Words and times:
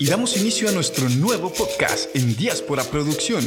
y 0.00 0.06
damos 0.06 0.36
inicio 0.36 0.68
a 0.68 0.72
nuestro 0.72 1.08
nuevo 1.08 1.52
podcast 1.52 2.14
en 2.14 2.36
Diáspora 2.36 2.84
Producción. 2.84 3.42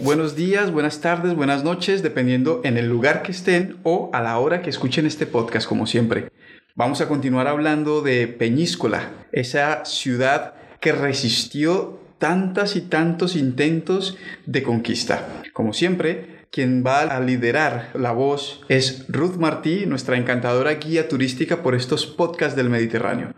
Buenos 0.00 0.36
días, 0.36 0.70
buenas 0.70 1.00
tardes, 1.00 1.34
buenas 1.34 1.64
noches, 1.64 2.02
dependiendo 2.02 2.60
en 2.64 2.76
el 2.76 2.88
lugar 2.88 3.22
que 3.22 3.32
estén 3.32 3.78
o 3.82 4.10
a 4.12 4.20
la 4.20 4.38
hora 4.38 4.60
que 4.60 4.68
escuchen 4.68 5.06
este 5.06 5.26
podcast, 5.26 5.66
como 5.66 5.86
siempre. 5.86 6.30
Vamos 6.74 7.00
a 7.00 7.08
continuar 7.08 7.46
hablando 7.48 8.02
de 8.02 8.28
Peñíscola, 8.28 9.12
esa 9.32 9.84
ciudad 9.86 10.54
que 10.80 10.92
resistió 10.92 12.00
tantas 12.18 12.76
y 12.76 12.82
tantos 12.82 13.34
intentos 13.34 14.18
de 14.44 14.62
conquista. 14.62 15.42
Como 15.54 15.72
siempre, 15.72 16.42
quien 16.50 16.84
va 16.86 17.00
a 17.00 17.20
liderar 17.20 17.90
la 17.94 18.12
voz 18.12 18.60
es 18.68 19.06
Ruth 19.08 19.36
Martí, 19.36 19.86
nuestra 19.86 20.18
encantadora 20.18 20.74
guía 20.74 21.08
turística 21.08 21.62
por 21.62 21.74
estos 21.74 22.06
podcasts 22.06 22.56
del 22.56 22.68
Mediterráneo. 22.68 23.34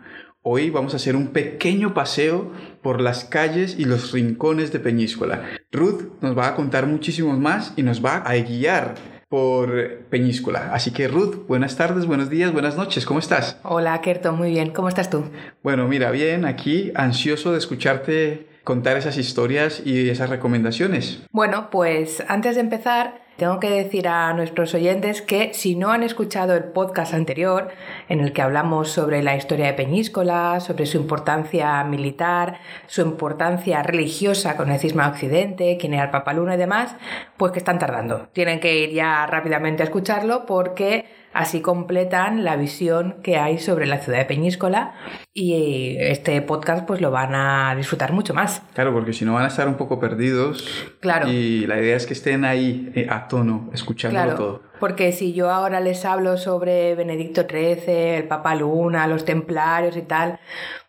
Hoy 0.47 0.69
vamos 0.69 0.93
a 0.93 0.97
hacer 0.97 1.15
un 1.15 1.29
pequeño 1.29 1.95
paseo 1.95 2.51
por 2.83 3.01
las 3.01 3.25
calles 3.25 3.79
y 3.79 3.85
los 3.85 4.11
rincones 4.11 4.71
de 4.71 4.79
Peñíscola. 4.79 5.41
Ruth 5.71 6.03
nos 6.21 6.37
va 6.37 6.49
a 6.49 6.55
contar 6.55 6.85
muchísimos 6.85 7.39
más 7.39 7.73
y 7.77 7.81
nos 7.81 8.05
va 8.05 8.17
a 8.17 8.35
guiar 8.35 8.93
por 9.27 10.01
Peñíscola. 10.11 10.69
Así 10.71 10.91
que 10.91 11.07
Ruth, 11.07 11.47
buenas 11.47 11.77
tardes, 11.77 12.05
buenos 12.05 12.29
días, 12.29 12.53
buenas 12.53 12.77
noches, 12.77 13.07
¿cómo 13.07 13.17
estás? 13.17 13.59
Hola, 13.63 13.99
Kerto, 14.01 14.33
muy 14.33 14.51
bien, 14.51 14.69
¿cómo 14.69 14.87
estás 14.87 15.09
tú? 15.09 15.23
Bueno, 15.63 15.87
mira, 15.87 16.11
bien, 16.11 16.45
aquí 16.45 16.91
ansioso 16.93 17.51
de 17.51 17.57
escucharte 17.57 18.47
contar 18.65 18.97
esas 18.97 19.17
historias 19.17 19.81
y 19.85 20.09
esas 20.09 20.29
recomendaciones. 20.29 21.23
Bueno, 21.31 21.69
pues 21.69 22.21
antes 22.27 22.55
de 22.55 22.61
empezar, 22.61 23.21
tengo 23.37 23.59
que 23.59 23.69
decir 23.69 24.07
a 24.07 24.33
nuestros 24.33 24.73
oyentes 24.73 25.21
que 25.21 25.53
si 25.53 25.75
no 25.75 25.91
han 25.91 26.03
escuchado 26.03 26.55
el 26.55 26.63
podcast 26.63 27.13
anterior, 27.13 27.67
en 28.09 28.21
el 28.21 28.33
que 28.33 28.41
hablamos 28.41 28.89
sobre 28.89 29.21
la 29.21 29.35
historia 29.35 29.67
de 29.67 29.73
Peñíscola, 29.73 30.59
sobre 30.61 30.85
su 30.85 30.97
importancia 30.97 31.83
militar, 31.83 32.59
su 32.87 33.01
importancia 33.01 33.83
religiosa 33.83 34.57
con 34.57 34.71
el 34.71 34.79
cisma 34.79 35.09
occidente, 35.09 35.77
quién 35.79 35.93
era 35.93 36.05
el 36.05 36.11
Papa 36.11 36.33
Luna 36.33 36.55
y 36.55 36.57
demás, 36.57 36.95
pues 37.37 37.51
que 37.51 37.59
están 37.59 37.77
tardando. 37.77 38.29
Tienen 38.31 38.59
que 38.59 38.79
ir 38.79 38.91
ya 38.91 39.25
rápidamente 39.27 39.83
a 39.83 39.85
escucharlo 39.85 40.45
porque 40.45 41.05
así 41.35 41.59
completan 41.59 42.45
la 42.45 42.55
visión 42.55 43.17
que 43.21 43.35
hay 43.37 43.59
sobre 43.59 43.85
la 43.85 43.99
ciudad 43.99 44.19
de 44.19 44.25
Peñíscola 44.25 44.93
y 45.33 45.97
este 45.99 46.41
podcast 46.41 46.87
pues 46.87 47.01
lo 47.01 47.11
van 47.11 47.35
a 47.35 47.75
disfrutar 47.75 48.13
mucho 48.13 48.33
más. 48.33 48.61
Claro, 48.73 48.93
porque 48.93 49.11
si 49.11 49.25
no 49.25 49.33
van 49.33 49.43
a 49.43 49.47
estar 49.47 49.67
un 49.67 49.75
poco 49.75 49.99
perdidos. 49.99 50.65
Claro. 51.01 51.27
Y 51.27 51.67
la 51.67 51.77
idea 51.77 51.97
es 51.97 52.05
que 52.05 52.13
estén 52.13 52.45
ahí 52.45 52.89
eh, 52.95 53.07
a 53.09 53.27
tono, 53.27 53.69
escuchándolo 53.73 54.23
claro, 54.23 54.37
todo. 54.37 54.61
Porque 54.79 55.11
si 55.11 55.33
yo 55.33 55.51
ahora 55.51 55.81
les 55.81 56.05
hablo 56.05 56.37
sobre 56.37 56.95
Benedicto 56.95 57.41
XIII, 57.41 57.83
el 57.87 58.27
Papa 58.29 58.55
Luna, 58.55 59.05
los 59.05 59.25
templarios 59.25 59.97
y 59.97 60.03
tal, 60.03 60.39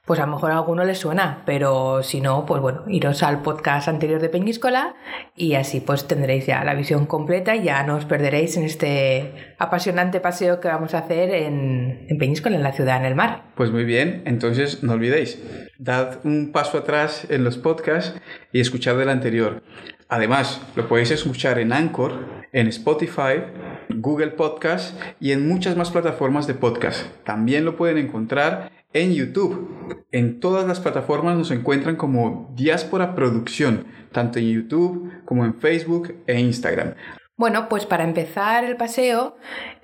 pues 0.06 0.20
a 0.20 0.26
lo 0.26 0.32
mejor 0.32 0.52
a 0.52 0.58
alguno 0.58 0.84
les 0.84 0.98
suena, 0.98 1.42
pero 1.44 2.02
si 2.04 2.20
no, 2.20 2.46
pues 2.46 2.62
bueno, 2.62 2.84
iros 2.86 3.24
al 3.24 3.42
podcast 3.42 3.88
anterior 3.88 4.20
de 4.20 4.28
Peñíscola 4.28 4.94
y 5.34 5.54
así 5.54 5.80
pues 5.80 6.06
tendréis 6.06 6.46
ya 6.46 6.62
la 6.62 6.74
visión 6.74 7.06
completa 7.06 7.56
y 7.56 7.64
ya 7.64 7.82
no 7.82 7.96
os 7.96 8.04
perderéis 8.04 8.56
en 8.56 8.62
este 8.62 9.54
apasionante 9.58 10.20
paseo 10.20 10.60
que 10.60 10.68
vamos 10.68 10.94
a 10.94 10.98
hacer 10.98 11.30
en, 11.34 12.06
Peñíscola, 12.20 12.54
en 12.54 12.62
la 12.62 12.72
ciudad, 12.72 12.98
en 12.98 13.04
el 13.04 13.16
mar. 13.16 13.42
Pues 13.56 13.72
muy 13.72 13.84
bien, 13.84 14.22
entonces 14.26 14.84
no 14.84 14.92
olvidéis, 14.92 15.42
dad 15.78 16.20
un 16.22 16.52
paso 16.52 16.78
atrás 16.78 17.26
en 17.28 17.42
los 17.42 17.58
podcasts 17.58 18.14
y 18.52 18.60
escuchad 18.60 18.96
del 18.96 19.08
anterior. 19.08 19.64
Además, 20.08 20.60
lo 20.76 20.86
podéis 20.86 21.10
escuchar 21.10 21.58
en 21.58 21.72
Anchor, 21.72 22.46
en 22.52 22.68
Spotify, 22.68 23.42
Google 23.88 24.28
Podcast 24.28 24.96
y 25.18 25.32
en 25.32 25.48
muchas 25.48 25.76
más 25.76 25.90
plataformas 25.90 26.46
de 26.46 26.54
podcast. 26.54 27.06
También 27.24 27.64
lo 27.64 27.76
pueden 27.76 27.98
encontrar 27.98 28.70
en 28.96 29.12
YouTube. 29.12 29.68
En 30.10 30.40
todas 30.40 30.66
las 30.66 30.80
plataformas 30.80 31.36
nos 31.36 31.50
encuentran 31.50 31.96
como 31.96 32.52
Diáspora 32.54 33.14
Producción, 33.14 33.86
tanto 34.12 34.38
en 34.38 34.50
YouTube 34.50 35.12
como 35.24 35.44
en 35.44 35.54
Facebook 35.54 36.14
e 36.26 36.40
Instagram. 36.40 36.94
Bueno, 37.36 37.68
pues 37.68 37.84
para 37.84 38.04
empezar 38.04 38.64
el 38.64 38.76
paseo, 38.76 39.36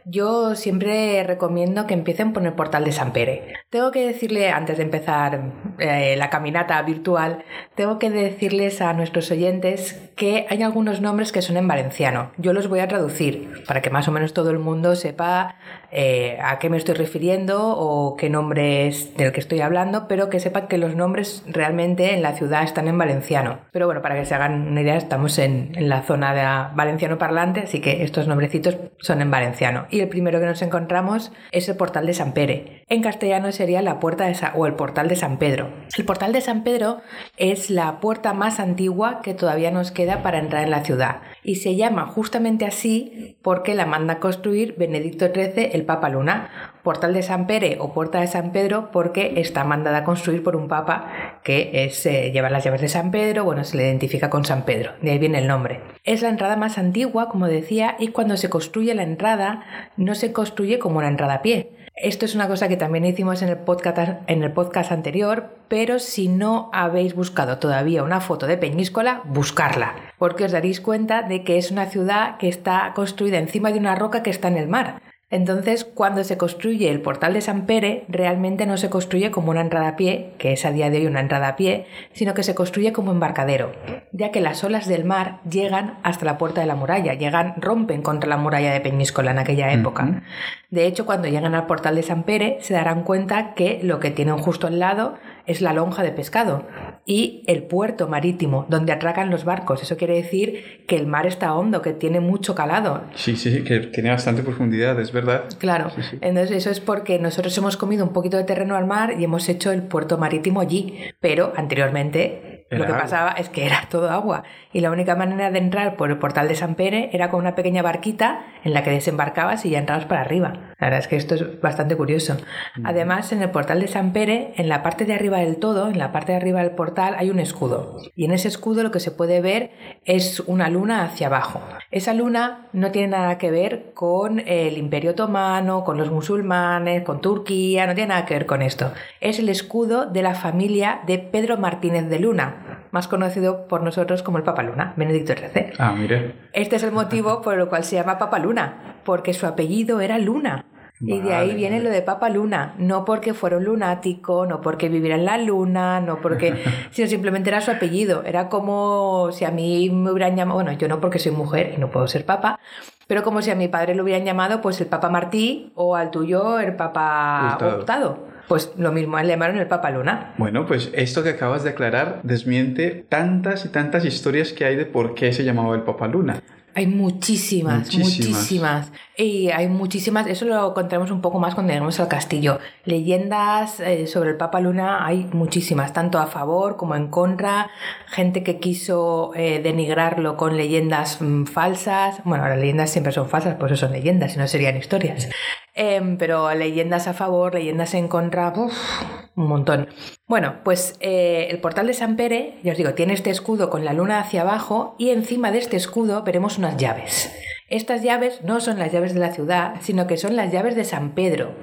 yo 0.05 0.55
siempre 0.55 1.23
recomiendo 1.25 1.87
que 1.87 1.95
empiecen 1.95 2.33
por 2.33 2.45
el 2.45 2.53
portal 2.53 2.85
de 2.85 2.93
San 2.93 3.13
Pere. 3.13 3.55
Tengo 3.71 3.91
que 3.91 4.07
decirle, 4.07 4.51
antes 4.51 4.77
de 4.77 4.83
empezar 4.83 5.53
eh, 5.79 6.17
la 6.17 6.31
caminata 6.31 6.81
virtual, 6.83 7.45
tengo 7.75 7.99
que 7.99 8.11
decirles 8.11 8.81
a 8.81 8.93
nuestros 8.93 9.31
oyentes 9.31 10.11
que 10.17 10.47
hay 10.49 10.63
algunos 10.63 11.01
nombres 11.01 11.33
que 11.33 11.43
son 11.43 11.57
en 11.57 11.69
valenciano. 11.69 12.33
Yo 12.37 12.53
los 12.53 12.69
voy 12.69 12.81
a 12.81 12.89
traducir 12.89 13.65
para 13.67 13.81
que 13.81 13.91
más 13.91 14.09
o 14.09 14.13
menos 14.13 14.35
todo 14.35 14.51
el 14.51 14.59
mundo 14.59 14.97
sepa 14.97 15.57
eh, 15.91 16.39
a 16.43 16.59
qué 16.59 16.71
me 16.71 16.77
estoy 16.77 16.95
refiriendo 16.95 17.77
o 17.77 18.17
qué 18.17 18.31
nombre 18.31 18.87
es 18.87 19.17
del 19.17 19.33
que 19.33 19.41
estoy 19.41 19.61
hablando, 19.61 20.09
pero 20.09 20.31
que 20.31 20.41
sepan 20.41 20.69
que 20.69 20.79
los 20.79 20.97
nombres 20.97 21.45
realmente 21.47 22.15
en 22.15 22.23
la 22.23 22.33
ciudad 22.33 22.63
están 22.63 22.89
en 22.89 22.99
valenciano. 22.99 23.59
Pero 23.73 23.87
bueno, 23.87 24.03
para 24.03 24.17
que 24.17 24.25
se 24.25 24.35
hagan 24.35 24.69
una 24.69 24.81
idea, 24.81 24.97
estamos 24.97 25.39
en, 25.39 25.73
en 25.75 25.89
la 25.89 26.03
zona 26.03 26.35
de 26.35 26.75
valenciano 26.75 27.19
parlante, 27.19 27.61
así 27.61 27.81
que 27.81 28.03
estos 28.03 28.27
nombrecitos 28.27 28.77
son 28.99 29.21
en 29.21 29.31
valenciano 29.31 29.87
y 29.93 30.01
el 30.01 30.09
primero 30.09 30.41
que 30.41 30.47
nos 30.47 30.63
encontramos 30.63 31.31
es 31.53 31.69
el 31.69 31.77
portal 31.77 32.07
de 32.07 32.15
San 32.15 32.33
Pere. 32.33 32.83
En 32.89 33.03
castellano 33.03 33.53
sería 33.53 33.83
la 33.83 34.01
puerta 34.01 34.27
de 34.27 34.33
o 34.55 34.67
el 34.67 34.75
portal 34.75 35.09
de 35.09 35.17
San 35.17 35.39
Pedro. 35.39 35.71
El 35.97 36.05
portal 36.05 36.33
de 36.33 36.41
San 36.41 36.65
Pedro 36.65 37.03
es 37.37 37.71
la 37.71 38.01
puerta 38.01 38.33
más 38.33 38.59
antigua 38.59 39.21
que 39.23 39.35
todavía 39.35 39.71
nos 39.71 39.93
queda 39.93 40.23
para 40.23 40.39
entrar 40.39 40.65
en 40.65 40.71
la 40.71 40.85
ciudad 40.85 41.21
y 41.45 41.57
se 41.57 41.77
llama 41.77 42.07
justamente 42.07 42.65
así 42.65 43.37
porque 43.43 43.75
la 43.75 43.87
manda 43.87 44.15
a 44.15 44.21
construir 44.21 44.75
Benedicto 44.79 45.27
XIII 45.27 45.71
el 45.73 45.85
Papa 45.85 46.09
Luna. 46.09 46.72
Portal 46.83 47.15
de 47.15 47.23
San 47.23 47.47
Pere 47.47 47.77
o 47.81 47.93
Puerta 47.93 48.21
de 48.21 48.27
San 48.27 48.53
Pedro 48.53 48.91
porque 48.93 49.35
está 49.37 49.65
mandada 49.65 49.99
a 49.99 50.05
construir 50.05 50.43
por 50.43 50.57
un 50.57 50.69
papa 50.69 51.41
que 51.45 51.85
es, 51.85 52.05
eh, 52.07 52.31
lleva 52.33 52.51
las 52.51 52.65
llaves 52.65 52.81
de 52.81 52.89
San 52.89 53.11
Pedro, 53.11 53.45
bueno, 53.45 53.65
se 53.65 53.77
le 53.77 53.85
identifica 53.85 54.31
con 54.31 54.45
San 54.45 54.65
Pedro, 54.65 54.93
de 55.01 55.13
ahí 55.13 55.19
viene 55.19 55.39
el 55.39 55.47
nombre. 55.47 55.81
Es 56.05 56.23
la 56.23 56.29
entrada 56.29 56.57
más 56.57 56.79
antigua, 56.79 57.29
como 57.29 57.47
decía, 57.47 57.97
y 57.99 58.09
cuando 58.09 58.37
se 58.37 58.51
construye 58.51 58.95
la 58.95 59.03
entrada 59.03 59.65
no 59.97 60.15
se 60.15 60.33
construye 60.33 60.79
como 60.79 60.99
una 60.99 61.09
entrada 61.09 61.35
a 61.35 61.43
pie. 61.43 61.71
Esto 61.95 62.25
es 62.25 62.35
una 62.35 62.49
cosa 62.49 62.69
que 62.69 62.79
también 62.79 63.05
hicimos 63.05 63.43
en 63.43 63.51
el, 63.51 63.59
podcast, 63.59 64.23
en 64.27 64.43
el 64.43 64.53
podcast 64.53 64.93
anterior, 64.93 65.51
pero 65.69 65.99
si 65.99 66.29
no 66.29 66.71
habéis 66.73 67.15
buscado 67.15 67.59
todavía 67.59 68.03
una 68.03 68.21
foto 68.21 68.47
de 68.47 68.57
Peñíscola, 68.57 69.23
buscarla, 69.27 69.95
porque 70.19 70.45
os 70.45 70.53
daréis 70.53 70.81
cuenta 70.81 71.23
de 71.23 71.45
que 71.45 71.59
es 71.59 71.71
una 71.71 71.87
ciudad 71.87 72.39
que 72.39 72.49
está 72.49 72.93
construida 72.95 73.39
encima 73.39 73.71
de 73.71 73.79
una 73.79 73.95
roca 73.95 74.23
que 74.23 74.31
está 74.31 74.49
en 74.49 74.57
el 74.57 74.69
mar. 74.69 75.03
Entonces, 75.33 75.87
cuando 75.87 76.25
se 76.25 76.37
construye 76.37 76.91
el 76.91 77.01
portal 77.01 77.33
de 77.33 77.41
San 77.41 77.65
Pere, 77.65 78.05
realmente 78.07 78.67
no 78.67 78.77
se 78.77 78.91
construye 78.91 79.31
como 79.31 79.51
una 79.51 79.63
entrada 79.63 79.89
a 79.89 79.97
pie, 79.97 80.35
que 80.37 80.53
es 80.53 80.67
a 80.67 80.73
día 80.73 80.91
de 80.91 80.99
hoy 80.99 81.07
una 81.07 81.21
entrada 81.21 81.49
a 81.49 81.57
pie, 81.57 81.87
sino 82.13 82.35
que 82.35 82.43
se 82.43 82.55
construye 82.55 82.93
como 82.93 83.13
embarcadero, 83.13 83.73
ya 84.13 84.31
que 84.31 84.43
las 84.43 84.63
olas 84.63 84.87
del 84.87 85.07
mar 85.07 85.41
llegan 85.49 85.99
hasta 86.03 86.27
la 86.27 86.37
puerta 86.37 86.61
de 86.61 86.67
la 86.67 86.75
muralla, 86.75 87.15
llegan, 87.15 87.55
rompen 87.57 88.03
contra 88.03 88.29
la 88.29 88.37
muralla 88.37 88.75
de 88.75 88.83
Peñíscola 88.83 89.31
en 89.31 89.39
aquella 89.39 89.73
época. 89.73 90.23
De 90.69 90.87
hecho, 90.87 91.07
cuando 91.07 91.29
llegan 91.29 91.55
al 91.55 91.65
portal 91.65 91.95
de 91.95 92.03
San 92.03 92.25
Pere, 92.25 92.59
se 92.61 92.75
darán 92.75 93.03
cuenta 93.03 93.55
que 93.55 93.81
lo 93.83 94.01
que 94.01 94.11
tienen 94.11 94.37
justo 94.37 94.67
al 94.67 94.81
lado 94.81 95.15
es 95.47 95.63
la 95.63 95.73
lonja 95.73 96.03
de 96.03 96.13
pescado 96.13 96.67
y 97.05 97.43
el 97.49 97.65
puerto 97.65 98.07
marítimo 98.09 98.65
donde 98.69 98.93
atracan 98.93 99.31
los 99.31 99.45
barcos. 99.45 99.83
Eso 99.83 99.97
quiere 99.97 100.15
decir 100.15 100.85
que 100.87 100.97
el 100.97 101.07
mar 101.07 101.27
está 101.27 101.53
hondo, 101.55 101.83
que 101.83 101.93
tiene 101.93 102.21
mucho 102.21 102.55
calado. 102.55 103.03
Sí, 103.15 103.37
sí, 103.37 103.65
que 103.65 103.81
tiene 103.81 104.11
bastante 104.11 104.43
profundidad, 104.43 104.99
es 105.01 105.11
verdad. 105.13 105.45
Claro, 105.59 105.91
Sí, 105.91 106.03
sí. 106.03 106.19
entonces 106.21 106.57
eso 106.57 106.71
es 106.71 106.79
porque 106.81 107.19
nosotros 107.19 107.57
hemos 107.59 107.77
comido 107.77 108.05
un 108.05 108.13
poquito 108.13 108.37
de 108.37 108.45
terreno 108.45 108.77
al 108.77 108.87
mar 108.87 109.15
y 109.19 109.25
hemos 109.25 109.49
hecho 109.49 109.73
el 109.73 109.83
puerto 109.83 110.17
marítimo 110.19 110.61
allí, 110.61 110.97
pero 111.21 111.53
anteriormente 111.57 112.67
Era 112.71 112.79
lo 112.79 112.85
que 112.87 112.93
agua. 112.93 113.03
pasaba 113.03 113.31
es 113.33 113.49
que 113.49 113.67
era 113.67 113.83
todo 113.91 114.09
agua 114.11 114.45
y 114.73 114.81
la 114.81 114.91
única 114.91 115.15
manera 115.17 115.51
de 115.51 115.59
entrar 115.59 115.97
por 115.97 116.11
el 116.11 116.19
portal 116.19 116.49
de 116.49 116.55
San 116.55 116.75
Pere 116.75 117.11
era 117.13 117.29
con 117.31 117.41
una 117.41 117.55
pequeña 117.55 117.83
barquita 117.83 118.47
en 118.65 118.73
la 118.73 118.83
que 118.85 118.91
desembarcabas 118.91 119.65
y 119.67 119.71
ya 119.71 119.79
entrabas 119.79 120.05
para 120.07 120.21
arriba. 120.23 120.72
La 120.83 120.87
verdad 120.87 120.99
es 120.99 121.07
que 121.07 121.15
esto 121.15 121.37
es 121.37 121.61
bastante 121.61 121.95
curioso. 121.95 122.37
Además, 122.83 123.31
en 123.31 123.41
el 123.41 123.53
portal 123.53 123.79
de 123.79 123.87
San 123.87 124.13
Pere, 124.13 124.53
en 124.57 124.69
la 124.69 124.83
parte 124.83 125.05
de 125.05 125.15
arriba 125.15 125.39
del 125.39 125.59
todo, 125.59 125.89
en 125.89 125.97
la 125.97 126.11
parte 126.11 126.33
de 126.33 126.39
arriba 126.39 126.59
del 126.59 126.73
portal, 126.73 127.15
hay 127.17 127.31
un 127.31 127.39
escudo. 127.39 128.01
Y 128.17 128.25
en 128.25 128.33
ese 128.33 128.49
escudo 128.49 128.83
lo 128.83 128.91
que 128.91 128.99
se 128.99 129.13
puede 129.13 129.41
ver 129.41 129.71
es 130.07 130.41
una 130.41 130.69
luna 130.69 131.05
hacia 131.05 131.29
abajo. 131.29 131.61
Esa 131.93 132.15
luna 132.15 132.67
no 132.73 132.91
tiene 132.91 133.07
nada 133.07 133.39
que 133.39 133.53
ver 133.53 133.93
con 133.95 134.41
el 134.41 134.77
Imperio 134.77 135.13
Otomano, 135.13 135.85
con 135.85 135.99
los 135.99 136.11
musulmanes, 136.11 137.05
con 137.05 137.21
Turquía, 137.21 137.87
no 137.87 137.95
tiene 137.95 138.09
nada 138.09 138.27
que 138.27 138.35
ver 138.35 138.47
con 138.47 138.61
esto. 138.61 138.93
Es 139.21 139.39
el 139.39 139.51
escudo 139.51 140.07
de 140.07 140.23
la 140.23 140.35
familia 140.35 141.03
de 141.07 141.19
Pedro 141.19 141.59
Martínez 141.59 142.09
de 142.09 142.19
Luna, 142.19 142.89
más 142.91 143.07
conocido 143.07 143.69
por 143.69 143.85
nosotros 143.85 144.25
como 144.25 144.39
el 144.39 144.43
Papa 144.43 144.65
Luna, 144.65 144.95
Benedicto 144.97 145.33
XIII. 145.35 145.75
Ah, 145.79 145.95
mire. 145.97 146.35
Este 146.53 146.75
es 146.75 146.83
el 146.83 146.91
motivo 146.91 147.41
por 147.41 147.57
el 147.57 147.69
cual 147.69 147.85
se 147.85 147.95
llama 147.95 148.19
Papa 148.19 148.41
Luna, 148.41 148.97
porque 149.05 149.33
su 149.33 149.47
apellido 149.47 150.01
era 150.01 150.19
Luna. 150.19 150.65
Y 151.05 151.21
de 151.21 151.35
ahí 151.35 151.55
viene 151.55 151.81
lo 151.81 151.91
de 151.91 152.01
Papa 152.03 152.29
Luna, 152.29 152.75
no 152.79 153.05
porque 153.05 153.35
fuera 153.35 153.57
un 153.57 153.65
lunático, 153.65 154.47
no 154.47 154.61
porque 154.61 154.89
viviera 154.89 155.17
en 155.17 155.25
la 155.25 155.37
luna, 155.37 156.01
no 156.01 156.21
porque, 156.21 156.55
sino 156.93 157.09
simplemente 157.09 157.51
era 157.51 157.61
su 157.61 157.71
apellido. 157.71 158.23
Era 158.25 158.49
como 158.49 159.31
si 159.33 159.45
a 159.45 159.51
mí 159.51 159.91
me 159.91 160.13
hubieran 160.13 160.37
llamado, 160.37 160.63
bueno, 160.63 160.73
yo 160.73 160.89
no 160.89 161.01
porque 161.01 161.19
soy 161.19 161.33
mujer 161.33 161.73
y 161.77 161.81
no 161.81 161.91
puedo 161.91 162.07
ser 162.07 162.25
papa, 162.25 162.61
pero 163.07 163.23
como 163.23 163.43
si 163.43 163.51
a 163.51 163.55
mi 163.55 163.69
padre 163.69 163.95
lo 163.95 164.05
hubieran 164.05 164.25
llamado 164.25 164.61
pues 164.61 164.81
el 164.81 164.87
Papa 164.87 165.11
Martí 165.11 165.73
o 165.75 165.97
al 165.97 166.11
tuyo 166.11 166.61
el 166.61 166.77
Papa 166.77 167.53
Hurtado. 167.53 167.79
Hurtado. 167.79 168.33
Pues 168.49 168.73
lo 168.77 168.93
mismo, 168.93 169.19
le 169.19 169.29
llamaron 169.29 169.57
el 169.57 169.67
Papa 169.67 169.91
Luna. 169.91 170.35
Bueno, 170.39 170.67
pues 170.67 170.91
esto 170.95 171.23
que 171.23 171.31
acabas 171.31 171.65
de 171.65 171.71
aclarar 171.71 172.21
desmiente 172.23 173.05
tantas 173.09 173.65
y 173.65 173.69
tantas 173.69 174.05
historias 174.05 174.53
que 174.53 174.65
hay 174.65 174.77
de 174.77 174.85
por 174.85 175.15
qué 175.15 175.33
se 175.33 175.45
llamaba 175.45 175.75
el 175.75 175.83
Papa 175.83 176.09
Luna. 176.09 176.43
Hay 176.75 176.87
muchísimas, 176.87 177.95
muchísimas, 177.95 178.93
Y 179.17 179.51
hay 179.51 179.69
muchísimas, 179.69 180.27
eso 180.27 180.47
lo 180.47 180.73
contaremos 180.73 181.11
un 181.11 181.21
poco 181.21 181.39
más 181.39 181.55
cuando 181.55 181.73
lleguemos 181.73 182.01
al 182.01 182.09
castillo. 182.09 182.61
Leyendas 182.85 183.79
eh, 183.81 184.07
sobre 184.07 184.31
el 184.31 184.37
Papa 184.37 184.59
Luna 184.61 185.07
hay 185.07 185.29
muchísimas, 185.33 185.93
tanto 185.93 186.19
a 186.19 186.27
favor 186.27 186.77
como 186.77 186.97
en 186.97 187.09
contra. 187.09 187.71
Gente 188.07 188.43
que 188.43 188.59
quiso 188.59 189.33
eh, 189.35 189.61
denigrarlo 189.63 190.39
con 190.39 190.57
leyendas 190.57 191.21
mm, 191.21 191.45
falsas. 191.45 192.23
Bueno, 192.25 192.49
las 192.49 192.59
leyendas 192.59 192.91
siempre 192.91 193.13
son 193.13 193.29
falsas, 193.29 193.57
por 193.57 193.71
eso 193.71 193.87
son 193.87 193.93
leyendas, 193.93 194.33
si 194.33 194.39
no 194.39 194.49
serían 194.49 194.77
historias. 194.79 195.29
Em, 195.75 196.19
pero 196.19 196.53
leyendas 196.55 197.09
a 197.09 197.15
favor, 197.15 197.55
leyendas 197.55 197.95
en 197.95 198.09
contra, 198.09 198.53
un 198.55 199.47
montón. 199.47 199.89
Bueno, 200.27 200.57
pues 200.65 200.97
eh, 201.01 201.49
el 201.51 201.61
portal 201.61 201.87
de 201.87 201.95
San 201.95 202.17
Pere, 202.17 202.59
ya 202.63 202.73
os 202.73 202.79
digo, 202.79 202.93
tiene 202.93 203.15
este 203.15 203.31
escudo 203.31 203.71
con 203.71 203.85
la 203.85 203.95
luna 203.95 204.21
hacia 204.21 204.43
abajo 204.43 204.95
y 204.99 205.11
encima 205.11 205.51
de 205.51 205.59
este 205.59 205.77
escudo 205.77 206.23
veremos 206.25 206.59
unas 206.59 206.77
llaves. 206.77 207.33
Estas 207.71 208.03
llaves 208.03 208.43
no 208.43 208.61
son 208.61 208.79
las 208.79 208.93
llaves 208.93 209.15
de 209.15 209.21
la 209.21 209.33
ciudad, 209.33 209.77
sino 209.81 210.07
que 210.07 210.19
son 210.19 210.37
las 210.37 210.53
llaves 210.53 210.77
de 210.77 210.85
San 210.85 211.15
Pedro. 211.15 211.55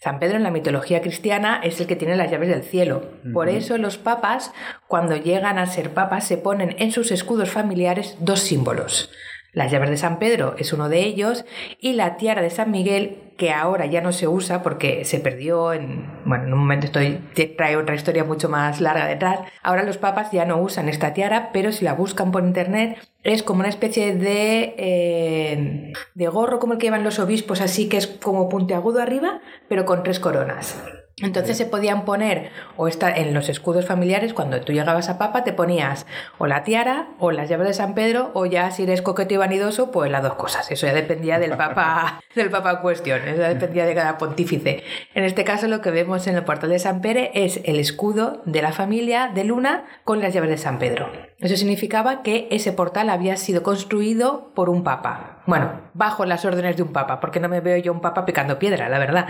San 0.00 0.20
Pedro 0.20 0.36
en 0.36 0.44
la 0.44 0.52
mitología 0.52 1.02
cristiana 1.02 1.60
es 1.64 1.80
el 1.80 1.88
que 1.88 1.96
tiene 1.96 2.14
las 2.14 2.30
llaves 2.30 2.48
del 2.48 2.62
cielo. 2.62 3.10
Por 3.34 3.48
eso 3.48 3.76
los 3.76 3.98
papas, 3.98 4.52
cuando 4.86 5.16
llegan 5.16 5.58
a 5.58 5.66
ser 5.66 5.92
papas, 5.92 6.24
se 6.24 6.36
ponen 6.36 6.76
en 6.78 6.92
sus 6.92 7.10
escudos 7.10 7.50
familiares 7.50 8.16
dos 8.20 8.38
símbolos. 8.38 9.10
Las 9.52 9.72
llaves 9.72 9.90
de 9.90 9.96
San 9.96 10.18
Pedro 10.18 10.54
es 10.58 10.72
uno 10.72 10.88
de 10.88 11.00
ellos 11.00 11.44
y 11.80 11.94
la 11.94 12.16
tiara 12.16 12.42
de 12.42 12.50
San 12.50 12.70
Miguel 12.70 13.28
que 13.38 13.52
ahora 13.52 13.86
ya 13.86 14.00
no 14.00 14.12
se 14.12 14.26
usa 14.26 14.62
porque 14.62 15.04
se 15.04 15.20
perdió 15.20 15.72
en, 15.72 16.10
bueno, 16.24 16.44
en 16.44 16.52
un 16.52 16.58
momento 16.58 16.86
estoy, 16.86 17.20
trae 17.56 17.76
otra 17.76 17.94
historia 17.94 18.24
mucho 18.24 18.48
más 18.48 18.80
larga 18.80 19.06
detrás. 19.06 19.40
Ahora 19.62 19.84
los 19.84 19.96
papas 19.96 20.32
ya 20.32 20.44
no 20.44 20.60
usan 20.60 20.88
esta 20.88 21.14
tiara, 21.14 21.50
pero 21.52 21.70
si 21.70 21.84
la 21.84 21.94
buscan 21.94 22.32
por 22.32 22.42
internet 22.42 22.98
es 23.22 23.42
como 23.42 23.60
una 23.60 23.68
especie 23.68 24.16
de, 24.16 24.74
eh, 24.76 25.92
de 26.14 26.28
gorro 26.28 26.58
como 26.58 26.72
el 26.72 26.78
que 26.78 26.86
llevan 26.86 27.04
los 27.04 27.20
obispos, 27.20 27.60
así 27.60 27.88
que 27.88 27.96
es 27.96 28.08
como 28.08 28.48
puntiagudo 28.48 29.00
arriba, 29.00 29.40
pero 29.68 29.84
con 29.84 30.02
tres 30.02 30.18
coronas. 30.18 30.76
Entonces 31.22 31.56
se 31.56 31.66
podían 31.66 32.04
poner, 32.04 32.50
o 32.76 32.88
estar 32.88 33.18
en 33.18 33.34
los 33.34 33.48
escudos 33.48 33.86
familiares, 33.86 34.34
cuando 34.34 34.60
tú 34.60 34.72
llegabas 34.72 35.08
a 35.08 35.18
papa, 35.18 35.44
te 35.44 35.52
ponías 35.52 36.06
o 36.38 36.46
la 36.46 36.62
tiara, 36.62 37.08
o 37.18 37.30
las 37.30 37.48
llaves 37.48 37.68
de 37.68 37.74
San 37.74 37.94
Pedro, 37.94 38.30
o 38.34 38.46
ya 38.46 38.70
si 38.70 38.84
eres 38.84 39.02
coqueto 39.02 39.34
y 39.34 39.36
vanidoso, 39.36 39.90
pues 39.90 40.10
las 40.10 40.22
dos 40.22 40.34
cosas. 40.34 40.70
Eso 40.70 40.86
ya 40.86 40.92
dependía 40.92 41.38
del 41.38 41.56
papa, 41.56 42.20
del 42.34 42.50
papa 42.50 42.72
en 42.72 42.76
cuestión, 42.78 43.26
eso 43.26 43.40
ya 43.40 43.48
dependía 43.48 43.86
de 43.86 43.94
cada 43.94 44.18
pontífice. 44.18 44.84
En 45.14 45.24
este 45.24 45.44
caso, 45.44 45.68
lo 45.68 45.80
que 45.80 45.90
vemos 45.90 46.26
en 46.26 46.36
el 46.36 46.44
portal 46.44 46.70
de 46.70 46.78
San 46.78 47.00
Pere 47.00 47.30
es 47.34 47.60
el 47.64 47.80
escudo 47.80 48.42
de 48.44 48.62
la 48.62 48.72
familia 48.72 49.30
de 49.34 49.44
Luna 49.44 49.84
con 50.04 50.20
las 50.20 50.32
llaves 50.32 50.50
de 50.50 50.58
San 50.58 50.78
Pedro. 50.78 51.10
Eso 51.40 51.56
significaba 51.56 52.22
que 52.22 52.48
ese 52.50 52.72
portal 52.72 53.10
había 53.10 53.36
sido 53.36 53.62
construido 53.62 54.52
por 54.54 54.68
un 54.68 54.84
papa. 54.84 55.37
Bueno, 55.48 55.80
bajo 55.94 56.26
las 56.26 56.44
órdenes 56.44 56.76
de 56.76 56.82
un 56.82 56.92
papa, 56.92 57.20
porque 57.20 57.40
no 57.40 57.48
me 57.48 57.60
veo 57.60 57.78
yo 57.78 57.90
un 57.90 58.02
papa 58.02 58.26
picando 58.26 58.58
piedra, 58.58 58.90
la 58.90 58.98
verdad. 58.98 59.26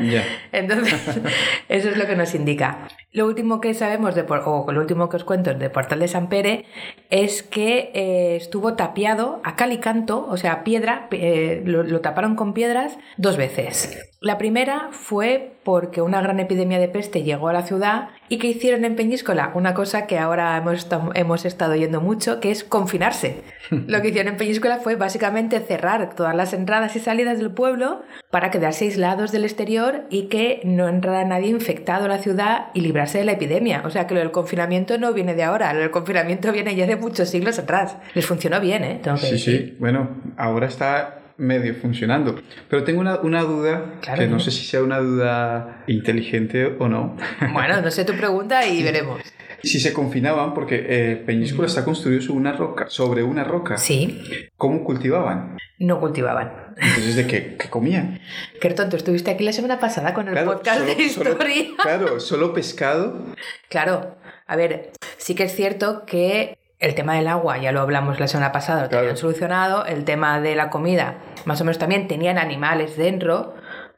Entonces, 0.51 0.97
eso 1.69 1.91
es 1.91 1.97
lo 1.97 2.09
que 2.09 2.17
nos 2.17 2.35
indica. 2.35 2.89
Lo 3.13 3.25
último 3.25 3.61
que 3.61 3.73
sabemos, 3.73 4.17
de, 4.17 4.23
o 4.23 4.73
lo 4.73 4.81
último 4.81 5.09
que 5.09 5.15
os 5.15 5.23
cuento 5.23 5.55
de 5.55 5.71
Portal 5.71 6.01
de 6.01 6.09
San 6.09 6.29
Pere, 6.29 6.65
es 7.09 7.45
que 7.45 7.93
eh, 7.95 8.35
estuvo 8.35 8.75
tapiado 8.75 9.41
a 9.45 9.55
cal 9.55 9.71
y 9.71 9.79
canto, 9.79 10.27
o 10.29 10.37
sea, 10.37 10.65
piedra, 10.65 11.07
eh, 11.13 11.63
lo 11.65 12.01
taparon 12.01 12.35
con 12.35 12.53
piedras 12.53 12.99
dos 13.17 13.37
veces. 13.37 13.97
La 14.21 14.39
primera 14.39 14.89
fue 14.91 15.53
porque 15.63 16.03
una 16.03 16.21
gran 16.21 16.41
epidemia 16.41 16.81
de 16.81 16.89
peste 16.89 17.23
llegó 17.23 17.49
a 17.49 17.53
la 17.53 17.63
ciudad 17.63 18.09
y 18.29 18.39
que 18.39 18.49
hicieron 18.49 18.85
en 18.85 18.97
Peñíscola 18.97 19.53
una 19.55 19.75
cosa 19.75 20.07
que 20.07 20.19
ahora 20.19 20.57
hemos, 20.57 20.87
hemos 21.15 21.45
estado 21.45 21.73
oyendo 21.73 22.01
mucho, 22.01 22.41
que 22.41 22.51
es 22.51 22.65
confinarse. 22.65 23.43
Lo 23.71 24.01
que 24.03 24.09
hicieron 24.09 24.33
en 24.33 24.39
Peñíscola 24.39 24.79
fue 24.79 24.97
básicamente 24.97 25.61
cerrar 25.61 26.15
todas 26.15 26.35
las 26.35 26.53
entradas 26.53 26.97
y 26.97 27.01
salidas 27.01 27.39
del 27.39 27.51
pueblo 27.51 28.03
para 28.31 28.51
quedarse 28.51 28.85
aislados 28.85 29.33
del 29.33 29.45
exterior 29.45 30.05
y 30.11 30.29
que 30.29 30.61
no 30.65 30.89
entrara 30.89 31.25
nadie 31.25 31.49
infectado 31.49 32.05
a 32.05 32.09
la 32.09 32.19
ciudad 32.19 32.67
y 32.75 32.81
librarse 32.81 33.19
de 33.19 33.25
la 33.25 33.33
epidemia. 33.33 33.83
O 33.85 33.91
sea 33.91 34.07
que 34.07 34.15
lo 34.15 34.21
del 34.21 34.31
confinamiento 34.31 34.99
no 34.99 35.13
viene 35.13 35.35
de 35.35 35.45
ahora, 35.45 35.73
lo 35.73 35.81
del 35.81 35.91
confinamiento 35.91 36.53
viene 36.53 36.75
ya 36.75 36.87
de 36.87 36.97
muchos 36.97 37.29
siglos 37.29 37.59
atrás. 37.59 37.97
Les 38.15 38.27
funcionó 38.27 38.61
bien, 38.61 38.85
¿eh? 38.85 39.01
sí, 39.17 39.39
sí. 39.39 39.77
Bueno, 39.79 40.21
ahora 40.37 40.67
está 40.67 41.18
medio 41.39 41.75
funcionando. 41.75 42.41
Pero 42.69 42.85
tengo 42.85 43.01
una, 43.01 43.21
una 43.21 43.43
duda, 43.43 44.01
que 44.03 44.27
no, 44.27 44.41
sé 44.41 44.51
si 44.51 44.67
sea 44.67 44.83
una 44.83 44.99
duda 44.99 45.85
inteligente 45.87 46.77
o 46.79 46.89
no. 46.89 47.17
Bueno, 47.53 47.81
no 47.81 47.91
sé 47.91 48.05
tu 48.05 48.13
pregunta 48.17 48.67
y 48.67 48.83
veremos. 48.83 49.23
Si 49.63 49.81
se 49.81 49.93
confinaban, 49.93 50.55
porque 50.55 50.87
eh, 50.89 51.17
Peñíscola 51.17 51.67
está 51.67 51.85
construido 51.85 52.21
sobre 52.21 52.39
una 52.39 52.53
roca, 52.53 52.87
sobre 52.89 53.23
una 53.23 53.43
roca. 53.43 53.77
Sí. 53.77 54.21
¿Cómo 54.57 54.85
cultivaban? 54.85 55.57
No 55.79 55.99
cultivaban. 55.99 56.75
Entonces, 56.77 57.17
¿de 57.17 57.27
qué, 57.27 57.57
qué 57.57 57.69
comían? 57.69 58.21
Qué 58.61 58.71
tonto, 58.71 58.97
estuviste 58.97 59.31
aquí 59.31 59.45
la 59.45 59.53
semana 59.53 59.81
pasada 59.81 60.15
con 60.15 60.29
el 60.29 60.45
podcast 60.45 60.83
de 60.83 61.03
historia. 61.03 61.37
claro, 61.83 62.21
solo 62.21 62.53
pescado. 62.53 63.35
Claro, 63.69 64.17
a 64.47 64.57
ver, 64.57 64.93
sí 65.17 65.35
que 65.35 65.45
es 65.45 65.55
cierto 65.55 66.05
que 66.07 66.57
el 66.79 66.95
tema 66.95 67.17
del 67.17 67.27
agua, 67.27 67.59
ya 67.59 67.73
lo 67.73 67.81
hablamos 67.81 68.21
la 68.21 68.29
semana 68.29 68.53
pasada, 68.53 68.83
lo 68.83 68.89
tenían 68.89 69.17
solucionado. 69.17 69.85
El 69.85 70.05
tema 70.05 70.41
de 70.41 70.55
la 70.55 70.71
comida, 70.71 71.19
más 71.45 71.61
o 71.61 71.65
menos 71.65 71.79
también 71.79 72.07
tenían 72.07 72.39
animales 72.39 72.97
dentro. 72.97 73.55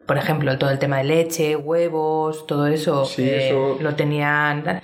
Por 0.06 0.16
ejemplo, 0.16 0.58
todo 0.58 0.70
el 0.70 0.78
tema 0.78 0.98
de 0.98 1.04
leche, 1.04 1.56
huevos, 1.56 2.46
todo 2.46 2.66
eso, 2.66 3.08
eh, 3.18 3.76
lo 3.80 3.94
tenían. 3.94 4.82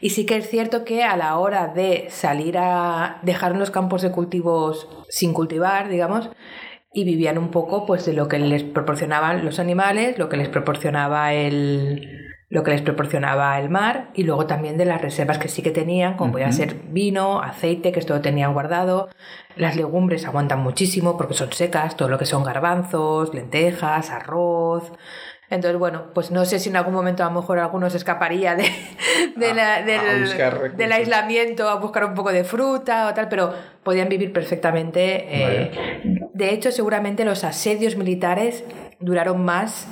Y 0.00 0.10
sí 0.10 0.26
que 0.26 0.36
es 0.36 0.48
cierto 0.48 0.84
que 0.84 1.02
a 1.02 1.16
la 1.16 1.38
hora 1.38 1.68
de 1.68 2.06
salir 2.10 2.58
a 2.58 3.18
dejar 3.22 3.56
los 3.56 3.70
campos 3.70 4.02
de 4.02 4.12
cultivos 4.12 4.86
sin 5.08 5.32
cultivar, 5.32 5.88
digamos, 5.88 6.30
y 6.92 7.04
vivían 7.04 7.38
un 7.38 7.50
poco 7.50 7.86
pues 7.86 8.04
de 8.06 8.12
lo 8.12 8.28
que 8.28 8.38
les 8.38 8.62
proporcionaban 8.62 9.44
los 9.44 9.58
animales, 9.58 10.18
lo 10.18 10.28
que 10.28 10.36
les 10.36 10.48
proporcionaba 10.48 11.32
el, 11.32 12.27
lo 12.50 12.62
que 12.62 12.70
les 12.70 12.80
proporcionaba 12.80 13.58
el 13.58 13.68
mar 13.68 14.08
y 14.14 14.22
luego 14.22 14.46
también 14.46 14.78
de 14.78 14.86
las 14.86 15.02
reservas 15.02 15.38
que 15.38 15.48
sí 15.48 15.60
que 15.62 15.70
tenían, 15.70 16.16
como 16.16 16.32
podía 16.32 16.50
ser 16.50 16.74
vino, 16.88 17.42
aceite, 17.42 17.92
que 17.92 18.00
esto 18.00 18.14
lo 18.14 18.22
tenían 18.22 18.54
guardado. 18.54 19.10
Las 19.56 19.76
legumbres 19.76 20.24
aguantan 20.24 20.60
muchísimo 20.60 21.18
porque 21.18 21.34
son 21.34 21.52
secas, 21.52 21.96
todo 21.96 22.08
lo 22.08 22.18
que 22.18 22.24
son 22.24 22.44
garbanzos, 22.44 23.34
lentejas, 23.34 24.10
arroz. 24.10 24.92
Entonces, 25.50 25.78
bueno, 25.78 26.12
pues 26.14 26.30
no 26.30 26.44
sé 26.44 26.58
si 26.58 26.68
en 26.68 26.76
algún 26.76 26.94
momento 26.94 27.22
a 27.22 27.26
lo 27.26 27.40
mejor 27.40 27.58
alguno 27.58 27.88
se 27.88 27.96
escaparía 27.96 28.54
de, 28.54 28.70
del, 30.76 30.92
aislamiento 30.92 31.68
a 31.68 31.76
buscar 31.76 32.04
un 32.04 32.14
poco 32.14 32.32
de 32.32 32.44
fruta 32.44 33.08
o 33.08 33.14
tal, 33.14 33.28
pero 33.28 33.54
podían 33.82 34.08
vivir 34.08 34.32
perfectamente. 34.32 35.26
Eh, 35.28 36.00
de 36.34 36.50
hecho, 36.52 36.70
seguramente 36.70 37.24
los 37.24 37.44
asedios 37.44 37.96
militares 37.96 38.62
duraron 39.00 39.42
más 39.42 39.88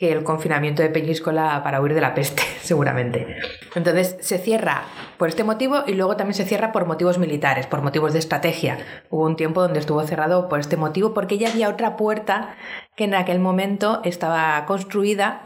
que 0.00 0.10
el 0.10 0.24
confinamiento 0.24 0.82
de 0.82 0.88
Peñíscola 0.88 1.62
para 1.62 1.82
huir 1.82 1.92
de 1.92 2.00
la 2.00 2.14
peste, 2.14 2.42
seguramente. 2.62 3.36
Entonces 3.74 4.16
se 4.20 4.38
cierra 4.38 4.84
por 5.18 5.28
este 5.28 5.44
motivo 5.44 5.84
y 5.86 5.92
luego 5.92 6.16
también 6.16 6.34
se 6.34 6.46
cierra 6.46 6.72
por 6.72 6.86
motivos 6.86 7.18
militares, 7.18 7.66
por 7.66 7.82
motivos 7.82 8.14
de 8.14 8.18
estrategia. 8.18 8.78
Hubo 9.10 9.26
un 9.26 9.36
tiempo 9.36 9.60
donde 9.60 9.78
estuvo 9.78 10.02
cerrado 10.06 10.48
por 10.48 10.58
este 10.58 10.78
motivo 10.78 11.12
porque 11.12 11.36
ya 11.36 11.50
había 11.50 11.68
otra 11.68 11.98
puerta 11.98 12.56
que 12.96 13.04
en 13.04 13.14
aquel 13.14 13.40
momento 13.40 14.00
estaba 14.02 14.64
construida 14.64 15.42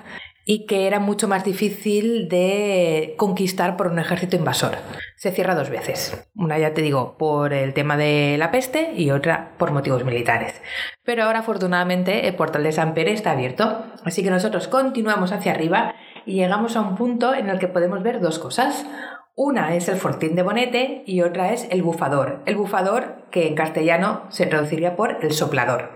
y 0.46 0.66
que 0.66 0.86
era 0.86 1.00
mucho 1.00 1.26
más 1.26 1.44
difícil 1.44 2.28
de 2.28 3.14
conquistar 3.16 3.76
por 3.76 3.88
un 3.88 3.98
ejército 3.98 4.36
invasor. 4.36 4.76
Se 5.24 5.32
cierra 5.32 5.54
dos 5.54 5.70
veces. 5.70 6.28
Una, 6.34 6.58
ya 6.58 6.74
te 6.74 6.82
digo, 6.82 7.16
por 7.16 7.54
el 7.54 7.72
tema 7.72 7.96
de 7.96 8.36
la 8.38 8.50
peste 8.50 8.92
y 8.94 9.10
otra 9.10 9.52
por 9.56 9.72
motivos 9.72 10.04
militares. 10.04 10.60
Pero 11.02 11.24
ahora, 11.24 11.38
afortunadamente, 11.38 12.28
el 12.28 12.34
portal 12.34 12.62
de 12.62 12.72
San 12.72 12.92
Pere 12.92 13.14
está 13.14 13.30
abierto. 13.30 13.86
Así 14.04 14.22
que 14.22 14.28
nosotros 14.28 14.68
continuamos 14.68 15.32
hacia 15.32 15.52
arriba 15.52 15.94
y 16.26 16.34
llegamos 16.34 16.76
a 16.76 16.82
un 16.82 16.94
punto 16.94 17.32
en 17.32 17.48
el 17.48 17.58
que 17.58 17.68
podemos 17.68 18.02
ver 18.02 18.20
dos 18.20 18.38
cosas. 18.38 18.84
Una 19.34 19.74
es 19.74 19.88
el 19.88 19.96
fortín 19.96 20.34
de 20.34 20.42
Bonete 20.42 21.04
y 21.06 21.22
otra 21.22 21.54
es 21.54 21.68
el 21.70 21.82
bufador. 21.82 22.42
El 22.44 22.56
bufador, 22.56 23.24
que 23.30 23.48
en 23.48 23.54
castellano 23.54 24.24
se 24.28 24.44
traduciría 24.44 24.94
por 24.94 25.24
el 25.24 25.32
soplador. 25.32 25.88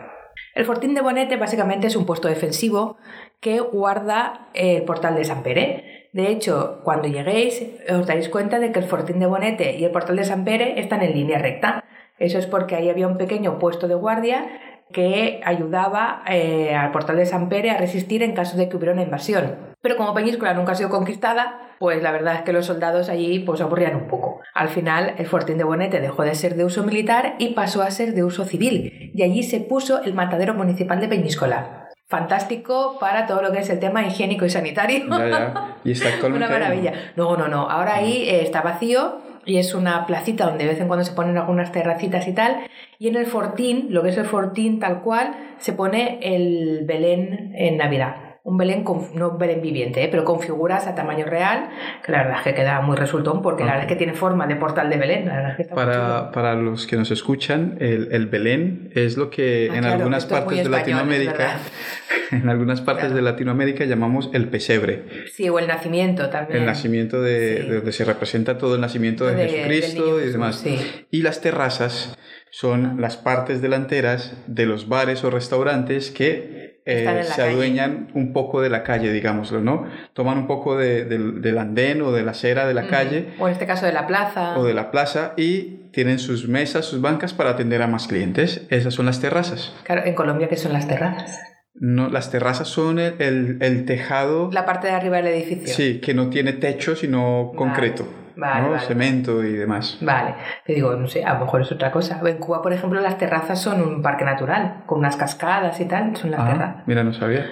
El 0.54 0.64
fortín 0.64 0.94
de 0.94 1.02
Bonete 1.02 1.37
básicamente 1.37 1.88
es 1.88 1.97
un 1.97 2.06
puesto 2.06 2.28
defensivo 2.28 2.97
que 3.40 3.61
guarda 3.61 4.49
el 4.54 4.85
portal 4.85 5.16
de 5.16 5.25
San 5.26 5.42
Pere. 5.42 5.98
De 6.12 6.30
hecho, 6.30 6.80
cuando 6.84 7.08
lleguéis 7.08 7.62
os 7.90 8.06
daréis 8.06 8.28
cuenta 8.28 8.58
de 8.58 8.72
que 8.72 8.78
el 8.78 8.86
fortín 8.86 9.18
de 9.18 9.26
Bonete 9.26 9.76
y 9.76 9.84
el 9.84 9.90
portal 9.90 10.16
de 10.16 10.24
San 10.24 10.44
Pere 10.44 10.80
están 10.80 11.02
en 11.02 11.12
línea 11.12 11.38
recta. 11.38 11.84
Eso 12.18 12.38
es 12.38 12.46
porque 12.46 12.74
ahí 12.74 12.88
había 12.88 13.06
un 13.06 13.18
pequeño 13.18 13.58
puesto 13.58 13.88
de 13.88 13.94
guardia 13.94 14.46
que 14.92 15.40
ayudaba 15.44 16.22
eh, 16.28 16.74
al 16.74 16.90
portal 16.92 17.16
de 17.16 17.26
San 17.26 17.48
Pere 17.48 17.70
a 17.70 17.76
resistir 17.76 18.22
en 18.22 18.34
caso 18.34 18.56
de 18.56 18.68
que 18.68 18.76
hubiera 18.76 18.94
una 18.94 19.02
invasión. 19.02 19.56
Pero 19.80 19.96
como 19.96 20.14
Peñíscola 20.14 20.54
nunca 20.54 20.72
ha 20.72 20.74
sido 20.74 20.88
conquistada, 20.88 21.74
pues 21.78 22.02
la 22.02 22.10
verdad 22.10 22.36
es 22.36 22.42
que 22.42 22.52
los 22.52 22.66
soldados 22.66 23.08
allí 23.08 23.40
pues 23.40 23.60
aburrían 23.60 23.94
un 23.94 24.08
poco. 24.08 24.40
Al 24.54 24.68
final 24.68 25.14
el 25.18 25.26
fortín 25.26 25.58
de 25.58 25.64
Bonete 25.64 26.00
dejó 26.00 26.22
de 26.22 26.34
ser 26.34 26.56
de 26.56 26.64
uso 26.64 26.82
militar 26.82 27.36
y 27.38 27.54
pasó 27.54 27.82
a 27.82 27.90
ser 27.90 28.14
de 28.14 28.24
uso 28.24 28.44
civil, 28.44 29.12
y 29.14 29.22
allí 29.22 29.42
se 29.42 29.60
puso 29.60 30.02
el 30.02 30.14
matadero 30.14 30.54
municipal 30.54 31.00
de 31.00 31.08
Peñíscola. 31.08 31.88
Fantástico 32.08 32.96
para 32.98 33.26
todo 33.26 33.42
lo 33.42 33.52
que 33.52 33.58
es 33.58 33.70
el 33.70 33.78
tema 33.78 34.06
higiénico 34.06 34.44
y 34.44 34.50
sanitario. 34.50 35.06
Ya, 35.08 35.28
ya. 35.28 35.76
Y 35.84 35.92
está 35.92 36.08
actualmente. 36.14 36.46
Una 36.46 36.58
maravilla. 36.58 36.92
No, 37.16 37.36
no, 37.36 37.48
no. 37.48 37.70
Ahora 37.70 37.96
ahí 37.96 38.28
eh, 38.28 38.42
está 38.42 38.62
vacío 38.62 39.20
y 39.44 39.58
es 39.58 39.74
una 39.74 40.06
placita 40.06 40.46
donde 40.46 40.64
de 40.64 40.72
vez 40.72 40.80
en 40.80 40.88
cuando 40.88 41.04
se 41.04 41.12
ponen 41.12 41.36
algunas 41.36 41.70
terracitas 41.70 42.26
y 42.26 42.32
tal. 42.32 42.56
Y 42.98 43.08
en 43.08 43.16
el 43.16 43.26
fortín, 43.26 43.88
lo 43.90 44.02
que 44.02 44.10
es 44.10 44.16
el 44.16 44.24
fortín 44.24 44.80
tal 44.80 45.02
cual, 45.02 45.34
se 45.58 45.72
pone 45.72 46.18
el 46.22 46.84
Belén 46.84 47.52
en 47.54 47.76
Navidad. 47.76 48.27
Un 48.49 48.57
Belén, 48.57 48.83
con, 48.83 49.14
no 49.14 49.37
Belén 49.37 49.61
viviente, 49.61 50.02
¿eh? 50.02 50.09
pero 50.11 50.25
con 50.25 50.40
figuras 50.40 50.87
a 50.87 50.95
tamaño 50.95 51.26
real, 51.26 51.69
que 52.05 52.12
la 52.12 52.19
verdad 52.23 52.38
es 52.38 52.45
que 52.45 52.55
queda 52.55 52.81
muy 52.81 52.97
resultón 52.97 53.43
porque 53.43 53.62
la 53.64 53.71
Ah. 53.71 53.75
verdad 53.75 53.87
es 53.90 53.93
que 53.93 53.97
tiene 53.97 54.14
forma 54.14 54.47
de 54.47 54.57
portal 54.57 54.88
de 54.88 54.97
Belén. 54.97 55.26
La 55.26 55.35
verdad 55.37 55.50
es 55.50 55.57
que 55.57 55.62
está. 55.62 55.75
Para, 55.75 56.31
para 56.33 56.55
los 56.55 56.87
que 56.87 56.97
nos 56.97 57.11
escuchan, 57.11 57.76
el, 57.81 58.09
el 58.11 58.26
Belén 58.26 58.90
es 58.95 59.17
lo 59.17 59.28
que 59.31 59.69
Ah, 59.71 59.75
en 59.75 59.81
claro, 59.81 59.97
algunas 59.97 60.25
es 60.25 60.31
muy 60.31 60.40
partes 60.40 60.57
de 60.57 60.62
español, 60.62 60.81
es 60.81 60.88
Latinoamérica, 61.26 61.57
en 62.33 62.49
algunas 62.49 62.81
partes 62.81 63.14
de 63.14 63.23
Latinoamérica 63.23 63.85
llamamos 63.85 64.31
el 64.33 64.49
pesebre, 64.49 65.05
Sí, 65.33 65.49
o 65.49 65.59
el 65.59 65.67
nacimiento 65.67 66.31
también. 66.31 66.61
el 66.61 66.67
nacimiento 66.67 67.21
de, 67.21 67.59
Sí. 67.62 67.69
de 67.69 67.75
donde 67.76 67.93
se 67.93 68.05
representa 68.05 68.57
todo 68.59 68.75
el 68.76 68.81
nacimiento 68.81 69.26
de, 69.26 69.35
De- 69.35 69.49
Jesucristo 69.49 70.21
y 70.23 70.28
demás. 70.31 70.57
sí. 70.61 70.78
Y 71.11 71.23
las 71.23 71.40
terrazas 71.40 72.17
son 72.50 72.99
las 72.99 73.19
partes 73.19 73.61
delanteras 73.61 74.35
de 74.47 74.64
los 74.64 74.88
bares 74.88 75.23
o 75.23 75.31
restaurantes 75.31 76.11
que 76.11 76.57
eh, 76.88 77.23
se 77.25 77.37
calle. 77.37 77.52
adueñan 77.52 78.09
un 78.14 78.33
poco 78.33 78.61
de 78.61 78.71
la 78.71 78.83
calle, 78.83 79.12
digámoslo, 79.12 79.61
¿no? 79.61 79.87
Toman 80.14 80.38
un 80.38 80.47
poco 80.47 80.76
de- 80.76 81.04
del- 81.04 81.40
del 81.42 81.59
andén 81.59 82.00
o 82.02 82.12
de 82.12 82.23
la 82.23 82.30
acera 82.33 82.66
de 82.66 82.75
la 82.75 82.87
calle 82.88 83.28
O 83.38 83.47
en 83.47 83.52
este 83.52 83.66
caso 83.66 83.87
de 83.87 83.92
la 83.92 84.07
plaza. 84.07 84.57
o 84.59 84.64
de 84.64 84.75
la 84.75 84.90
plaza 84.90 85.35
y 85.37 85.90
tienen 85.92 86.18
sus 86.18 86.49
mesas, 86.49 86.85
sus 86.85 87.00
bancas 87.00 87.33
para 87.35 87.50
atender 87.50 87.83
a 87.83 87.87
más 87.87 88.07
clientes. 88.09 88.66
Esas 88.71 88.95
son 88.95 89.07
las 89.07 89.21
terrazas. 89.21 89.73
Claro, 89.85 90.02
en 90.04 90.14
Colombia, 90.14 90.49
que 90.49 90.57
son 90.57 90.73
las 90.73 90.87
terrazas? 90.88 91.38
No, 91.80 92.09
las 92.09 92.30
terrazas 92.30 92.66
son 92.68 92.99
el, 92.99 93.14
el- 93.21 93.59
el 93.61 93.85
tejado, 93.85 94.50
La 94.52 94.64
parte 94.66 94.88
de 94.88 94.95
arriba 94.95 95.18
del 95.18 95.28
edificio. 95.28 95.73
sí, 95.73 96.00
que 96.00 96.12
no 96.14 96.28
tiene 96.28 96.52
techo 96.52 96.97
sino 96.97 97.52
concreto, 97.54 98.07
vale, 98.38 98.62
¿no? 98.62 98.71
vale. 98.71 98.87
cemento 98.87 99.45
y 99.45 99.52
demás. 99.52 99.99
Vale, 100.00 100.35
te 100.64 100.73
digo, 100.75 100.95
no 100.95 101.07
sé, 101.07 101.25
a 101.25 101.35
lo 101.35 101.40
mejor 101.40 101.62
es 101.62 101.73
otra 101.73 101.90
cosa. 101.90 102.21
En 102.25 102.38
Cuba, 102.38 102.62
por 102.62 102.73
ejemplo, 102.73 103.00
las 103.00 103.18
terrazas 103.18 103.61
son 103.61 103.83
un 103.83 104.00
parque 104.00 104.25
natural, 104.25 104.83
con 104.87 105.00
unas 105.00 105.16
cascadas 105.16 105.78
y 105.80 105.85
tal, 105.87 106.16
son 106.16 106.30
las 106.30 106.40
Ah, 106.40 106.45
terrazas. 106.52 106.83
mira, 106.87 107.04
no 107.04 107.12
sabía. 107.12 107.47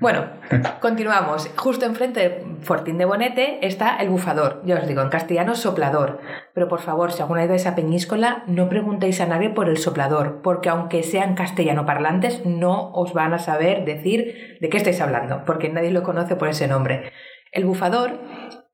Bueno, 0.00 0.26
continuamos. 0.80 1.50
Justo 1.56 1.86
enfrente 1.86 2.20
del 2.28 2.56
Fortín 2.62 2.98
de 2.98 3.04
Bonete 3.04 3.66
está 3.66 3.96
el 3.96 4.08
bufador. 4.10 4.62
Ya 4.64 4.76
os 4.76 4.86
digo, 4.86 5.02
en 5.02 5.08
castellano 5.08 5.54
soplador. 5.54 6.20
Pero 6.54 6.68
por 6.68 6.80
favor, 6.80 7.12
si 7.12 7.22
alguna 7.22 7.40
vez 7.42 7.50
vais 7.50 7.66
a 7.66 7.74
Peñíscola, 7.74 8.42
no 8.46 8.68
preguntéis 8.68 9.20
a 9.20 9.26
nadie 9.26 9.50
por 9.50 9.68
el 9.68 9.76
soplador, 9.78 10.40
porque 10.42 10.68
aunque 10.68 11.02
sean 11.02 11.34
castellano 11.34 11.84
parlantes, 11.86 12.44
no 12.46 12.90
os 12.92 13.12
van 13.12 13.34
a 13.34 13.38
saber 13.38 13.84
decir 13.84 14.58
de 14.60 14.68
qué 14.68 14.76
estáis 14.76 15.00
hablando, 15.00 15.44
porque 15.44 15.68
nadie 15.68 15.90
lo 15.90 16.02
conoce 16.02 16.36
por 16.36 16.48
ese 16.48 16.66
nombre. 16.68 17.12
El 17.52 17.64
bufador 17.64 18.18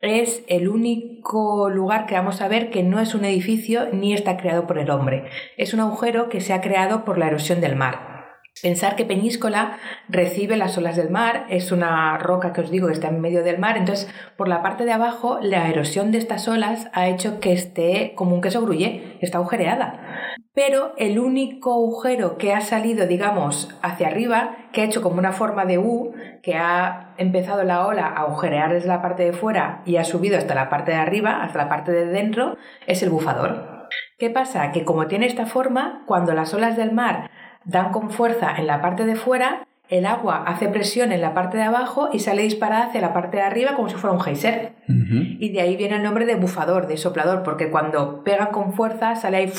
es 0.03 0.43
el 0.49 0.69
único 0.69 1.71
lugar 1.71 2.07
que 2.07 2.17
vamos 2.17 2.41
a 2.41 2.49
ver 2.49 2.71
que 2.71 2.83
no 2.83 2.99
es 2.99 3.15
un 3.15 3.25
edificio 3.25 3.89
ni 3.93 4.13
está 4.13 4.37
creado 4.37 4.67
por 4.67 4.79
el 4.79 4.91
hombre. 4.91 5.25
Es 5.57 5.73
un 5.75 5.81
agujero 5.81 6.29
que 6.29 6.41
se 6.41 6.53
ha 6.53 6.61
creado 6.61 7.05
por 7.05 7.19
la 7.19 7.29
erosión 7.29 7.61
del 7.61 7.77
mar. 7.77 8.12
Pensar 8.61 8.97
que 8.97 9.05
Peñíscola 9.05 9.79
recibe 10.09 10.57
las 10.57 10.77
olas 10.79 10.95
del 10.95 11.11
mar, 11.11 11.47
es 11.49 11.73
una 11.73 12.17
roca 12.19 12.53
que 12.53 12.61
os 12.61 12.71
digo 12.71 12.87
que 12.87 12.93
está 12.93 13.09
en 13.09 13.21
medio 13.21 13.43
del 13.43 13.59
mar, 13.59 13.77
entonces 13.77 14.09
por 14.37 14.47
la 14.47 14.63
parte 14.63 14.85
de 14.85 14.93
abajo 14.93 15.39
la 15.41 15.69
erosión 15.69 16.13
de 16.13 16.19
estas 16.19 16.47
olas 16.47 16.89
ha 16.93 17.09
hecho 17.09 17.41
que 17.41 17.53
esté 17.53 18.13
como 18.15 18.35
un 18.35 18.41
queso 18.41 18.61
gruyé, 18.61 19.17
está 19.21 19.39
agujereada. 19.39 20.35
Pero 20.55 20.93
el 20.99 21.19
único 21.19 21.73
agujero 21.73 22.37
que 22.37 22.53
ha 22.53 22.61
salido, 22.61 23.07
digamos, 23.07 23.75
hacia 23.83 24.09
arriba, 24.09 24.57
que 24.73 24.83
ha 24.83 24.85
hecho 24.85 25.01
como 25.01 25.19
una 25.19 25.33
forma 25.33 25.65
de 25.65 25.79
U, 25.79 26.13
que 26.43 26.55
ha 26.55 27.15
empezado 27.17 27.65
la 27.65 27.87
ola 27.87 28.07
a 28.07 28.21
agujerear 28.21 28.75
desde 28.75 28.89
la 28.89 29.01
parte 29.01 29.25
de 29.25 29.33
fuera 29.33 29.83
y 29.87 29.97
ha 29.97 30.05
subido 30.05 30.37
hasta 30.37 30.55
la 30.55 30.69
parte 30.69 30.93
de 30.93 30.99
arriba, 30.99 31.43
hasta 31.43 31.59
la 31.59 31.71
parte 31.71 31.91
de 31.91 32.05
dentro, 32.05 32.59
es 32.87 33.03
el 33.03 33.09
bufador. 33.09 33.89
¿Qué 34.19 34.31
pasa? 34.31 34.71
Que 34.73 34.85
como 34.85 35.07
tiene 35.07 35.27
esta 35.27 35.47
forma, 35.47 36.05
cuando 36.07 36.33
las 36.35 36.55
olas 36.55 36.77
del 36.77 36.93
mar 36.93 37.31
dan 37.65 37.93
con 37.93 38.11
fuerza 38.11 38.55
en 38.57 38.67
la 38.67 38.81
parte 38.81 39.05
de 39.07 39.17
fuera, 39.17 39.67
el 39.89 40.07
agua 40.07 40.45
hace 40.47 40.69
presión 40.69 41.13
en 41.13 41.21
la 41.21 41.35
parte 41.35 41.59
de 41.59 41.65
abajo 41.65 42.09
y 42.13 42.19
sale 42.21 42.43
disparada 42.43 42.87
hacia 42.87 43.01
la 43.03 43.13
parte 43.13 43.37
de 43.37 43.43
arriba 43.43 43.75
como 43.75 43.89
si 43.91 43.95
fuera 43.97 44.15
un 44.17 44.23
geyser. 44.23 44.73
Y 44.89 45.51
de 45.53 45.61
ahí 45.61 45.77
viene 45.77 45.97
el 45.97 46.03
nombre 46.03 46.25
de 46.25 46.35
bufador, 46.37 46.87
de 46.87 46.97
soplador, 46.97 47.43
porque 47.43 47.71
cuando 47.71 48.23
pegan 48.25 48.49
con 48.53 48.73
fuerza 48.73 49.17
sale 49.17 49.37
ahí 49.37 49.53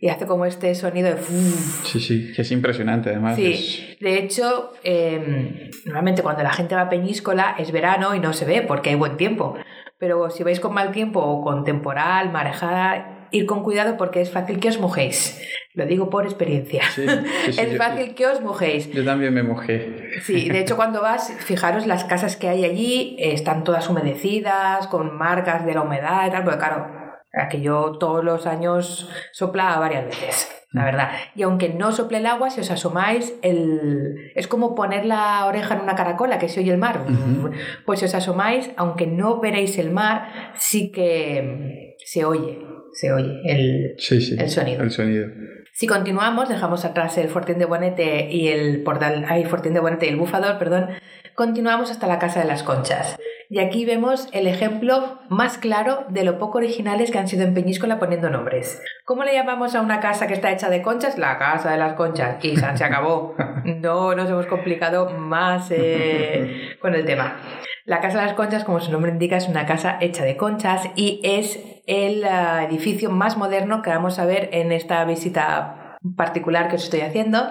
y 0.00 0.08
hace 0.08 0.26
como 0.26 0.46
este 0.46 0.74
sonido 0.76 1.08
de 1.10 1.16
Sí, 1.84 2.00
sí, 2.00 2.32
que 2.34 2.42
es 2.42 2.52
impresionante 2.52 3.10
además. 3.10 3.34
Sí, 3.36 3.52
es- 3.52 3.98
de 4.00 4.18
hecho, 4.18 4.72
eh, 4.84 5.70
normalmente 5.84 6.22
cuando 6.22 6.42
la 6.44 6.50
gente 6.52 6.74
va 6.76 6.82
a 6.82 6.88
Peñíscola 6.88 7.56
es 7.58 7.72
verano 7.72 8.14
y 8.14 8.20
no 8.20 8.32
se 8.32 8.44
ve 8.44 8.62
porque 8.62 8.90
hay 8.90 8.96
buen 8.96 9.16
tiempo. 9.16 9.56
Pero 9.98 10.30
si 10.30 10.44
vais 10.44 10.60
con 10.60 10.72
mal 10.72 10.92
tiempo 10.92 11.20
o 11.20 11.42
con 11.42 11.64
temporal, 11.64 12.30
marejada, 12.30 13.17
ir 13.30 13.46
con 13.46 13.62
cuidado 13.62 13.96
porque 13.96 14.20
es 14.20 14.30
fácil 14.30 14.60
que 14.60 14.68
os 14.68 14.78
mojéis. 14.80 15.40
Lo 15.74 15.86
digo 15.86 16.10
por 16.10 16.24
experiencia. 16.24 16.82
Sí, 16.94 17.06
sí, 17.08 17.14
sí, 17.52 17.60
es 17.60 17.72
yo- 17.72 17.78
fácil 17.78 18.14
que 18.14 18.26
os 18.26 18.40
mojéis. 18.40 18.90
Yo 18.92 19.04
también 19.04 19.32
me 19.34 19.42
mojé. 19.42 20.20
Sí, 20.22 20.48
de 20.48 20.60
hecho 20.60 20.76
cuando 20.76 21.00
vas, 21.02 21.32
fijaros 21.38 21.86
las 21.86 22.04
casas 22.04 22.36
que 22.36 22.48
hay 22.48 22.64
allí, 22.64 23.16
eh, 23.18 23.32
están 23.32 23.64
todas 23.64 23.88
humedecidas, 23.88 24.86
con 24.88 25.16
marcas 25.16 25.64
de 25.66 25.74
la 25.74 25.82
humedad 25.82 26.26
y 26.26 26.30
tal, 26.30 26.44
porque 26.44 26.58
claro, 26.58 26.86
aquello 27.32 27.92
todos 27.98 28.24
los 28.24 28.46
años 28.46 29.08
sopla 29.32 29.78
varias 29.78 30.06
veces. 30.06 30.54
La 30.70 30.84
verdad. 30.84 31.10
Y 31.34 31.42
aunque 31.44 31.70
no 31.70 31.92
sople 31.92 32.18
el 32.18 32.26
agua, 32.26 32.50
si 32.50 32.60
os 32.60 32.70
asomáis, 32.70 33.32
el... 33.40 34.30
es 34.34 34.46
como 34.48 34.74
poner 34.74 35.06
la 35.06 35.46
oreja 35.46 35.74
en 35.74 35.80
una 35.80 35.94
caracola 35.94 36.38
que 36.38 36.50
se 36.50 36.60
oye 36.60 36.70
el 36.70 36.76
mar. 36.76 37.06
Pues 37.86 38.00
si 38.00 38.04
os 38.04 38.14
asomáis, 38.14 38.70
aunque 38.76 39.06
no 39.06 39.40
veréis 39.40 39.78
el 39.78 39.90
mar, 39.90 40.52
sí 40.58 40.92
que 40.92 41.96
se 42.04 42.26
oye, 42.26 42.58
se 42.92 43.12
oye 43.12 43.40
el, 43.44 43.94
Sí, 43.98 44.20
sí. 44.20 44.36
El 44.38 44.48
sonido. 44.48 44.82
El 44.82 44.90
sonido. 44.90 45.28
si 45.72 45.86
continuamos, 45.86 46.48
dejamos 46.48 46.84
atrás 46.84 47.16
el 47.18 47.28
Fortín 47.28 47.58
de 47.58 47.64
Bonete 47.64 48.30
y 48.30 48.48
el 48.48 48.82
portal, 48.82 49.24
ay, 49.28 49.44
Fortín 49.44 49.74
de 49.74 49.80
Bonete 49.80 50.06
y 50.06 50.10
el 50.10 50.16
Bufador, 50.16 50.58
perdón, 50.58 50.88
continuamos 51.38 51.92
hasta 51.92 52.08
la 52.08 52.18
Casa 52.18 52.40
de 52.40 52.46
las 52.46 52.64
Conchas. 52.64 53.16
Y 53.48 53.60
aquí 53.60 53.84
vemos 53.84 54.28
el 54.32 54.48
ejemplo 54.48 55.20
más 55.28 55.56
claro 55.56 56.04
de 56.08 56.24
lo 56.24 56.36
poco 56.36 56.58
originales 56.58 57.12
que 57.12 57.18
han 57.18 57.28
sido 57.28 57.44
en 57.44 57.54
Peñíscola 57.54 58.00
poniendo 58.00 58.28
nombres. 58.28 58.82
¿Cómo 59.04 59.22
le 59.22 59.34
llamamos 59.34 59.76
a 59.76 59.80
una 59.80 60.00
casa 60.00 60.26
que 60.26 60.34
está 60.34 60.50
hecha 60.50 60.68
de 60.68 60.82
conchas? 60.82 61.16
La 61.16 61.38
Casa 61.38 61.70
de 61.70 61.78
las 61.78 61.92
Conchas. 61.92 62.44
Y 62.44 62.56
se 62.56 62.84
acabó. 62.84 63.36
No 63.64 64.16
nos 64.16 64.28
hemos 64.28 64.46
complicado 64.46 65.10
más 65.10 65.70
eh, 65.70 66.76
con 66.80 66.96
el 66.96 67.04
tema. 67.04 67.36
La 67.84 68.00
Casa 68.00 68.18
de 68.18 68.26
las 68.26 68.34
Conchas, 68.34 68.64
como 68.64 68.80
su 68.80 68.90
nombre 68.90 69.12
indica, 69.12 69.36
es 69.36 69.48
una 69.48 69.64
casa 69.64 69.96
hecha 70.00 70.24
de 70.24 70.36
conchas 70.36 70.90
y 70.96 71.20
es 71.22 71.60
el 71.86 72.24
ah, 72.24 72.64
edificio 72.64 73.10
más 73.10 73.36
moderno 73.36 73.82
que 73.82 73.90
vamos 73.90 74.18
a 74.18 74.24
ver 74.24 74.48
en 74.52 74.72
esta 74.72 75.04
visita 75.04 75.88
particular 76.16 76.68
que 76.68 76.76
os 76.76 76.84
estoy 76.84 77.00
haciendo, 77.00 77.48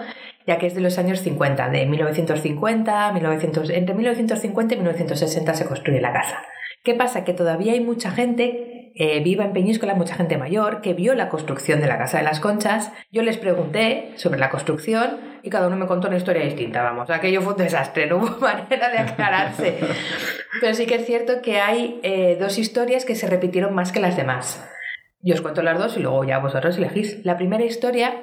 ya 0.48 0.58
que 0.58 0.66
es 0.66 0.74
de 0.74 0.82
los 0.82 0.98
años 0.98 1.20
50, 1.20 1.70
de 1.70 1.86
1950, 1.86 3.12
1900, 3.12 3.70
entre 3.70 3.94
1950 3.94 4.74
y 4.74 4.78
1960 4.78 5.54
se 5.54 5.66
construye 5.66 6.02
la 6.02 6.14
casa. 6.14 6.42
¿Qué 6.84 6.94
pasa? 6.94 7.26
Que 7.26 7.34
todavía 7.34 7.74
hay 7.74 7.82
mucha 7.82 8.12
gente 8.12 8.94
eh, 8.96 9.20
viva 9.20 9.44
en 9.44 9.52
Peñíscola, 9.52 9.94
mucha 9.94 10.16
gente 10.16 10.38
mayor, 10.38 10.80
que 10.82 10.94
vio 10.94 11.16
la 11.16 11.28
construcción 11.28 11.82
de 11.82 11.88
la 11.88 11.98
Casa 11.98 12.20
de 12.20 12.24
las 12.24 12.40
Conchas. 12.40 12.94
Yo 13.12 13.24
les 13.24 13.38
pregunté 13.38 14.14
sobre 14.16 14.40
la 14.40 14.50
construcción 14.50 15.20
y 15.44 15.50
cada 15.50 15.68
uno 15.68 15.76
me 15.76 15.86
contó 15.86 16.08
una 16.08 16.18
historia 16.18 16.44
distinta, 16.44 16.82
vamos. 16.82 17.10
Aquello 17.10 17.42
fue 17.42 17.54
un 17.54 17.60
desastre, 17.60 18.08
no 18.08 18.18
hubo 18.18 18.38
manera 18.40 18.90
de 18.90 19.00
aclararse. 19.00 19.80
Pero 20.62 20.74
sí 20.74 20.86
que 20.86 20.96
es 20.96 21.06
cierto 21.06 21.42
que 21.42 21.60
hay 21.60 22.00
eh, 22.04 22.38
dos 22.40 22.58
historias 22.58 23.04
que 23.04 23.16
se 23.16 23.28
repitieron 23.28 23.76
más 23.76 23.92
que 23.92 24.00
las 24.00 24.16
demás. 24.16 24.66
Yo 25.22 25.36
os 25.36 25.42
cuento 25.42 25.62
las 25.62 25.78
dos 25.78 25.98
y 25.98 26.00
luego 26.00 26.24
ya 26.24 26.40
vosotros 26.40 26.78
elegís. 26.78 27.26
La 27.26 27.36
primera 27.36 27.66
historia 27.66 28.14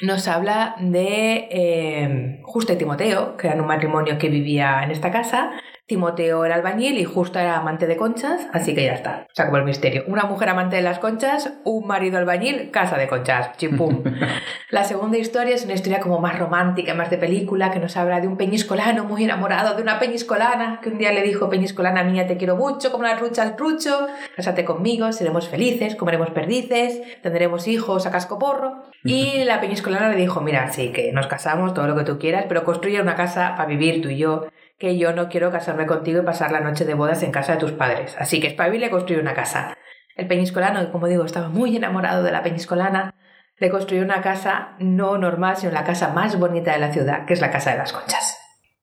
nos 0.00 0.28
habla 0.28 0.76
de 0.78 1.48
eh, 1.50 2.40
Justa 2.42 2.74
y 2.74 2.76
Timoteo, 2.76 3.36
que 3.36 3.48
eran 3.48 3.60
un 3.60 3.66
matrimonio 3.66 4.18
que 4.18 4.28
vivía 4.28 4.82
en 4.84 4.90
esta 4.90 5.10
casa. 5.10 5.52
Timoteo 5.88 6.44
era 6.44 6.54
albañil 6.54 6.98
y 6.98 7.04
Justa 7.04 7.40
era 7.40 7.56
amante 7.56 7.86
de 7.86 7.96
conchas, 7.96 8.46
así 8.52 8.74
que 8.74 8.84
ya 8.84 8.92
está. 8.92 9.26
Se 9.32 9.40
acabó 9.40 9.56
el 9.56 9.64
misterio. 9.64 10.04
Una 10.06 10.24
mujer 10.24 10.50
amante 10.50 10.76
de 10.76 10.82
las 10.82 10.98
conchas, 10.98 11.54
un 11.64 11.86
marido 11.86 12.18
albañil, 12.18 12.70
casa 12.70 12.98
de 12.98 13.08
conchas. 13.08 13.56
Chimpum. 13.56 14.04
La 14.70 14.84
segunda 14.84 15.16
historia 15.16 15.54
es 15.54 15.64
una 15.64 15.72
historia 15.72 16.00
como 16.00 16.20
más 16.20 16.38
romántica, 16.38 16.92
más 16.92 17.08
de 17.08 17.16
película, 17.16 17.70
que 17.70 17.78
nos 17.78 17.96
habla 17.96 18.20
de 18.20 18.28
un 18.28 18.36
peñiscolano 18.36 19.04
muy 19.04 19.24
enamorado 19.24 19.74
de 19.76 19.80
una 19.80 19.98
peñiscolana, 19.98 20.80
que 20.82 20.90
un 20.90 20.98
día 20.98 21.10
le 21.10 21.22
dijo, 21.22 21.48
peñiscolana 21.48 22.04
mía, 22.04 22.26
te 22.26 22.36
quiero 22.36 22.56
mucho, 22.56 22.92
como 22.92 23.04
la 23.04 23.14
rucha 23.14 23.40
al 23.40 23.56
trucho, 23.56 24.08
cásate 24.36 24.66
conmigo, 24.66 25.10
seremos 25.12 25.48
felices, 25.48 25.96
comeremos 25.96 26.28
perdices, 26.32 27.00
tendremos 27.22 27.66
hijos 27.66 28.04
a 28.04 28.10
cascoporro. 28.10 28.82
Y 29.04 29.44
la 29.44 29.58
peñiscolana 29.58 30.10
le 30.10 30.16
dijo, 30.16 30.42
mira, 30.42 30.70
sí, 30.70 30.92
que 30.92 31.12
nos 31.12 31.28
casamos, 31.28 31.72
todo 31.72 31.86
lo 31.86 31.96
que 31.96 32.04
tú 32.04 32.18
quieras, 32.18 32.44
pero 32.46 32.62
construye 32.62 33.00
una 33.00 33.16
casa 33.16 33.54
para 33.56 33.70
vivir 33.70 34.02
tú 34.02 34.10
y 34.10 34.18
yo, 34.18 34.48
que 34.78 34.96
yo 34.96 35.12
no 35.12 35.28
quiero 35.28 35.50
casarme 35.50 35.86
contigo 35.86 36.22
y 36.22 36.24
pasar 36.24 36.52
la 36.52 36.60
noche 36.60 36.84
de 36.84 36.94
bodas 36.94 37.22
en 37.22 37.32
casa 37.32 37.52
de 37.52 37.58
tus 37.58 37.72
padres. 37.72 38.16
Así 38.18 38.40
que 38.40 38.46
espabile 38.46 38.86
y 38.86 38.90
construye 38.90 39.20
una 39.20 39.34
casa. 39.34 39.76
El 40.16 40.26
peñiscolano, 40.26 40.90
como 40.92 41.08
digo, 41.08 41.24
estaba 41.24 41.48
muy 41.48 41.76
enamorado 41.76 42.22
de 42.22 42.32
la 42.32 42.42
peñiscolana, 42.42 43.14
le 43.58 43.70
construyó 43.70 44.02
una 44.02 44.22
casa 44.22 44.76
no 44.78 45.18
normal, 45.18 45.56
sino 45.56 45.72
la 45.72 45.84
casa 45.84 46.12
más 46.12 46.38
bonita 46.38 46.72
de 46.72 46.78
la 46.78 46.92
ciudad, 46.92 47.26
que 47.26 47.34
es 47.34 47.40
la 47.40 47.50
Casa 47.50 47.72
de 47.72 47.78
las 47.78 47.92
Conchas. 47.92 48.38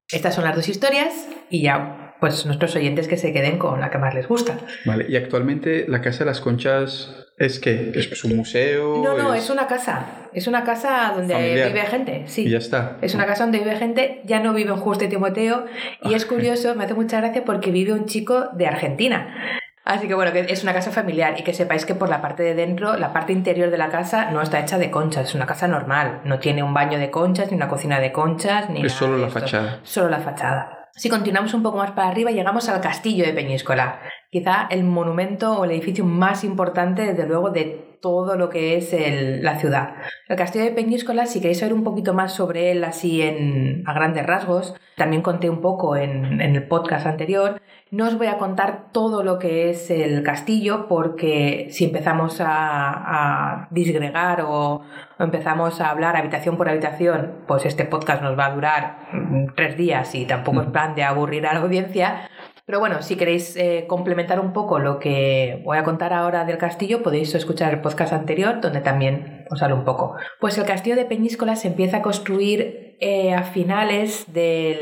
Estas 0.09 0.35
son 0.35 0.43
las 0.43 0.55
dos 0.55 0.67
historias 0.67 1.27
y 1.49 1.63
ya, 1.63 2.04
pues 2.19 2.45
nuestros 2.45 2.75
oyentes 2.75 3.07
que 3.07 3.17
se 3.17 3.33
queden 3.33 3.57
con 3.57 3.79
la 3.81 3.89
que 3.89 3.97
más 3.97 4.13
les 4.13 4.27
gusta. 4.27 4.57
Vale, 4.85 5.05
y 5.09 5.15
actualmente 5.15 5.85
la 5.87 6.01
Casa 6.01 6.19
de 6.19 6.25
las 6.25 6.41
Conchas 6.41 7.13
es 7.37 7.59
que 7.59 7.91
es 7.93 8.23
un 8.23 8.37
museo. 8.37 9.01
No, 9.03 9.17
no, 9.17 9.33
es, 9.33 9.49
una 9.49 9.67
casa. 9.67 10.05
Es 10.33 10.47
una 10.47 10.63
casa 10.63 11.11
donde 11.15 11.33
Familiar. 11.33 11.67
vive 11.67 11.81
gente, 11.81 12.23
sí. 12.27 12.45
Y 12.45 12.49
ya 12.51 12.59
está. 12.59 12.97
Es 13.01 13.13
una 13.13 13.25
casa 13.25 13.43
donde 13.43 13.59
vive 13.59 13.75
gente, 13.75 14.21
ya 14.25 14.39
no 14.39 14.53
vive 14.53 14.71
en 14.71 14.77
Justo 14.77 15.03
y 15.03 15.09
Timoteo, 15.09 15.65
y 16.03 16.13
es 16.13 16.25
curioso, 16.25 16.75
me 16.75 16.85
hace 16.85 16.93
mucha 16.93 17.19
gracia 17.19 17.43
porque 17.43 17.71
vive 17.71 17.91
un 17.91 18.05
chico 18.05 18.45
de 18.53 18.67
Argentina. 18.67 19.35
Así 19.83 20.07
que 20.07 20.15
bueno, 20.15 20.31
que 20.33 20.39
es 20.49 20.63
una 20.63 20.73
casa 20.73 20.89
familiar 20.91 21.35
y 21.37 21.43
que 21.43 21.53
sepáis 21.53 21.85
que 21.85 21.93
por 21.93 22.09
la 22.09 22.19
parte 22.19 22.41
de 22.41 22.55
dentro, 22.55 22.97
la 22.97 23.13
parte 23.13 23.33
interior 23.33 23.69
de 23.69 23.77
la 23.77 23.89
casa 23.89 24.31
no 24.31 24.41
está 24.41 24.59
hecha 24.59 24.79
de 24.79 24.89
conchas, 24.89 25.27
es 25.29 25.35
una 25.35 25.45
casa 25.45 25.67
normal, 25.67 26.21
no 26.23 26.39
tiene 26.39 26.63
un 26.63 26.73
baño 26.73 26.97
de 26.97 27.11
conchas, 27.11 27.51
ni 27.51 27.57
una 27.57 27.67
cocina 27.67 27.99
de 27.99 28.11
conchas, 28.11 28.67
ni 28.71 28.79
Es 28.79 28.93
nada 28.93 28.97
solo 28.99 29.13
de 29.15 29.21
la 29.21 29.27
esto. 29.27 29.39
fachada. 29.41 29.79
Solo 29.83 30.09
la 30.09 30.19
fachada. 30.21 30.74
Si 30.97 31.09
continuamos 31.09 31.53
un 31.53 31.61
poco 31.61 31.77
más 31.77 31.91
para 31.91 32.07
arriba, 32.07 32.31
llegamos 32.31 32.69
al 32.69 32.79
castillo 32.79 33.25
de 33.25 33.33
Peñíscola, 33.33 33.99
quizá 34.39 34.67
el 34.69 34.83
monumento 34.83 35.57
o 35.59 35.63
el 35.63 35.71
edificio 35.71 36.03
más 36.03 36.43
importante, 36.43 37.03
desde 37.03 37.25
luego, 37.25 37.51
de 37.51 37.95
todo 38.01 38.35
lo 38.35 38.49
que 38.49 38.75
es 38.77 38.91
el- 38.93 39.41
la 39.43 39.57
ciudad. 39.57 39.95
El 40.27 40.35
castillo 40.35 40.65
de 40.65 40.71
Peñíscola, 40.71 41.25
si 41.25 41.39
queréis 41.39 41.59
saber 41.59 41.73
un 41.73 41.83
poquito 41.85 42.13
más 42.13 42.33
sobre 42.33 42.71
él 42.71 42.83
así 42.83 43.21
en, 43.21 43.83
a 43.87 43.93
grandes 43.93 44.25
rasgos, 44.25 44.75
también 44.97 45.21
conté 45.21 45.49
un 45.49 45.61
poco 45.61 45.95
en, 45.95 46.41
en 46.41 46.55
el 46.55 46.67
podcast 46.67 47.07
anterior, 47.07 47.61
no 47.91 48.05
os 48.07 48.17
voy 48.17 48.27
a 48.27 48.37
contar 48.37 48.91
todo 48.91 49.23
lo 49.23 49.39
que 49.39 49.69
es 49.69 49.89
el 49.89 50.21
castillo 50.23 50.87
porque 50.87 51.67
si 51.71 51.85
empezamos 51.85 52.41
a, 52.41 52.47
a 52.47 53.67
disgregar 53.71 54.41
o, 54.41 54.81
o 55.17 55.23
empezamos 55.23 55.79
a 55.81 55.89
hablar 55.89 56.15
habitación 56.17 56.57
por 56.57 56.67
habitación, 56.69 57.31
pues 57.47 57.65
este 57.65 57.85
podcast 57.85 58.21
nos 58.21 58.37
va 58.37 58.47
a 58.47 58.53
durar 58.53 58.97
mm, 59.13 59.45
tres 59.55 59.77
días 59.77 60.13
y 60.13 60.25
tampoco 60.25 60.61
es 60.61 60.67
plan 60.67 60.93
de 60.95 61.03
aburrir 61.03 61.47
a 61.47 61.53
la 61.53 61.61
audiencia. 61.61 62.29
Pero 62.65 62.79
bueno, 62.79 63.03
si 63.03 63.15
queréis 63.15 63.55
eh, 63.57 63.85
complementar 63.87 64.39
un 64.39 64.51
poco 64.51 64.79
lo 64.79 64.97
que 64.97 65.61
voy 65.63 65.77
a 65.77 65.83
contar 65.83 66.13
ahora 66.13 66.45
del 66.45 66.57
castillo, 66.57 67.03
podéis 67.03 67.35
escuchar 67.35 67.71
el 67.73 67.81
podcast 67.81 68.11
anterior 68.11 68.59
donde 68.59 68.81
también 68.81 69.45
os 69.51 69.61
hablo 69.61 69.75
un 69.75 69.85
poco. 69.85 70.15
Pues 70.39 70.57
el 70.57 70.65
castillo 70.65 70.95
de 70.95 71.05
Peñíscola 71.05 71.55
se 71.55 71.67
empieza 71.67 71.97
a 71.97 72.01
construir 72.01 72.97
eh, 72.99 73.33
a, 73.35 73.43
finales 73.43 74.25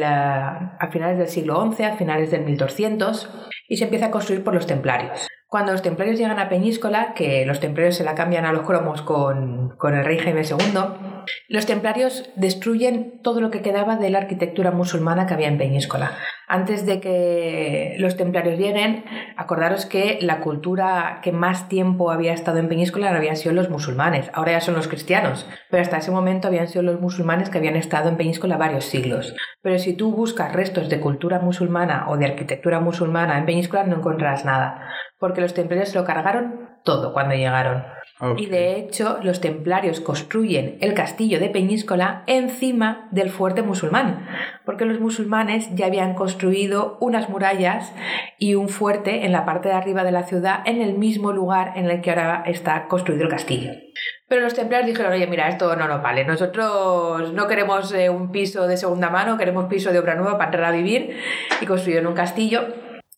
a 0.02 0.88
finales 0.92 1.18
del 1.18 1.28
siglo 1.28 1.72
XI, 1.74 1.84
a 1.84 1.98
finales 1.98 2.32
del 2.32 2.46
1200, 2.46 3.30
y 3.68 3.76
se 3.76 3.84
empieza 3.84 4.06
a 4.06 4.12
construir 4.12 4.46
por 4.46 4.54
los 4.54 4.66
templarios. 4.66 5.28
Cuando 5.54 5.72
los 5.72 5.84
templarios 5.84 6.18
llegan 6.18 6.40
a 6.40 6.50
Peñíscola, 6.50 7.14
que 7.14 7.46
los 7.46 7.60
templarios 7.60 7.98
se 7.98 8.04
la 8.04 8.16
cambian 8.16 8.44
a 8.46 8.52
los 8.52 8.66
cromos 8.66 9.04
con, 9.04 9.76
con 9.78 9.94
el 9.94 10.04
rey 10.04 10.18
Jaime 10.18 10.42
II, 10.42 10.80
los 11.48 11.68
templarios 11.68 12.32
destruyen 12.36 13.22
todo 13.22 13.40
lo 13.40 13.52
que 13.52 13.62
quedaba 13.62 13.98
de 13.98 14.10
la 14.10 14.18
arquitectura 14.18 14.72
musulmana 14.72 15.28
que 15.28 15.36
había 15.36 15.50
en 15.50 15.60
Peñíscola. 15.60 16.18
Antes 16.48 16.88
de 16.88 17.00
que 17.00 17.96
los 18.00 18.18
templarios 18.18 18.58
lleguen, 18.58 19.06
acordaros 19.38 19.86
que 19.86 20.18
la 20.22 20.40
cultura 20.42 21.20
que 21.22 21.32
más 21.32 21.70
tiempo 21.70 22.10
había 22.10 22.34
estado 22.34 22.58
en 22.58 22.68
Peñíscola 22.68 23.16
habían 23.16 23.38
sido 23.38 23.54
los 23.54 23.70
musulmanes, 23.70 24.32
ahora 24.34 24.54
ya 24.54 24.62
son 24.62 24.74
los 24.74 24.88
cristianos, 24.88 25.48
pero 25.70 25.84
hasta 25.84 25.98
ese 25.98 26.10
momento 26.10 26.48
habían 26.48 26.68
sido 26.68 26.82
los 26.82 27.00
musulmanes 27.00 27.52
que 27.52 27.60
habían 27.60 27.76
estado 27.76 28.10
en 28.10 28.18
Peñíscola 28.18 28.58
varios 28.58 28.86
siglos. 28.86 29.36
Pero 29.62 29.78
si 29.78 29.94
tú 29.94 30.12
buscas 30.12 30.52
restos 30.52 30.90
de 30.90 31.00
cultura 31.00 31.40
musulmana 31.40 32.08
o 32.10 32.18
de 32.18 32.26
arquitectura 32.26 32.80
musulmana 32.80 33.38
en 33.38 33.46
Peñíscola 33.46 33.84
no 33.84 33.98
encontrarás 33.98 34.46
nada, 34.46 34.90
porque 35.20 35.40
los 35.44 35.54
templarios 35.54 35.90
se 35.90 36.00
lo 36.00 36.06
cargaron 36.06 36.70
todo 36.84 37.14
cuando 37.14 37.36
llegaron. 37.36 37.84
Y 38.38 38.46
de 38.46 38.78
hecho, 38.78 39.20
los 39.22 39.42
templarios 39.42 40.00
construyen 40.00 40.78
el 40.80 40.94
castillo 40.94 41.40
de 41.40 41.50
Peñíscola 41.50 42.24
encima 42.28 43.10
del 43.12 43.30
fuerte 43.30 43.64
musulmán, 43.64 44.28
porque 44.66 44.86
los 44.86 45.00
musulmanes 45.00 45.74
ya 45.76 45.88
habían 45.88 46.14
construido 46.14 46.98
unas 47.02 47.30
murallas 47.30 47.94
y 48.38 48.56
un 48.56 48.70
fuerte 48.70 49.26
en 49.26 49.32
la 49.32 49.46
parte 49.46 49.70
de 49.70 49.76
arriba 49.76 50.04
de 50.04 50.12
la 50.12 50.24
ciudad, 50.24 50.60
en 50.66 50.82
el 50.82 50.94
mismo 50.94 51.34
lugar 51.34 51.74
en 51.76 51.90
el 51.90 52.02
que 52.02 52.12
ahora 52.12 52.44
está 52.46 52.88
construido 52.88 53.24
el 53.24 53.30
castillo. 53.30 53.72
Pero 54.28 54.42
los 54.42 54.54
templarios 54.54 54.88
dijeron, 54.88 55.12
oye, 55.12 55.28
mira, 55.28 55.50
esto 55.50 55.76
no 55.76 55.88
nos 55.88 56.02
vale. 56.02 56.24
Nosotros 56.24 57.34
no 57.34 57.48
queremos 57.48 57.94
eh, 57.94 58.10
un 58.10 58.32
piso 58.32 58.68
de 58.68 58.78
segunda 58.78 59.10
mano, 59.10 59.38
queremos 59.38 59.66
piso 59.66 59.92
de 59.92 60.00
obra 60.00 60.16
nueva 60.16 60.38
para 60.38 60.50
entrar 60.50 60.66
a 60.66 60.76
vivir. 60.76 61.18
Y 61.62 61.66
construyeron 61.66 62.08
un 62.08 62.16
castillo, 62.16 62.68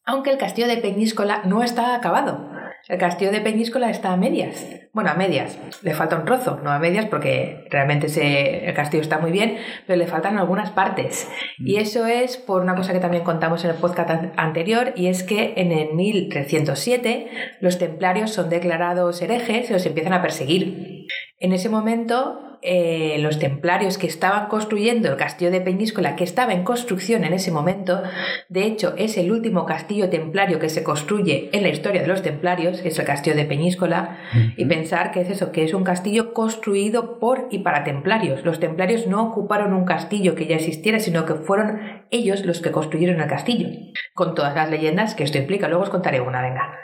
aunque 0.05 0.31
el 0.31 0.37
castillo 0.37 0.67
de 0.67 0.77
Peñíscola 0.77 1.41
no 1.45 1.63
está 1.63 1.95
acabado. 1.95 2.49
El 2.87 2.99
castillo 2.99 3.31
de 3.31 3.41
Peñíscola 3.41 3.89
está 3.89 4.11
a 4.13 4.17
medias. 4.17 4.63
Bueno, 4.93 5.09
a 5.09 5.15
medias. 5.15 5.57
Le 5.81 5.95
falta 5.95 6.17
un 6.17 6.25
trozo, 6.25 6.59
no 6.63 6.69
a 6.69 6.77
medias 6.77 7.05
porque 7.05 7.65
realmente 7.71 8.05
ese, 8.05 8.67
el 8.67 8.73
castillo 8.75 9.01
está 9.01 9.17
muy 9.17 9.31
bien, 9.31 9.57
pero 9.87 9.97
le 9.97 10.05
faltan 10.05 10.37
algunas 10.37 10.69
partes. 10.69 11.27
Y 11.57 11.77
eso 11.77 12.05
es 12.05 12.37
por 12.37 12.61
una 12.61 12.75
cosa 12.75 12.93
que 12.93 12.99
también 12.99 13.23
contamos 13.23 13.63
en 13.63 13.71
el 13.71 13.77
podcast 13.77 14.09
an- 14.11 14.33
anterior, 14.37 14.93
y 14.95 15.07
es 15.07 15.23
que 15.23 15.53
en 15.57 15.71
el 15.71 15.95
1307 15.95 17.27
los 17.59 17.77
templarios 17.79 18.31
son 18.31 18.49
declarados 18.49 19.21
herejes 19.21 19.69
y 19.69 19.73
los 19.73 19.85
empiezan 19.85 20.13
a 20.13 20.21
perseguir. 20.21 21.05
En 21.39 21.53
ese 21.53 21.69
momento, 21.69 22.54
eh, 22.65 23.17
los 23.19 23.39
templarios 23.39 23.97
que 23.97 24.07
estaban 24.07 24.47
construyendo 24.47 25.09
el 25.09 25.17
castillo 25.17 25.51
de 25.51 25.61
Peñíscola, 25.61 26.15
que 26.15 26.23
estaba 26.23 26.53
en 26.53 26.63
construcción 26.63 27.23
en 27.23 27.33
ese 27.33 27.51
momento, 27.51 28.01
de 28.49 28.65
hecho 28.65 28.95
es 28.97 29.17
el 29.17 29.31
último 29.31 29.65
castillo 29.65 30.09
templario 30.09 30.59
que 30.59 30.69
se 30.69 30.83
construye 30.83 31.49
en 31.53 31.63
la 31.63 31.69
historia 31.69 32.01
de 32.01 32.07
los 32.07 32.21
templarios, 32.21 32.81
es 32.83 32.97
el 32.99 33.05
castillo 33.05 33.35
de 33.35 33.45
Peñíscola, 33.45 34.17
y 34.57 34.65
pensar 34.65 35.11
que 35.11 35.21
es 35.21 35.29
eso, 35.29 35.51
que 35.51 35.63
es 35.63 35.73
un 35.73 35.83
castillo 35.83 36.33
construido 36.33 37.19
por 37.19 37.47
y 37.51 37.59
para 37.59 37.83
templarios. 37.83 38.43
Los 38.43 38.59
templarios 38.59 39.07
no 39.07 39.23
ocuparon 39.23 39.73
un 39.73 39.85
castillo 39.85 40.35
que 40.35 40.47
ya 40.47 40.55
existiera, 40.55 40.99
sino 40.99 41.25
que 41.25 41.35
fueron 41.35 42.05
ellos 42.11 42.45
los 42.45 42.61
que 42.61 42.71
construyeron 42.71 43.21
el 43.21 43.27
castillo, 43.27 43.69
con 44.13 44.35
todas 44.35 44.55
las 44.55 44.69
leyendas 44.69 45.15
que 45.15 45.23
esto 45.23 45.37
implica. 45.37 45.67
Luego 45.67 45.83
os 45.83 45.89
contaré 45.89 46.21
una, 46.21 46.41
venga. 46.41 46.79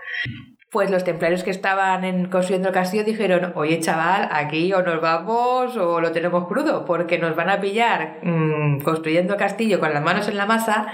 Pues 0.72 0.90
los 0.90 1.04
templarios 1.04 1.44
que 1.44 1.50
estaban 1.52 2.06
en- 2.06 2.28
construyendo 2.30 2.70
el 2.70 2.74
castillo 2.74 3.04
dijeron, 3.04 3.52
oye 3.56 3.80
chaval, 3.82 4.30
aquí 4.32 4.72
o 4.74 4.82
nos 4.82 5.02
vamos 5.02 5.76
o 5.76 6.00
lo 6.00 6.12
tenemos 6.14 6.48
crudo, 6.48 6.86
porque 6.86 7.18
nos 7.20 7.36
van 7.36 7.50
a 7.50 7.60
pillar 7.60 8.20
mm, 8.24 8.80
construyendo 8.82 9.34
el 9.34 9.40
castillo 9.40 9.82
con 9.82 9.94
las 9.94 10.02
manos 10.02 10.30
en 10.30 10.38
la 10.38 10.46
masa 10.46 10.88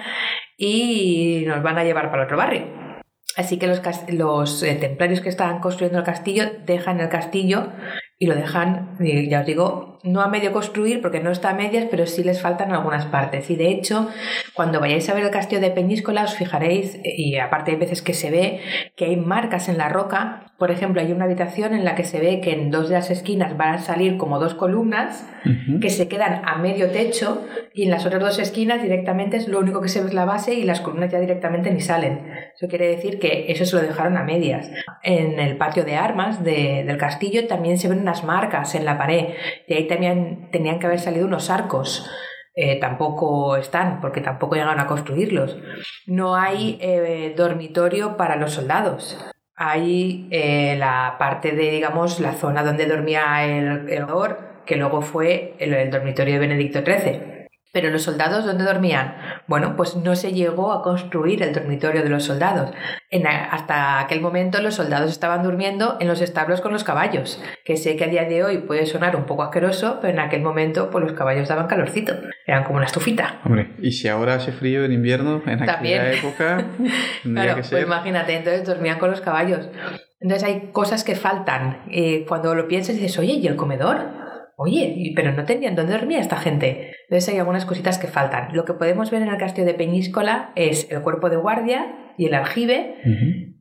y 0.58 1.44
nos 1.46 1.62
van 1.62 1.78
a 1.78 1.84
llevar 1.84 2.10
para 2.10 2.24
otro 2.24 2.38
barrio. 2.38 2.66
Así 3.36 3.60
que 3.60 3.68
los, 3.68 4.64
eh, 4.64 4.76
templarios 4.76 5.22
que 5.22 5.30
estaban 5.30 5.60
construyendo 5.60 6.00
el 6.00 6.06
castillo 6.06 6.46
dejan 6.66 7.00
el 7.00 7.10
castillo 7.10 7.68
y 8.18 8.26
lo 8.26 8.34
dejan, 8.34 8.98
ya 9.30 9.42
os 9.42 9.46
digo, 9.46 9.97
no 10.08 10.22
a 10.22 10.28
medio 10.28 10.52
construir 10.52 11.02
porque 11.02 11.20
no 11.20 11.32
está 11.32 11.52
a 11.52 11.54
medias, 11.54 11.86
pero 11.92 12.06
sí 12.06 12.24
les 12.24 12.42
faltan 12.42 12.72
algunas 12.72 13.06
partes. 13.06 13.50
Y 13.50 13.56
de 13.56 13.70
hecho, 13.70 14.10
cuando 14.54 14.80
vayáis 14.80 15.10
a 15.10 15.14
ver 15.14 15.24
el 15.24 15.32
castillo 15.32 15.62
de 15.62 15.72
Peñíscola, 15.72 16.24
os 16.24 16.36
fijaréis, 16.36 17.00
y 17.04 17.38
aparte 17.38 17.72
hay 17.72 17.78
veces 17.78 18.02
que 18.02 18.14
se 18.14 18.32
ve 18.32 18.60
que 18.96 19.06
hay 19.06 19.16
marcas 19.18 19.70
en 19.70 19.78
la 19.78 19.90
roca. 19.90 20.44
Por 20.58 20.72
ejemplo, 20.72 21.02
hay 21.02 21.12
una 21.12 21.26
habitación 21.26 21.74
en 21.76 21.86
la 21.86 21.94
que 21.94 22.04
se 22.04 22.20
ve 22.20 22.42
que 22.42 22.52
en 22.54 22.72
dos 22.72 22.90
de 22.90 22.96
las 22.96 23.12
esquinas 23.12 23.56
van 23.58 23.76
a 23.76 23.78
salir 23.78 24.18
como 24.18 24.40
dos 24.40 24.56
columnas 24.56 25.24
que 25.82 25.90
se 25.92 26.08
quedan 26.08 26.42
a 26.46 26.58
medio 26.58 26.90
techo 26.90 27.46
y 27.74 27.84
en 27.84 27.92
las 27.92 28.06
otras 28.06 28.22
dos 28.22 28.40
esquinas 28.40 28.82
directamente 28.82 29.38
es 29.38 29.48
lo 29.48 29.60
único 29.60 29.82
que 29.82 29.88
se 29.88 30.02
ve 30.02 30.08
es 30.08 30.14
la 30.14 30.26
base 30.26 30.56
y 30.56 30.64
las 30.64 30.82
columnas 30.82 31.12
ya 31.12 31.20
directamente 31.20 31.70
ni 31.72 31.80
salen. 31.80 32.28
Eso 32.56 32.68
quiere 32.68 32.88
decir 32.88 33.20
que 33.20 33.46
eso 33.50 33.66
se 33.66 33.76
lo 33.76 33.82
dejaron 33.84 34.18
a 34.18 34.24
medias. 34.24 34.70
En 35.04 35.40
el 35.40 35.58
patio 35.58 35.86
de 35.86 35.96
armas 35.96 36.44
de- 36.44 36.84
del 36.86 36.98
castillo 36.98 37.46
también 37.48 37.78
se 37.78 37.88
ven 37.88 38.00
unas 38.00 38.24
marcas 38.24 38.74
en 38.76 38.84
la 38.86 38.98
pared 38.98 39.26
y 39.68 39.74
ahí 39.76 39.88
tenían 40.52 40.80
que 40.80 40.86
haber 40.86 41.00
salido 41.00 41.26
unos 41.26 41.50
arcos. 41.50 42.10
Eh, 42.60 42.80
tampoco 42.80 43.56
están 43.56 44.02
porque 44.02 44.20
tampoco 44.20 44.56
llegaron 44.56 44.80
a 44.80 44.88
construirlos. 44.88 45.58
No 46.08 46.36
hay 46.36 46.80
eh, 46.82 47.36
dormitorio 47.38 48.18
para 48.18 48.36
los 48.36 48.54
soldados. 48.54 49.16
Hay 49.56 50.28
eh, 50.32 50.76
la 50.78 51.18
parte 51.20 51.52
de, 51.52 51.70
digamos, 51.70 52.20
la 52.20 52.34
zona 52.34 52.64
donde 52.64 52.88
dormía 52.88 53.46
el, 53.46 53.90
el 53.90 54.06
que 54.66 54.76
luego 54.76 55.02
fue 55.04 55.56
el, 55.60 55.74
el 55.74 55.92
dormitorio 55.92 56.34
de 56.34 56.40
Benedicto 56.40 56.80
XIII. 56.80 57.37
Pero 57.74 57.90
los 57.90 58.04
soldados, 58.04 58.46
¿dónde 58.46 58.64
dormían? 58.64 59.16
Bueno, 59.48 59.76
pues 59.76 59.96
no 59.96 60.16
se 60.16 60.34
llegó 60.34 60.72
a 60.72 60.82
construir 60.82 61.44
el 61.44 61.54
dormitorio 61.54 62.02
de 62.02 62.10
los 62.10 62.24
soldados. 62.24 62.72
En 63.12 63.28
a- 63.28 63.46
hasta 63.52 64.00
aquel 64.00 64.22
momento 64.22 64.62
los 64.62 64.76
soldados 64.76 65.12
estaban 65.12 65.44
durmiendo 65.44 65.98
en 66.00 66.08
los 66.08 66.22
establos 66.22 66.62
con 66.62 66.72
los 66.74 66.84
caballos, 66.84 67.42
que 67.66 67.78
sé 67.78 67.96
que 67.96 68.06
a 68.06 68.08
día 68.08 68.24
de 68.24 68.44
hoy 68.44 68.60
puede 68.60 68.86
sonar 68.86 69.16
un 69.16 69.26
poco 69.26 69.44
asqueroso, 69.44 70.00
pero 70.02 70.14
en 70.14 70.20
aquel 70.20 70.42
momento 70.42 70.90
pues 70.90 71.04
los 71.04 71.14
caballos 71.14 71.48
daban 71.50 71.68
calorcito, 71.68 72.14
eran 72.48 72.64
como 72.64 72.78
una 72.78 72.86
estufita. 72.88 73.42
Hombre, 73.46 73.72
y 73.82 73.92
si 73.92 74.08
ahora 74.08 74.36
hace 74.36 74.52
frío 74.54 74.84
en 74.86 74.94
invierno, 74.94 75.42
en 75.46 75.66
También. 75.66 76.02
aquella 76.02 76.12
época, 76.20 76.66
Claro, 77.24 77.50
que 77.50 77.54
pues 77.56 77.68
ser. 77.68 77.84
imagínate, 77.84 78.36
entonces 78.36 78.66
dormían 78.66 78.98
con 78.98 79.12
los 79.12 79.22
caballos. 79.22 79.70
Entonces 80.20 80.48
hay 80.48 80.70
cosas 80.72 81.04
que 81.04 81.16
faltan. 81.16 81.84
Eh, 81.92 82.26
cuando 82.28 82.56
lo 82.56 82.68
piensas 82.68 82.96
dices, 82.96 83.20
oye, 83.20 83.34
¿y 83.34 83.46
el 83.48 83.56
comedor? 83.56 84.26
Oye, 84.60 85.14
pero 85.16 85.34
no 85.34 85.46
tenían 85.46 85.76
dónde 85.76 85.94
dormía 85.94 86.20
esta 86.20 86.38
gente. 86.38 86.92
Entonces 87.04 87.32
hay 87.32 87.38
algunas 87.38 87.66
cositas 87.66 88.00
que 88.00 88.08
faltan. 88.08 88.56
Lo 88.56 88.66
que 88.66 88.74
podemos 88.74 89.12
ver 89.12 89.22
en 89.22 89.30
el 89.30 89.38
castillo 89.38 89.68
de 89.68 89.76
Peñíscola 89.76 90.52
es 90.56 90.92
el 90.92 91.04
cuerpo 91.04 91.30
de 91.30 91.38
guardia 91.38 92.14
y 92.18 92.26
el 92.26 92.34
aljibe, 92.34 92.96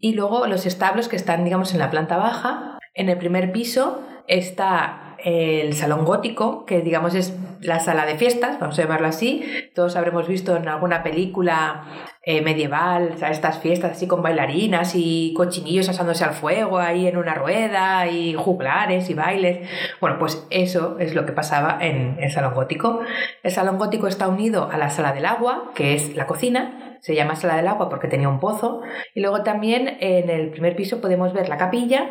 y 0.01 0.15
luego 0.15 0.47
los 0.47 0.65
establos 0.65 1.09
que 1.09 1.17
están, 1.17 1.45
digamos, 1.45 1.75
en 1.75 1.81
la 1.81 1.91
planta 1.91 2.17
baja. 2.17 2.79
En 2.95 3.11
el 3.11 3.19
primer 3.19 3.53
piso 3.53 4.03
está 4.27 5.06
el 5.25 5.75
salón 5.75 6.05
gótico, 6.05 6.65
que 6.67 6.81
digamos 6.81 7.15
es 7.15 7.37
la 7.61 7.81
sala 7.81 8.07
de 8.07 8.17
fiestas, 8.17 8.61
vamos 8.61 8.79
a 8.79 8.83
llamarlo 8.83 9.09
así. 9.09 9.45
Todos 9.75 9.97
habremos 9.97 10.29
visto 10.29 10.57
en 10.57 10.69
alguna 10.69 11.03
película 11.03 11.85
eh, 12.23 12.43
medieval, 12.43 13.13
o 13.15 13.19
sea, 13.19 13.31
estas 13.31 13.59
fiestas 13.59 13.93
así 13.93 14.07
con 14.07 14.23
bailarinas 14.23 14.93
y 14.95 15.33
cochinillos 15.35 15.89
asándose 15.89 16.25
al 16.25 16.35
fuego 16.35 16.79
ahí 16.79 17.07
en 17.07 17.17
una 17.17 17.35
rueda 17.35 18.07
y 18.07 18.35
juglares 18.35 19.09
y 19.11 19.15
bailes. 19.15 19.69
Bueno, 20.01 20.19
pues 20.19 20.47
eso 20.51 20.97
es 20.99 21.15
lo 21.15 21.25
que 21.25 21.33
pasaba 21.33 21.79
en 21.81 22.17
el 22.21 22.31
salón 22.31 22.55
gótico. 22.55 23.01
El 23.43 23.51
salón 23.51 23.79
gótico 23.79 24.07
está 24.09 24.29
unido 24.29 24.69
a 24.71 24.77
la 24.77 24.91
sala 24.91 25.13
del 25.13 25.27
agua, 25.27 25.73
que 25.75 25.95
es 25.95 26.15
la 26.15 26.27
cocina, 26.27 26.99
se 27.01 27.15
llama 27.15 27.37
sala 27.37 27.57
del 27.57 27.69
agua 27.69 27.89
porque 27.89 28.09
tenía 28.09 28.29
un 28.29 28.41
pozo, 28.41 28.83
y 29.15 29.21
luego 29.21 29.43
también 29.43 29.97
en 30.01 30.31
el 30.31 30.51
primer 30.51 30.77
piso 30.77 31.01
podemos 31.01 31.33
ver 31.33 31.49
la 31.49 31.57
capilla 31.57 32.11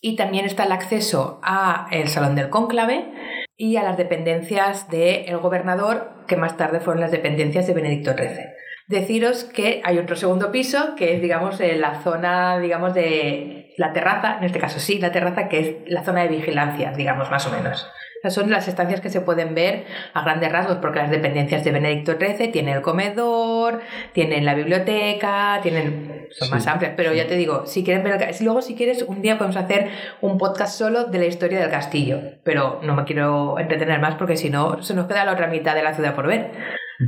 y 0.00 0.16
también 0.16 0.46
está 0.46 0.64
el 0.64 0.72
acceso 0.72 1.40
a 1.42 1.88
el 1.90 2.08
salón 2.08 2.34
del 2.34 2.50
cónclave 2.50 3.12
y 3.56 3.76
a 3.76 3.82
las 3.82 3.96
dependencias 3.96 4.88
del 4.88 5.36
gobernador, 5.38 6.24
que 6.26 6.36
más 6.36 6.56
tarde 6.56 6.80
fueron 6.80 7.00
las 7.00 7.10
dependencias 7.10 7.66
de 7.66 7.74
Benedicto 7.74 8.14
XIII. 8.14 8.46
Deciros 8.88 9.44
que 9.44 9.82
hay 9.84 9.98
otro 9.98 10.16
segundo 10.16 10.50
piso, 10.50 10.94
que 10.96 11.14
es, 11.14 11.22
digamos, 11.22 11.60
la 11.60 12.02
zona, 12.02 12.58
digamos, 12.58 12.94
de 12.94 13.59
la 13.76 13.92
terraza, 13.92 14.38
en 14.38 14.44
este 14.44 14.58
caso 14.58 14.78
sí, 14.78 14.98
la 14.98 15.12
terraza, 15.12 15.48
que 15.48 15.60
es 15.60 15.74
la 15.86 16.02
zona 16.04 16.22
de 16.22 16.28
vigilancia, 16.28 16.92
digamos, 16.92 17.30
más 17.30 17.46
o 17.46 17.50
menos 17.50 17.90
son 18.28 18.50
las 18.50 18.68
estancias 18.68 19.00
que 19.00 19.08
se 19.08 19.22
pueden 19.22 19.54
ver 19.54 19.86
a 20.12 20.22
grandes 20.22 20.52
rasgos, 20.52 20.76
porque 20.76 20.98
las 20.98 21.10
dependencias 21.10 21.64
de 21.64 21.70
Benedicto 21.70 22.16
XIII 22.18 22.48
tienen 22.48 22.76
el 22.76 22.82
comedor, 22.82 23.80
tienen 24.12 24.44
la 24.44 24.54
biblioteca, 24.54 25.60
tienen 25.62 26.28
son 26.30 26.50
más 26.50 26.66
amplias. 26.66 26.92
Pero 26.96 27.14
ya 27.14 27.26
te 27.26 27.36
digo, 27.36 27.64
si 27.64 27.82
quieres 27.82 28.04
ver 28.04 28.34
luego 28.42 28.60
si 28.60 28.74
quieres, 28.74 29.02
un 29.02 29.22
día 29.22 29.38
podemos 29.38 29.56
hacer 29.56 29.88
un 30.20 30.36
podcast 30.36 30.76
solo 30.76 31.04
de 31.04 31.18
la 31.18 31.26
historia 31.26 31.60
del 31.60 31.70
castillo. 31.70 32.20
Pero 32.44 32.80
no 32.82 32.94
me 32.94 33.04
quiero 33.04 33.58
entretener 33.58 34.00
más 34.00 34.16
porque 34.16 34.36
si 34.36 34.50
no, 34.50 34.82
se 34.82 34.94
nos 34.94 35.06
queda 35.06 35.24
la 35.24 35.32
otra 35.32 35.46
mitad 35.46 35.74
de 35.74 35.82
la 35.82 35.94
ciudad 35.94 36.14
por 36.14 36.26
ver. 36.26 36.50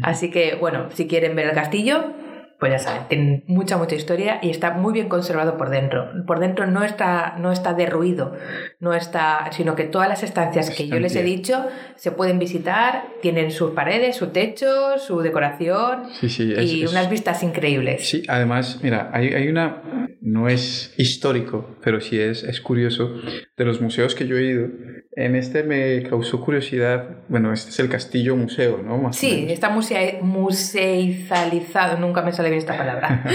Así 0.02 0.30
que, 0.30 0.54
bueno, 0.54 0.88
si 0.92 1.06
quieren 1.06 1.36
ver 1.36 1.48
el 1.48 1.52
castillo, 1.52 2.14
pues 2.62 2.70
ya 2.70 2.78
saben, 2.78 3.08
tiene 3.08 3.42
mucha, 3.48 3.76
mucha 3.76 3.96
historia 3.96 4.38
y 4.40 4.48
está 4.48 4.70
muy 4.70 4.92
bien 4.92 5.08
conservado 5.08 5.56
por 5.56 5.68
dentro. 5.68 6.12
Por 6.28 6.38
dentro 6.38 6.68
no 6.68 6.84
está, 6.84 7.34
no 7.36 7.50
está 7.50 7.74
derruido, 7.74 8.36
no 8.78 8.94
está, 8.94 9.50
sino 9.50 9.74
que 9.74 9.82
todas 9.82 10.08
las 10.08 10.22
estancias 10.22 10.70
que 10.70 10.86
yo 10.86 11.00
les 11.00 11.16
he 11.16 11.24
dicho 11.24 11.66
se 11.96 12.12
pueden 12.12 12.38
visitar, 12.38 13.06
tienen 13.20 13.50
sus 13.50 13.72
paredes, 13.72 14.14
su 14.14 14.28
techo, 14.28 14.96
su 14.98 15.22
decoración 15.22 16.04
y 16.22 16.86
unas 16.86 17.10
vistas 17.10 17.42
increíbles. 17.42 18.08
Sí, 18.08 18.22
además, 18.28 18.78
mira, 18.80 19.10
hay, 19.12 19.34
hay, 19.34 19.48
una, 19.48 19.82
no 20.20 20.48
es 20.48 20.94
histórico, 20.96 21.78
pero 21.82 22.00
sí 22.00 22.20
es, 22.20 22.44
es 22.44 22.60
curioso, 22.60 23.12
de 23.56 23.64
los 23.64 23.80
museos 23.80 24.14
que 24.14 24.28
yo 24.28 24.36
he 24.36 24.44
ido. 24.44 24.68
En 25.14 25.34
este 25.34 25.64
me 25.64 26.04
causó 26.04 26.40
curiosidad, 26.40 27.24
bueno, 27.28 27.52
este 27.52 27.70
es 27.70 27.80
el 27.80 27.88
castillo 27.88 28.36
museo, 28.36 28.80
¿no? 28.82 29.12
sí, 29.12 29.46
está 29.50 29.68
museizalizado, 29.68 31.98
nunca 31.98 32.22
me 32.22 32.32
sale 32.32 32.51
esta 32.56 32.76
palabra. 32.76 33.24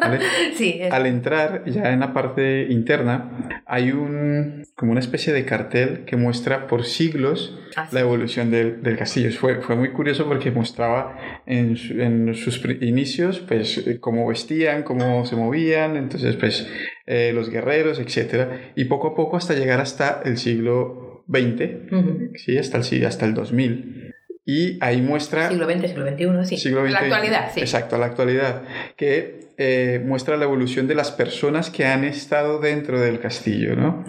Al 0.90 1.06
entrar 1.06 1.64
ya 1.66 1.92
en 1.92 2.00
la 2.00 2.12
parte 2.12 2.66
interna 2.70 3.62
hay 3.66 3.92
un 3.92 4.64
como 4.74 4.92
una 4.92 5.00
especie 5.00 5.32
de 5.32 5.44
cartel 5.46 6.04
que 6.04 6.16
muestra 6.16 6.66
por 6.66 6.84
siglos 6.84 7.58
ah, 7.76 7.88
la 7.92 8.00
evolución 8.00 8.50
del, 8.50 8.82
del, 8.82 8.98
castillo. 8.98 9.30
Fue, 9.32 9.62
fue 9.62 9.74
muy 9.74 9.90
curioso 9.90 10.26
porque 10.26 10.50
mostraba 10.50 11.16
en, 11.46 11.76
en 11.98 12.34
sus 12.34 12.62
inicios 12.82 13.40
pues 13.40 13.82
cómo 14.00 14.26
vestían, 14.28 14.82
cómo 14.82 15.24
se 15.24 15.34
movían, 15.34 15.96
entonces 15.96 16.36
pues 16.36 16.68
eh, 17.06 17.32
los 17.34 17.48
guerreros, 17.50 17.98
etcétera, 18.00 18.72
y 18.74 18.84
poco 18.84 19.08
a 19.08 19.14
poco 19.14 19.36
hasta 19.36 19.54
llegar 19.54 19.80
hasta 19.80 20.20
el 20.24 20.36
siglo 20.38 21.24
XX, 21.28 22.34
sí, 22.34 22.58
hasta 22.58 22.78
el, 22.78 23.06
hasta 23.06 23.26
el 23.26 23.34
2000. 23.34 24.05
Y 24.46 24.78
ahí 24.80 25.02
muestra... 25.02 25.48
Siglo 25.48 25.68
XX, 25.68 25.88
siglo 25.88 26.06
XXI, 26.06 26.56
sí. 26.56 26.70
la 26.70 27.00
actualidad, 27.00 27.50
sí. 27.52 27.60
Exacto, 27.60 27.98
la 27.98 28.06
actualidad. 28.06 28.62
Que 28.96 29.45
eh, 29.58 30.02
muestra 30.04 30.36
la 30.36 30.44
evolución 30.44 30.86
de 30.86 30.94
las 30.94 31.10
personas 31.10 31.70
que 31.70 31.86
han 31.86 32.04
estado 32.04 32.60
dentro 32.60 33.00
del 33.00 33.20
castillo, 33.20 33.74
¿no? 33.74 34.04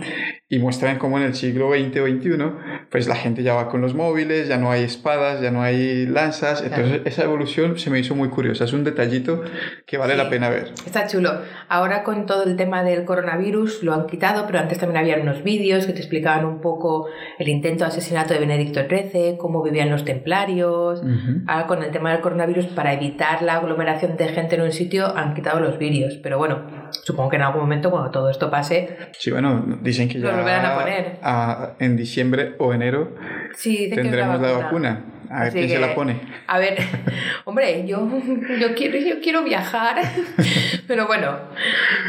Y 0.49 0.59
muestran 0.59 0.97
cómo 0.97 1.17
en 1.17 1.23
el 1.23 1.35
siglo 1.35 1.69
XX 1.71 1.99
o 2.01 2.07
XXI, 2.07 2.87
pues 2.89 3.07
la 3.07 3.15
gente 3.15 3.43
ya 3.43 3.53
va 3.53 3.69
con 3.69 3.81
los 3.81 3.93
móviles, 3.93 4.47
ya 4.47 4.57
no 4.57 4.71
hay 4.71 4.83
espadas, 4.83 5.41
ya 5.41 5.51
no 5.51 5.61
hay 5.61 6.05
lanzas. 6.05 6.61
Entonces, 6.61 7.01
esa 7.05 7.23
evolución 7.23 7.77
se 7.77 7.89
me 7.89 7.99
hizo 7.99 8.15
muy 8.15 8.29
curiosa. 8.29 8.65
Es 8.65 8.73
un 8.73 8.83
detallito 8.83 9.43
que 9.85 9.97
vale 9.97 10.15
la 10.15 10.29
pena 10.29 10.49
ver. 10.49 10.73
Está 10.85 11.07
chulo. 11.07 11.41
Ahora 11.69 12.03
con 12.03 12.25
todo 12.25 12.43
el 12.43 12.55
tema 12.55 12.83
del 12.83 13.05
coronavirus 13.05 13.83
lo 13.83 13.93
han 13.93 14.07
quitado, 14.07 14.45
pero 14.47 14.59
antes 14.59 14.77
también 14.77 15.01
había 15.01 15.17
unos 15.21 15.43
vídeos 15.43 15.85
que 15.85 15.93
te 15.93 15.99
explicaban 15.99 16.45
un 16.45 16.61
poco 16.61 17.07
el 17.39 17.47
intento 17.49 17.83
de 17.83 17.89
asesinato 17.89 18.33
de 18.33 18.39
Benedicto 18.39 18.81
XIII, 18.87 19.37
cómo 19.37 19.63
vivían 19.63 19.89
los 19.89 20.05
templarios. 20.05 21.01
Ahora 21.47 21.67
con 21.67 21.83
el 21.83 21.91
tema 21.91 22.11
del 22.11 22.21
coronavirus, 22.21 22.67
para 22.67 22.93
evitar 22.93 23.41
la 23.41 23.55
aglomeración 23.55 24.17
de 24.17 24.27
gente 24.29 24.55
en 24.55 24.61
un 24.61 24.71
sitio, 24.71 25.15
han 25.15 25.36
quitado 25.37 25.59
los 25.59 25.77
vídeos, 25.77 26.15
pero 26.21 26.37
bueno, 26.37 26.89
supongo 26.91 27.29
que 27.29 27.35
en 27.37 27.43
algún 27.43 27.61
momento 27.61 27.89
cuando 27.89 28.11
todo 28.11 28.29
esto 28.29 28.51
pase... 28.51 28.97
Sí, 29.17 29.31
bueno, 29.31 29.63
dicen 29.81 30.09
que 30.09 30.19
ya... 30.19 30.73
a 30.73 30.75
poner. 30.75 31.75
en 31.79 31.95
diciembre 31.95 32.55
o 32.57 32.73
enero 32.73 33.15
tendremos 33.63 34.41
la 34.41 34.51
vacuna. 34.51 35.03
A 35.29 35.43
ver 35.43 35.53
quién 35.53 35.69
se 35.69 35.79
la 35.79 35.93
pone. 35.93 36.21
A 36.47 36.57
ver, 36.57 36.77
hombre, 37.45 37.85
yo, 37.85 38.07
yo, 38.59 38.73
quiero, 38.75 38.97
yo 38.97 39.19
quiero 39.21 39.43
viajar, 39.43 39.97
pero 40.87 41.07
bueno, 41.07 41.37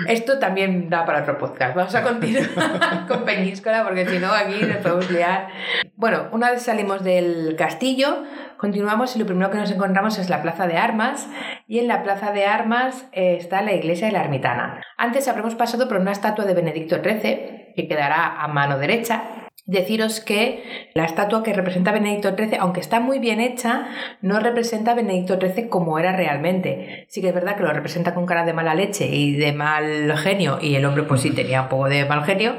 esto 0.06 0.38
también 0.38 0.88
da 0.88 1.04
para 1.04 1.22
otro 1.22 1.36
podcast. 1.38 1.74
Vamos 1.74 1.94
a 1.94 2.02
continuar 2.02 3.06
con 3.08 3.24
Peñíscola 3.24 3.82
porque 3.82 4.06
si 4.06 4.18
no 4.18 4.32
aquí 4.32 4.64
nos 4.64 4.76
podemos 4.78 5.10
liar. 5.10 5.48
Bueno, 5.96 6.28
una 6.32 6.52
vez 6.52 6.62
salimos 6.62 7.02
del 7.02 7.56
castillo, 7.56 8.24
Continuamos 8.58 9.14
y 9.14 9.18
lo 9.20 9.26
primero 9.26 9.50
que 9.50 9.58
nos 9.58 9.70
encontramos 9.70 10.18
es 10.18 10.28
la 10.28 10.42
Plaza 10.42 10.66
de 10.66 10.76
Armas 10.76 11.28
y 11.66 11.78
en 11.78 11.88
la 11.88 12.02
Plaza 12.02 12.32
de 12.32 12.44
Armas 12.44 13.08
eh, 13.12 13.36
está 13.38 13.62
la 13.62 13.72
iglesia 13.72 14.08
de 14.08 14.12
la 14.12 14.24
Ermitana. 14.24 14.82
Antes 14.96 15.28
habremos 15.28 15.54
pasado 15.54 15.86
por 15.86 15.98
una 15.98 16.12
estatua 16.12 16.44
de 16.44 16.54
Benedicto 16.54 16.96
XIII 16.96 17.72
que 17.76 17.86
quedará 17.88 18.42
a 18.42 18.48
mano 18.48 18.78
derecha 18.78 19.48
Deciros 19.68 20.20
que 20.20 20.90
la 20.94 21.04
estatua 21.04 21.42
que 21.42 21.52
representa 21.52 21.90
a 21.90 21.92
Benedicto 21.92 22.34
XIII, 22.34 22.56
aunque 22.58 22.80
está 22.80 23.00
muy 23.00 23.18
bien 23.18 23.38
hecha, 23.38 23.86
no 24.22 24.40
representa 24.40 24.92
a 24.92 24.94
Benedicto 24.94 25.38
XIII 25.38 25.68
como 25.68 25.98
era 25.98 26.16
realmente. 26.16 27.04
Sí 27.10 27.20
que 27.20 27.28
es 27.28 27.34
verdad 27.34 27.54
que 27.54 27.64
lo 27.64 27.72
representa 27.74 28.14
con 28.14 28.24
cara 28.24 28.46
de 28.46 28.54
mala 28.54 28.74
leche 28.74 29.08
y 29.08 29.36
de 29.36 29.52
mal 29.52 30.16
genio, 30.16 30.58
y 30.62 30.74
el 30.74 30.86
hombre 30.86 31.02
pues 31.02 31.20
sí 31.20 31.32
tenía 31.32 31.60
un 31.60 31.68
poco 31.68 31.90
de 31.90 32.06
mal 32.06 32.24
genio, 32.24 32.54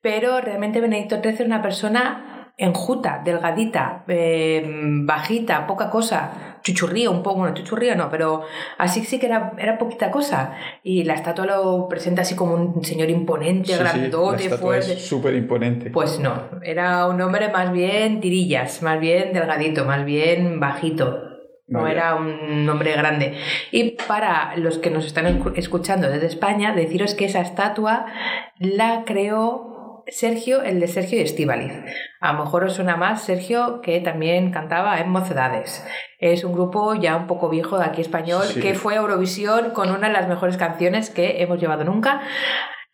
pero 0.00 0.40
realmente 0.40 0.80
Benedicto 0.80 1.20
XIII 1.20 1.34
es 1.34 1.40
una 1.40 1.60
persona 1.60 2.37
enjuta, 2.60 3.22
delgadita, 3.24 4.02
eh, 4.08 4.66
bajita, 5.04 5.64
poca 5.64 5.88
cosa, 5.88 6.58
chuchurrío 6.60 7.12
un 7.12 7.22
poco, 7.22 7.38
bueno, 7.38 7.54
chuchurrío 7.54 7.94
no, 7.94 8.10
pero 8.10 8.42
así 8.78 9.04
sí 9.04 9.20
que 9.20 9.26
era, 9.26 9.52
era 9.58 9.78
poquita 9.78 10.10
cosa. 10.10 10.54
Y 10.82 11.04
la 11.04 11.14
estatua 11.14 11.46
lo 11.46 11.88
presenta 11.88 12.22
así 12.22 12.34
como 12.34 12.54
un 12.54 12.84
señor 12.84 13.10
imponente, 13.10 13.76
grandote, 13.76 14.50
fuerte. 14.50 14.98
súper 14.98 15.34
imponente. 15.34 15.90
Pues 15.90 16.18
no, 16.18 16.48
era 16.62 17.06
un 17.06 17.20
hombre 17.20 17.48
más 17.48 17.72
bien 17.72 18.20
tirillas, 18.20 18.82
más 18.82 18.98
bien 18.98 19.32
delgadito, 19.32 19.84
más 19.84 20.04
bien 20.04 20.58
bajito. 20.58 21.26
No 21.68 21.86
era 21.86 22.14
un 22.14 22.66
hombre 22.66 22.92
grande. 22.92 23.36
Y 23.72 23.90
para 24.08 24.56
los 24.56 24.78
que 24.78 24.88
nos 24.88 25.04
están 25.04 25.26
escuchando 25.54 26.08
desde 26.08 26.26
España, 26.26 26.72
deciros 26.72 27.14
que 27.14 27.26
esa 27.26 27.42
estatua 27.42 28.06
la 28.58 29.04
creó 29.04 29.67
Sergio, 30.10 30.62
el 30.62 30.80
de 30.80 30.88
Sergio 30.88 31.18
y 31.18 31.22
Estíbaliz. 31.22 31.72
A 32.20 32.32
lo 32.32 32.44
mejor 32.44 32.64
os 32.64 32.74
suena 32.74 32.96
más 32.96 33.22
Sergio, 33.22 33.80
que 33.82 34.00
también 34.00 34.50
cantaba 34.50 34.98
en 35.00 35.10
Mocedades. 35.10 35.86
Es 36.18 36.44
un 36.44 36.52
grupo 36.52 36.94
ya 36.94 37.16
un 37.16 37.26
poco 37.26 37.48
viejo 37.48 37.78
de 37.78 37.84
aquí 37.84 38.00
español 38.00 38.44
que 38.60 38.74
fue 38.74 38.94
a 38.94 38.98
Eurovisión 38.98 39.70
con 39.70 39.90
una 39.90 40.08
de 40.08 40.12
las 40.12 40.28
mejores 40.28 40.56
canciones 40.56 41.10
que 41.10 41.42
hemos 41.42 41.60
llevado 41.60 41.84
nunca. 41.84 42.22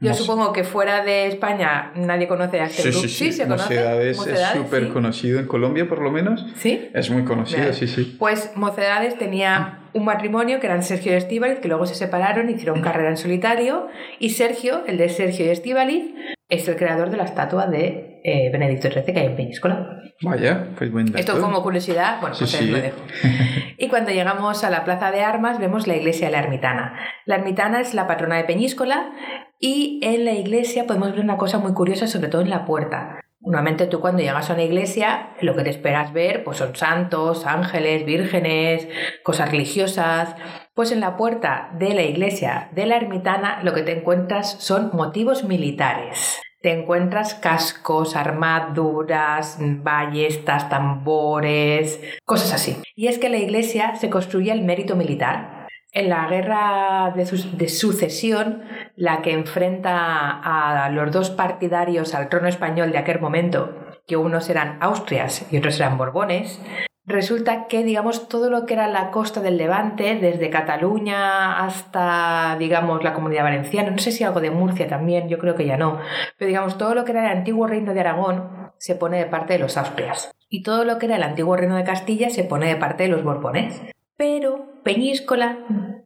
Yo 0.01 0.13
supongo 0.13 0.53
que 0.53 0.65
fuera 0.65 1.03
de 1.03 1.29
España 1.29 1.93
nadie 1.95 2.29
conoce 2.29 2.61
a 2.61 2.65
este 2.65 2.91
grupo. 2.91 2.99
Sí, 3.01 3.09
sí, 3.09 3.33
se 3.33 3.45
conoce. 3.45 3.75
Mocedades, 3.75 4.27
es 4.27 4.49
súper 4.49 4.89
conocido 4.89 5.39
en 5.39 5.47
Colombia, 5.47 5.89
por 5.89 6.03
lo 6.03 6.11
menos. 6.11 6.45
Sí. 6.57 6.91
Es 6.93 7.11
muy 7.11 7.25
conocido, 7.25 7.73
sí, 7.73 7.87
sí. 7.87 8.17
Pues 8.19 8.53
Mocedades 8.55 9.17
tenía 9.17 9.79
un 9.95 10.05
matrimonio 10.05 10.61
que 10.61 10.67
eran 10.67 10.83
Sergio 10.83 11.13
y 11.13 11.15
Estíbaliz, 11.15 11.61
que 11.61 11.69
luego 11.69 11.87
se 11.87 11.95
separaron, 11.95 12.51
hicieron 12.51 12.83
carrera 12.83 13.11
en 13.11 13.17
solitario. 13.17 13.87
Y 14.19 14.31
Sergio, 14.31 14.83
el 14.87 14.99
de 14.99 15.09
Sergio 15.09 15.47
y 15.47 15.51
Estíbaliz, 15.51 16.13
es 16.55 16.69
el 16.69 16.77
creador 16.77 17.11
de 17.11 17.17
la 17.17 17.25
estatua 17.25 17.67
de 17.67 18.21
eh, 18.25 18.51
Benedicto 18.51 18.89
XIII 18.89 19.05
que 19.13 19.21
hay 19.21 19.27
en 19.27 19.37
Peñíscola. 19.37 20.01
Vaya, 20.23 20.69
pues 20.79 20.91
buen 20.91 21.07
dato. 21.07 21.19
Esto 21.19 21.41
como 21.41 21.63
curiosidad, 21.63 22.21
bueno, 22.21 22.37
pues 22.39 22.63
lo 22.63 22.79
dejo. 22.79 22.97
y 23.79 23.89
cuando 23.89 24.13
llegamos 24.13 24.65
a 24.65 24.71
la 24.71 24.85
Plaza 24.85 25.11
de 25.11 25.23
Armas 25.23 25.59
vemos 25.59 25.87
la 25.87 25.97
iglesia 25.97 26.29
de 26.29 26.33
la 26.33 26.39
Ermitana. 26.41 26.99
La 27.27 27.37
Ermitana 27.37 27.81
es 27.81 27.95
la 27.95 28.07
patrona 28.07 28.37
de 28.37 28.45
Peñíscola 28.45 29.13
y 29.59 30.01
en 30.03 30.25
la 30.25 30.33
iglesia 30.33 30.87
podemos 30.87 31.13
ver 31.13 31.21
una 31.21 31.37
cosa 31.37 31.59
muy 31.59 31.75
curiosa, 31.75 32.07
sobre 32.07 32.29
todo 32.29 32.43
en 32.43 32.51
la 32.51 32.65
puerta. 32.65 33.24
Normalmente 33.45 33.87
tú 33.87 34.01
cuando 34.01 34.23
llegas 34.23 34.49
a 34.49 34.55
una 34.55 34.63
iglesia 34.63 35.29
lo 35.41 35.55
que 35.55 35.65
te 35.65 35.71
esperas 35.71 36.13
ver 36.15 36.45
pues 36.45 36.57
son 36.57 36.75
santos, 36.75 37.47
ángeles, 37.47 38.07
vírgenes, 38.07 38.89
cosas 39.23 39.51
religiosas. 39.51 40.35
Pues 40.73 40.93
en 40.93 41.01
la 41.01 41.17
puerta 41.17 41.71
de 41.79 41.93
la 41.93 42.03
iglesia 42.03 42.71
de 42.73 42.87
la 42.87 42.97
ermitana 42.97 43.61
lo 43.63 43.75
que 43.75 43.83
te 43.83 43.93
encuentras 43.99 44.57
son 44.61 44.91
motivos 44.95 45.45
militares. 45.45 46.41
te 46.63 46.73
encuentras 46.73 47.35
cascos, 47.35 48.17
armaduras, 48.17 49.59
ballestas, 49.61 50.71
tambores, 50.71 52.01
cosas 52.25 52.55
así. 52.55 52.79
Y 52.97 53.09
es 53.09 53.19
que 53.19 53.29
la 53.29 53.37
iglesia 53.37 53.97
se 53.97 54.09
construye 54.09 54.51
el 54.51 54.63
mérito 54.63 54.97
militar. 54.97 55.64
En 55.95 56.09
la 56.09 56.27
guerra 56.29 57.15
de, 57.15 57.69
sucesión, 57.69 58.65
la 58.97 59.23
que 59.23 59.33
enfrenta 59.33 60.41
a 60.43 60.91
los 60.91 61.13
dos 61.13 61.31
partidarios 61.31 62.17
al 62.17 62.29
trono 62.29 62.49
español 62.49 62.91
de 62.91 62.99
aquel 62.99 63.21
momento, 63.21 63.73
que 64.05 64.17
unos 64.17 64.51
eran 64.51 64.79
Austrias 64.81 65.47
y 65.53 65.57
otros 65.57 65.79
eran 65.79 65.97
Borbones, 65.97 66.61
resulta 67.07 67.69
que, 67.69 67.85
digamos, 67.85 68.29
todo 68.29 68.51
lo 68.51 68.67
que 68.67 68.75
era 68.75 68.89
la 68.89 69.13
costa 69.13 69.41
del 69.41 69.57
Levante, 69.57 70.17
desde 70.17 70.51
Cataluña 70.51 71.65
hasta, 71.65 72.57
digamos, 72.59 73.05
la 73.05 73.15
comunidad 73.15 73.45
valenciana, 73.45 73.93
no 73.93 73.99
sé 73.99 74.11
si 74.11 74.25
algo 74.25 74.41
de 74.41 74.51
Murcia 74.51 74.89
también, 74.89 75.29
yo 75.29 75.39
creo 75.39 75.55
que 75.55 75.65
ya 75.65 75.77
no, 75.77 76.01
pero 76.37 76.49
digamos, 76.49 76.77
todo 76.77 76.97
lo 76.97 77.05
que 77.05 77.13
era 77.13 77.31
el 77.31 77.39
antiguo 77.39 77.69
reino 77.69 77.95
de 77.95 78.01
Aragón 78.01 78.73
se 78.79 78.97
pone 78.97 79.19
de 79.19 79.27
parte 79.27 79.53
de 79.53 79.61
los 79.61 79.77
Austrias. 79.77 80.33
Y 80.49 80.65
todo 80.65 80.85
lo 80.85 80.99
que 80.99 81.07
era 81.07 81.15
el 81.15 81.23
antiguo 81.23 81.57
reino 81.57 81.77
de 81.77 81.85
Castilla 81.85 82.31
se 82.31 82.43
pone 82.43 82.67
de 82.67 82.77
parte 82.77 83.05
de 83.05 83.11
los 83.11 83.23
Borbones. 83.23 83.81
Pero 84.17 84.74
Peñíscola 84.85 85.59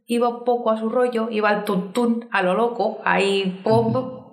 iba 0.06 0.44
poco 0.44 0.70
a 0.70 0.78
su 0.78 0.88
rollo, 0.88 1.28
iba 1.30 1.50
al 1.50 1.64
tuntún, 1.64 2.28
a 2.30 2.42
lo 2.42 2.54
loco, 2.54 2.98
ahí 3.04 3.60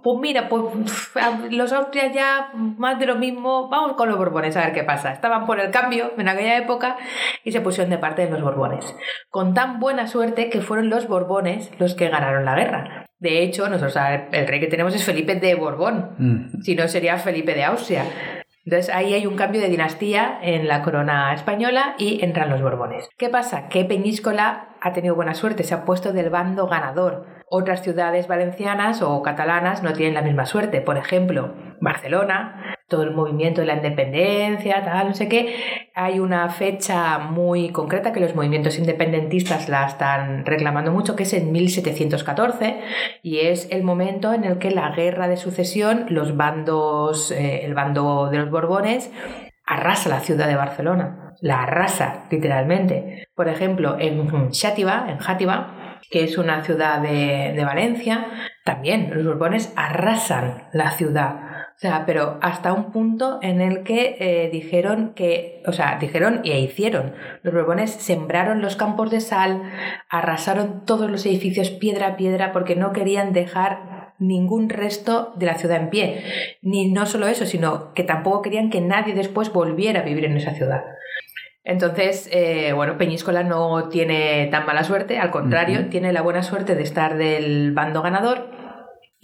pues 0.06 0.20
mira, 0.22 0.48
pues 0.48 0.64
los 1.50 1.74
Austrias 1.74 2.14
ya 2.14 2.52
más 2.54 3.00
de 3.00 3.08
lo 3.08 3.16
mismo, 3.16 3.70
vamos 3.70 3.94
con 3.94 4.08
los 4.08 4.20
Borbones 4.20 4.56
a 4.56 4.66
ver 4.66 4.74
qué 4.74 4.84
pasa. 4.84 5.12
Estaban 5.12 5.48
por 5.48 5.60
el 5.60 5.72
cambio 5.72 6.14
en 6.16 6.30
aquella 6.30 6.58
época 6.58 6.98
y 7.44 7.52
se 7.52 7.60
pusieron 7.60 7.90
de 7.90 7.98
parte 7.98 8.24
de 8.24 8.30
los 8.30 8.40
Borbones. 8.40 8.96
Con 9.32 9.56
tan 9.56 9.80
buena 9.80 10.06
suerte 10.06 10.52
que 10.52 10.62
fueron 10.62 10.92
los 10.92 11.08
Borbones 11.08 11.72
los 11.80 11.96
que 11.96 12.10
ganaron 12.10 12.46
la 12.46 12.54
guerra. 12.54 13.06
De 13.18 13.42
hecho, 13.42 13.68
nosotros 13.68 13.98
el 14.32 14.48
rey 14.48 14.60
que 14.60 14.68
tenemos 14.68 14.94
es 14.94 15.04
Felipe 15.04 15.34
de 15.34 15.56
Borbón, 15.56 16.12
mm. 16.20 16.62
si 16.62 16.76
no 16.76 16.88
sería 16.88 17.18
Felipe 17.18 17.56
de 17.56 17.64
Austria. 17.64 18.04
Entonces 18.66 18.94
ahí 18.94 19.14
hay 19.14 19.28
un 19.28 19.36
cambio 19.36 19.62
de 19.62 19.70
dinastía 19.70 20.40
en 20.42 20.68
la 20.68 20.82
corona 20.82 21.34
española 21.34 21.94
y 22.00 22.24
entran 22.24 22.50
los 22.50 22.62
Borbones. 22.62 23.08
¿Qué 23.18 23.30
pasa? 23.30 23.70
Que 23.70 23.86
Peñíscola 23.86 24.76
ha 24.82 24.94
tenido 24.94 25.16
buena 25.16 25.36
suerte, 25.36 25.64
se 25.64 25.76
ha 25.76 25.86
puesto 25.86 26.14
del 26.14 26.32
bando 26.32 26.68
ganador. 26.68 27.28
Otras 27.48 27.84
ciudades 27.84 28.28
valencianas 28.28 29.04
o 29.04 29.22
catalanas 29.22 29.84
no 29.84 29.94
tienen 29.94 30.16
la 30.16 30.24
misma 30.24 30.48
suerte. 30.48 30.82
Por 30.82 30.98
ejemplo, 30.98 31.54
Barcelona, 31.80 32.75
todo 32.88 33.04
el 33.04 33.12
movimiento 33.12 33.62
de 33.62 33.68
la 33.68 33.76
independencia, 33.76 34.84
tal, 34.84 35.08
no 35.10 35.14
sé 35.14 35.28
qué. 35.28 35.56
Hay 35.96 36.20
una 36.20 36.50
fecha 36.50 37.18
muy 37.18 37.70
concreta 37.70 38.14
que 38.14 38.20
los 38.20 38.36
movimientos 38.36 38.78
independentistas 38.78 39.70
la 39.70 39.88
están 39.88 40.46
reclamando 40.46 40.92
mucho, 40.92 41.16
que 41.16 41.24
es 41.24 41.34
en 41.34 41.52
1714, 41.52 42.82
y 43.24 43.40
es 43.40 43.68
el 43.72 43.84
momento 43.84 44.34
en 44.34 44.44
el 44.44 44.60
que 44.60 44.72
la 44.72 44.92
guerra 44.92 45.28
de 45.28 45.38
sucesión, 45.38 46.06
los 46.10 46.38
bandos, 46.38 47.32
eh, 47.32 47.66
el 47.66 47.74
bando 47.74 48.30
de 48.30 48.38
los 48.38 48.52
Borbones, 48.52 49.12
arrasa 49.66 50.10
la 50.10 50.20
ciudad 50.20 50.48
de 50.48 50.56
Barcelona. 50.56 51.34
La 51.42 51.64
arrasa, 51.64 52.28
literalmente. 52.32 53.28
Por 53.36 53.50
ejemplo, 53.50 53.98
en 54.00 54.54
Xátiva, 54.54 55.08
en 55.10 55.18
Játiva, 55.18 56.00
que 56.10 56.24
es 56.24 56.38
una 56.38 56.64
ciudad 56.64 57.02
de, 57.02 57.62
Valencia, 57.66 58.28
también 58.64 59.12
los 59.14 59.26
Borbones 59.26 59.74
arrasan 59.76 60.68
la 60.72 60.92
ciudad. 60.92 61.45
O 61.76 61.78
sea, 61.78 62.06
pero 62.06 62.40
hasta 62.42 62.72
un 62.72 62.94
punto 62.94 63.38
en 63.42 63.60
el 63.60 63.84
que 63.84 64.16
eh, 64.20 64.50
dijeron 64.50 65.12
que, 65.14 65.62
o 65.68 65.74
sea, 65.74 65.98
dijeron 66.00 66.40
y 66.46 66.54
hicieron. 66.54 67.14
Los 67.44 67.54
Borbones 67.54 67.92
sembraron 67.92 68.62
los 68.62 68.78
campos 68.78 69.12
de 69.12 69.20
sal, 69.20 69.62
arrasaron 70.10 70.86
todos 70.86 71.12
los 71.12 71.26
edificios 71.26 71.72
piedra 71.72 72.08
a 72.08 72.16
piedra 72.16 72.54
porque 72.54 72.78
no 72.78 72.94
querían 72.94 73.34
dejar 73.34 74.14
ningún 74.20 74.70
resto 74.70 75.34
de 75.36 75.48
la 75.48 75.56
ciudad 75.56 75.82
en 75.82 75.90
pie. 75.90 76.24
Ni 76.62 76.90
no 76.90 77.06
solo 77.06 77.28
eso, 77.28 77.46
sino 77.46 77.94
que 77.94 78.04
tampoco 78.04 78.42
querían 78.42 78.70
que 78.70 78.80
nadie 78.80 79.14
después 79.14 79.52
volviera 79.52 80.00
a 80.00 80.04
vivir 80.04 80.24
en 80.24 80.38
esa 80.38 80.54
ciudad. 80.54 80.82
Entonces, 81.66 82.30
eh, 82.32 82.72
bueno, 82.74 82.98
Peñíscola 82.98 83.44
no 83.44 83.90
tiene 83.90 84.48
tan 84.50 84.66
mala 84.66 84.86
suerte, 84.86 85.18
al 85.18 85.32
contrario, 85.32 85.90
tiene 85.90 86.14
la 86.14 86.22
buena 86.22 86.42
suerte 86.42 86.76
de 86.76 86.84
estar 86.84 87.18
del 87.18 87.74
bando 87.74 88.02
ganador 88.02 88.55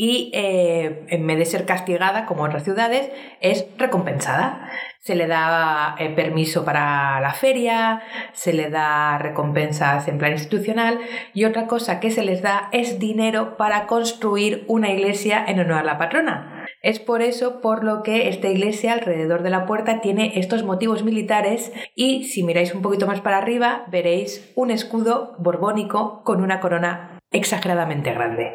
y 0.01 0.31
eh, 0.33 1.05
en 1.09 1.27
vez 1.27 1.37
de 1.37 1.45
ser 1.45 1.67
castigada 1.67 2.25
como 2.25 2.41
otras 2.41 2.63
ciudades, 2.63 3.11
es 3.39 3.67
recompensada. 3.77 4.67
Se 4.97 5.13
le 5.13 5.27
da 5.27 5.95
eh, 5.99 6.09
permiso 6.09 6.65
para 6.65 7.21
la 7.21 7.33
feria, 7.33 8.01
se 8.33 8.51
le 8.51 8.71
da 8.71 9.19
recompensas 9.19 10.07
en 10.07 10.17
plan 10.17 10.31
institucional 10.31 10.99
y 11.35 11.45
otra 11.45 11.67
cosa 11.67 11.99
que 11.99 12.09
se 12.09 12.23
les 12.23 12.41
da 12.41 12.67
es 12.71 12.97
dinero 12.97 13.57
para 13.57 13.85
construir 13.85 14.65
una 14.67 14.89
iglesia 14.89 15.45
en 15.47 15.59
honor 15.59 15.77
a 15.77 15.83
la 15.83 15.99
patrona. 15.99 16.65
Es 16.81 16.97
por 16.99 17.21
eso 17.21 17.61
por 17.61 17.83
lo 17.83 18.01
que 18.01 18.27
esta 18.27 18.47
iglesia 18.47 18.93
alrededor 18.93 19.43
de 19.43 19.51
la 19.51 19.67
puerta 19.67 20.01
tiene 20.01 20.39
estos 20.39 20.63
motivos 20.63 21.03
militares 21.03 21.71
y 21.93 22.23
si 22.23 22.41
miráis 22.41 22.73
un 22.73 22.81
poquito 22.81 23.05
más 23.05 23.21
para 23.21 23.37
arriba 23.37 23.85
veréis 23.91 24.51
un 24.55 24.71
escudo 24.71 25.35
borbónico 25.37 26.23
con 26.23 26.41
una 26.41 26.59
corona 26.59 27.20
exageradamente 27.31 28.13
grande. 28.13 28.53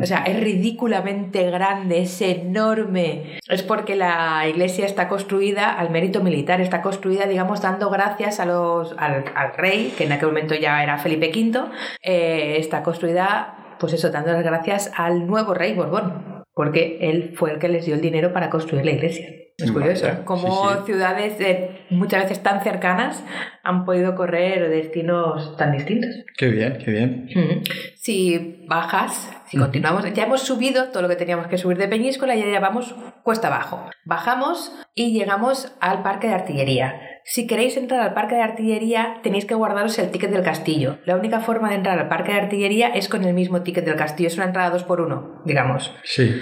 O 0.00 0.06
sea, 0.06 0.24
es 0.24 0.40
ridículamente 0.40 1.50
grande, 1.50 2.00
es 2.00 2.20
enorme. 2.22 3.38
Es 3.48 3.62
porque 3.62 3.96
la 3.96 4.48
iglesia 4.48 4.86
está 4.86 5.08
construida 5.08 5.72
al 5.72 5.90
mérito 5.90 6.22
militar, 6.22 6.60
está 6.60 6.80
construida, 6.80 7.26
digamos, 7.26 7.60
dando 7.60 7.90
gracias 7.90 8.40
a 8.40 8.46
los, 8.46 8.94
al, 8.96 9.24
rey, 9.56 9.92
que 9.96 10.04
en 10.04 10.12
aquel 10.12 10.28
momento 10.28 10.54
ya 10.54 10.82
era 10.82 10.98
Felipe 10.98 11.30
V, 11.30 11.60
eh, 12.02 12.56
está 12.58 12.82
construida, 12.82 13.76
pues 13.78 13.92
eso, 13.92 14.10
dando 14.10 14.32
las 14.32 14.42
gracias 14.42 14.90
al 14.96 15.26
nuevo 15.26 15.52
rey 15.52 15.74
Borbón 15.74 16.40
porque 16.60 16.98
él 17.00 17.32
fue 17.36 17.52
el 17.52 17.58
que 17.58 17.68
les 17.68 17.86
dio 17.86 17.94
el 17.94 18.02
dinero 18.02 18.34
para 18.34 18.50
construir 18.50 18.84
la 18.84 18.90
iglesia. 18.90 19.28
Es 19.64 19.72
curioso, 19.72 20.08
como 20.24 20.84
ciudades 20.84 21.34
muchas 21.90 22.24
veces 22.24 22.42
tan 22.42 22.62
cercanas 22.62 23.22
han 23.62 23.84
podido 23.84 24.14
correr 24.14 24.68
destinos 24.68 25.56
tan 25.56 25.72
distintos. 25.72 26.10
Qué 26.36 26.48
bien, 26.48 26.78
qué 26.82 26.90
bien. 26.90 27.62
Si 27.96 28.64
bajas, 28.66 29.30
si 29.46 29.58
continuamos, 29.58 30.10
ya 30.12 30.24
hemos 30.24 30.42
subido 30.42 30.88
todo 30.88 31.02
lo 31.02 31.08
que 31.08 31.16
teníamos 31.16 31.46
que 31.46 31.58
subir 31.58 31.76
de 31.76 31.88
Peñíscola 31.88 32.34
y 32.34 32.50
ya 32.50 32.60
vamos 32.60 32.94
cuesta 33.22 33.48
abajo. 33.48 33.90
Bajamos 34.04 34.72
y 34.94 35.12
llegamos 35.12 35.76
al 35.80 36.02
parque 36.02 36.28
de 36.28 36.34
artillería. 36.34 37.00
Si 37.24 37.46
queréis 37.46 37.76
entrar 37.76 38.00
al 38.00 38.14
parque 38.14 38.34
de 38.34 38.42
artillería, 38.42 39.18
tenéis 39.22 39.44
que 39.44 39.54
guardaros 39.54 39.98
el 39.98 40.10
ticket 40.10 40.30
del 40.30 40.42
castillo. 40.42 40.98
La 41.04 41.16
única 41.16 41.40
forma 41.40 41.68
de 41.68 41.76
entrar 41.76 41.98
al 41.98 42.08
parque 42.08 42.32
de 42.32 42.40
artillería 42.40 42.88
es 42.88 43.08
con 43.08 43.24
el 43.24 43.34
mismo 43.34 43.62
ticket 43.62 43.84
del 43.84 43.96
castillo. 43.96 44.28
Es 44.28 44.36
una 44.36 44.46
entrada 44.46 44.70
dos 44.70 44.84
por 44.84 45.00
uno, 45.00 45.42
digamos. 45.44 45.94
Sí. 46.02 46.34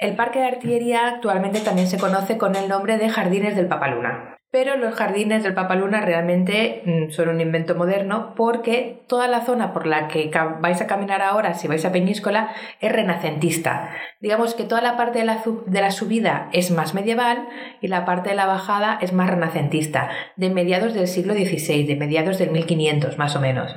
El 0.00 0.16
parque 0.16 0.38
de 0.38 0.46
artillería 0.46 1.08
actualmente 1.08 1.60
también 1.60 1.86
se 1.86 1.98
conoce 1.98 2.38
con 2.38 2.56
el 2.56 2.70
nombre 2.70 2.96
de 2.96 3.10
Jardines 3.10 3.54
del 3.54 3.66
Papaluna. 3.66 4.38
Pero 4.50 4.76
los 4.76 4.94
jardines 4.94 5.44
del 5.44 5.54
Papaluna 5.54 6.00
realmente 6.00 6.82
mm, 6.84 7.10
son 7.10 7.28
un 7.28 7.40
invento 7.40 7.76
moderno 7.76 8.32
porque 8.34 9.02
toda 9.06 9.28
la 9.28 9.42
zona 9.42 9.72
por 9.72 9.86
la 9.86 10.08
que 10.08 10.28
vais 10.60 10.80
a 10.80 10.86
caminar 10.88 11.22
ahora, 11.22 11.54
si 11.54 11.68
vais 11.68 11.84
a 11.84 11.92
Peñíscola, 11.92 12.48
es 12.80 12.90
renacentista. 12.90 13.90
Digamos 14.20 14.54
que 14.54 14.64
toda 14.64 14.80
la 14.80 14.96
parte 14.96 15.20
de 15.20 15.24
la, 15.26 15.42
de 15.66 15.80
la 15.80 15.92
subida 15.92 16.48
es 16.52 16.72
más 16.72 16.94
medieval 16.94 17.46
y 17.80 17.88
la 17.88 18.04
parte 18.04 18.30
de 18.30 18.36
la 18.36 18.46
bajada 18.46 18.98
es 19.02 19.12
más 19.12 19.30
renacentista, 19.30 20.10
de 20.34 20.50
mediados 20.50 20.94
del 20.94 21.06
siglo 21.06 21.34
XVI, 21.34 21.84
de 21.84 21.96
mediados 21.96 22.38
del 22.38 22.50
1500 22.50 23.18
más 23.18 23.36
o 23.36 23.40
menos. 23.40 23.72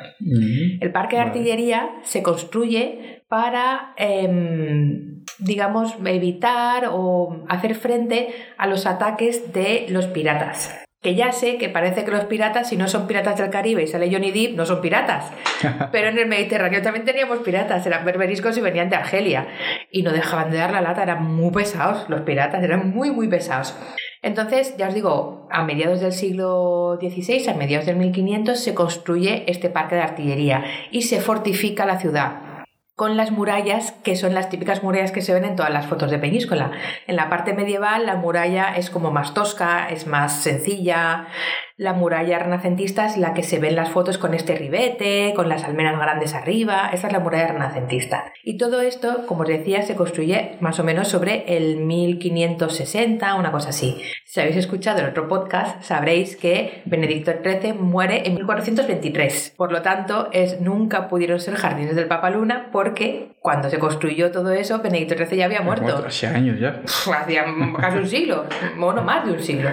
El 0.80 0.92
parque 0.92 1.18
de 1.18 1.22
artillería 1.22 1.90
se 2.02 2.24
construye 2.24 3.13
para... 3.34 3.96
Em, 3.98 5.24
digamos, 5.40 5.96
evitar 6.06 6.90
o 6.92 7.44
hacer 7.50 7.74
frente 7.74 8.30
a 8.60 8.68
los 8.68 8.86
ataques 8.86 9.52
de 9.54 9.88
los 9.90 10.06
piratas. 10.06 10.72
Que 11.02 11.16
ya 11.16 11.32
sé 11.32 11.58
que 11.58 11.68
parece 11.68 12.06
que 12.06 12.12
los 12.12 12.26
piratas, 12.26 12.70
si 12.70 12.78
no 12.78 12.88
son 12.88 13.08
piratas 13.08 13.40
del 13.40 13.50
Caribe 13.50 13.82
y 13.82 13.88
sale 13.88 14.12
Johnny 14.12 14.30
Depp, 14.30 14.56
no 14.56 14.68
son 14.68 14.82
piratas. 14.82 15.32
Pero 15.92 16.10
en 16.10 16.20
el 16.20 16.28
Mediterráneo 16.28 16.84
también 16.84 17.06
teníamos 17.06 17.40
piratas, 17.40 17.84
eran 17.88 18.06
berberiscos 18.06 18.56
y 18.56 18.62
venían 18.62 18.92
de 18.92 18.98
Argelia. 18.98 19.48
Y 19.90 20.04
no 20.04 20.12
dejaban 20.12 20.52
de 20.52 20.58
dar 20.58 20.72
la 20.72 20.82
lata, 20.82 21.02
eran 21.02 21.26
muy 21.26 21.52
pesados 21.52 22.08
los 22.10 22.22
piratas, 22.22 22.64
eran 22.64 22.92
muy, 22.92 23.10
muy 23.10 23.28
pesados. 23.28 23.76
Entonces, 24.22 24.78
ya 24.78 24.90
os 24.90 24.94
digo, 24.94 25.48
a 25.50 25.64
mediados 25.64 26.02
del 26.02 26.14
siglo 26.14 27.00
XVI, 27.02 27.50
a 27.50 27.56
mediados 27.56 27.88
del 27.88 27.96
1500, 27.96 28.60
se 28.60 28.76
construye 28.76 29.44
este 29.48 29.72
parque 29.72 29.96
de 29.96 30.02
artillería 30.02 30.64
y 30.92 31.02
se 31.02 31.20
fortifica 31.20 31.88
la 31.88 32.00
ciudad 32.00 32.53
con 32.96 33.18
las 33.18 33.32
murallas, 33.32 33.94
que 34.04 34.16
son 34.16 34.36
las 34.36 34.50
típicas 34.50 34.84
murallas 34.84 35.12
que 35.12 35.22
se 35.22 35.34
ven 35.34 35.46
en 35.46 35.56
todas 35.56 35.72
las 35.72 35.88
fotos 35.88 36.12
de 36.12 36.20
Peñíscola. 36.20 36.72
En 37.08 37.16
la 37.16 37.30
parte 37.30 37.54
medieval 37.54 38.06
la 38.06 38.16
muralla 38.16 38.76
es 38.76 38.90
como 38.90 39.12
más 39.12 39.34
tosca, 39.34 39.90
es 39.90 40.06
más 40.06 40.44
sencilla, 40.44 41.28
la 41.76 41.94
muralla 41.94 42.38
renacentista 42.38 43.08
es 43.08 43.18
la 43.18 43.34
que 43.34 43.42
se 43.42 43.60
ve 43.60 43.70
en 43.70 43.76
las 43.76 43.90
fotos 43.90 44.20
con 44.20 44.34
este 44.34 44.56
ribete, 44.56 45.34
con 45.36 45.50
las 45.50 45.64
almenas 45.64 45.98
grandes 45.98 46.36
arriba. 46.36 46.90
Esa 46.94 47.08
es 47.08 47.14
la 47.14 47.20
muralla 47.20 47.48
renacentista. 47.48 48.32
Y 48.44 48.58
todo 48.58 48.82
esto, 48.82 49.26
como 49.26 49.42
os 49.42 49.48
decía, 49.48 49.82
se 49.82 49.96
construye 49.96 50.58
más 50.60 50.80
o 50.80 50.84
menos 50.84 51.08
sobre 51.08 51.58
el 51.58 51.78
1560, 51.78 53.36
una 53.36 53.52
cosa 53.52 53.70
así. 53.70 54.02
Si 54.26 54.40
habéis 54.40 54.58
escuchado 54.58 55.00
el 55.00 55.10
otro 55.10 55.28
podcast, 55.28 55.82
sabréis 55.84 56.36
que 56.36 56.84
Benedicto 56.86 57.32
XIII 57.44 57.74
muere 57.74 58.28
en 58.28 58.36
1423. 58.36 59.56
Por 59.58 59.72
lo 59.72 59.82
tanto, 59.82 60.30
es, 60.32 60.62
nunca 60.62 61.08
pudieron 61.08 61.40
ser 61.40 61.56
jardines 61.56 61.96
del 61.96 62.08
Papa 62.08 62.30
Luna 62.30 62.70
porque 62.72 63.33
cuando 63.44 63.70
se 63.70 63.78
construyó 63.78 64.32
todo 64.32 64.54
eso, 64.54 64.80
Benedicto 64.82 65.16
XIII 65.18 65.38
ya 65.38 65.46
había 65.46 65.62
muerto. 65.62 66.06
Hace 66.08 66.28
años 66.28 66.58
ya. 66.58 66.82
Hacía 67.14 67.44
casi 67.78 67.98
un 67.98 68.08
siglo, 68.08 68.46
bueno, 68.78 69.04
más 69.04 69.26
de 69.26 69.34
un 69.34 69.40
siglo. 69.42 69.70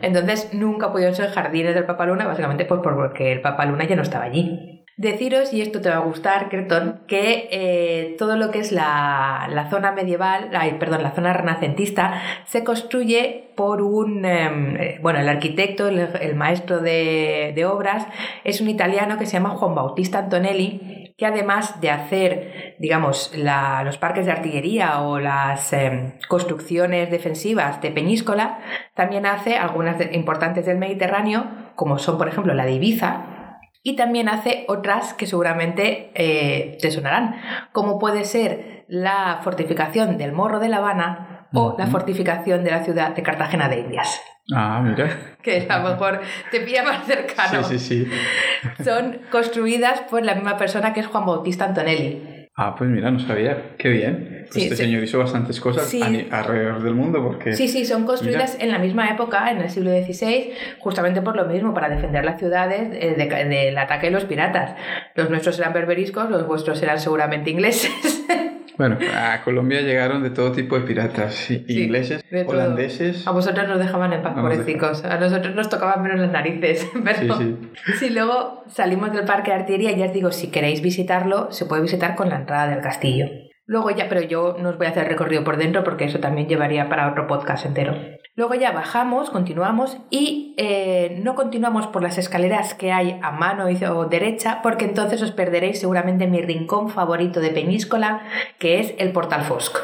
Entonces 0.00 0.54
nunca 0.54 0.90
pudieron 0.90 1.14
ser 1.14 1.28
jardines 1.30 1.74
del 1.74 1.84
Papaluna, 1.84 2.26
básicamente 2.26 2.64
pues 2.64 2.80
porque 2.82 3.30
el 3.30 3.42
Papaluna 3.42 3.84
ya 3.84 3.94
no 3.94 4.00
estaba 4.00 4.24
allí. 4.24 4.80
Deciros, 5.00 5.54
y 5.54 5.62
esto 5.62 5.80
te 5.80 5.88
va 5.88 5.96
a 5.96 6.00
gustar, 6.00 6.50
Creton, 6.50 7.00
que 7.06 7.48
eh, 7.52 8.16
todo 8.18 8.36
lo 8.36 8.50
que 8.50 8.58
es 8.58 8.70
la, 8.70 9.66
zona 9.70 9.92
medieval, 9.92 10.50
ay, 10.54 10.76
perdón, 10.78 11.02
la 11.02 11.12
zona 11.12 11.32
renacentista, 11.32 12.20
se 12.44 12.64
construye 12.64 13.50
por 13.56 13.80
un, 13.80 14.26
em, 14.26 14.76
eh, 14.76 14.98
bueno, 15.00 15.20
el 15.20 15.28
arquitecto, 15.30 15.88
el, 15.88 16.36
maestro 16.36 16.80
de, 16.80 17.66
obras, 17.66 18.06
es 18.44 18.60
un 18.60 18.68
italiano 18.68 19.16
que 19.16 19.24
se 19.24 19.32
llama 19.32 19.56
Juan 19.56 19.74
Bautista 19.74 20.18
Antonelli, 20.18 20.99
que 21.20 21.26
además 21.26 21.82
de 21.82 21.90
hacer, 21.90 22.76
digamos, 22.78 23.30
los 23.36 23.98
parques 23.98 24.24
de 24.24 24.32
artillería 24.32 25.02
o 25.02 25.20
las 25.20 25.70
em, 25.74 26.12
construcciones 26.28 27.10
defensivas 27.10 27.82
de 27.82 27.90
Peñíscola, 27.90 28.60
también 28.94 29.26
hace 29.26 29.58
algunas 29.58 30.00
importantes 30.14 30.64
del 30.64 30.78
Mediterráneo, 30.78 31.44
como 31.74 31.98
son, 31.98 32.16
por 32.16 32.26
ejemplo, 32.26 32.54
la 32.54 32.64
de 32.64 32.72
Ibiza, 32.72 33.58
y 33.82 33.96
también 33.96 34.30
hace 34.30 34.64
otras 34.66 35.12
que 35.12 35.26
seguramente 35.26 36.10
eh, 36.14 36.78
te 36.80 36.90
sonarán, 36.90 37.36
como 37.72 37.98
puede 37.98 38.24
ser 38.24 38.86
la 38.88 39.40
fortificación 39.44 40.16
del 40.16 40.32
Morro 40.32 40.58
de 40.58 40.70
La 40.70 40.78
Habana 40.78 41.39
o 41.52 41.76
la 41.78 41.86
fortificación 41.86 42.64
de 42.64 42.70
la 42.70 42.84
ciudad 42.84 43.14
de 43.14 43.22
Cartagena 43.22 43.68
de 43.68 43.80
Indias. 43.80 44.20
Ah, 44.54 44.80
mira. 44.82 45.36
que 45.42 45.66
a 45.68 45.78
lo 45.78 45.90
mejor 45.90 46.20
te 46.50 46.60
pilla 46.60 46.82
más 46.82 47.06
cercano. 47.06 47.62
Sí, 47.64 47.78
sí, 47.78 48.04
sí. 48.04 48.82
Son 48.84 49.20
construidas 49.30 50.00
por 50.02 50.24
la 50.24 50.34
misma 50.34 50.56
persona 50.56 50.92
que 50.92 51.00
es 51.00 51.06
Juan 51.06 51.26
Bautista 51.26 51.66
Antonelli. 51.66 52.40
Ah, 52.56 52.74
pues 52.76 52.90
mira, 52.90 53.10
no 53.10 53.18
sabía. 53.18 53.76
Qué 53.78 53.88
bien. 53.88 54.46
Pues 54.50 54.64
este 54.64 54.76
señor 54.76 55.02
hizo 55.02 55.18
bastantes 55.18 55.60
cosas 55.60 55.90
alrededor 56.30 56.82
del 56.82 56.94
mundo 56.94 57.22
porque... 57.22 57.54
Sí, 57.54 57.68
sí, 57.68 57.84
son 57.84 58.04
construidas 58.04 58.58
en 58.60 58.70
la 58.70 58.78
misma 58.78 59.08
época, 59.08 59.50
en 59.50 59.58
el 59.62 59.70
siglo 59.70 59.90
XVI, 59.90 60.52
justamente 60.80 61.22
por 61.22 61.36
lo 61.36 61.46
mismo, 61.46 61.72
para 61.72 61.88
defender 61.88 62.24
las 62.24 62.38
ciudades 62.38 62.88
eh, 62.92 63.14
del 63.16 63.78
ataque 63.78 64.08
de 64.08 64.12
los 64.12 64.24
piratas. 64.24 64.74
Los 65.14 65.30
nuestros 65.30 65.58
eran 65.58 65.72
berberiscos, 65.72 66.28
los 66.28 66.46
vuestros 66.46 66.82
eran 66.82 67.00
seguramente 67.00 67.50
ingleses. 67.50 68.26
Bueno, 68.80 68.96
a 69.14 69.42
Colombia 69.44 69.82
llegaron 69.82 70.22
de 70.22 70.30
todo 70.30 70.52
tipo 70.52 70.74
de 70.74 70.86
piratas, 70.86 71.50
ingleses, 71.50 72.24
holandeses. 72.46 73.26
A 73.26 73.30
vosotros 73.30 73.68
nos 73.68 73.78
dejaban 73.78 74.14
en 74.14 74.22
paz, 74.22 74.32
pobrecicos. 74.32 75.04
A 75.04 75.18
nosotros 75.18 75.54
nos 75.54 75.68
tocaban 75.68 76.02
menos 76.02 76.18
las 76.18 76.32
narices. 76.32 76.88
Pero 77.04 77.36
sí, 77.36 77.58
sí. 77.84 77.92
si 77.98 78.08
luego 78.08 78.64
salimos 78.68 79.12
del 79.12 79.26
parque 79.26 79.50
de 79.50 79.58
artillería, 79.58 79.92
ya 79.92 80.06
os 80.06 80.14
digo, 80.14 80.32
si 80.32 80.50
queréis 80.50 80.80
visitarlo, 80.80 81.52
se 81.52 81.66
puede 81.66 81.82
visitar 81.82 82.16
con 82.16 82.30
la 82.30 82.36
entrada 82.36 82.68
del 82.68 82.80
castillo. 82.80 83.26
Luego 83.66 83.90
ya, 83.90 84.08
pero 84.08 84.22
yo 84.22 84.56
no 84.58 84.70
os 84.70 84.78
voy 84.78 84.86
a 84.86 84.90
hacer 84.90 85.06
recorrido 85.06 85.44
por 85.44 85.58
dentro 85.58 85.84
porque 85.84 86.06
eso 86.06 86.18
también 86.18 86.48
llevaría 86.48 86.88
para 86.88 87.10
otro 87.10 87.26
podcast 87.26 87.66
entero. 87.66 87.94
Luego 88.36 88.54
ya 88.54 88.72
bajamos, 88.72 89.28
continuamos 89.30 89.98
y 90.08 90.54
eh, 90.56 91.20
no 91.22 91.34
continuamos 91.34 91.86
por 91.88 92.02
las 92.02 92.16
escaleras 92.16 92.74
que 92.74 92.92
hay 92.92 93.18
a 93.22 93.32
mano 93.32 93.66
o 93.66 94.04
derecha 94.06 94.60
porque 94.62 94.84
entonces 94.84 95.20
os 95.22 95.32
perderéis 95.32 95.80
seguramente 95.80 96.26
mi 96.26 96.40
rincón 96.40 96.88
favorito 96.88 97.40
de 97.40 97.50
Peñíscola, 97.50 98.22
que 98.58 98.80
es 98.80 98.94
el 98.98 99.12
Portal 99.12 99.42
Fosc. 99.42 99.76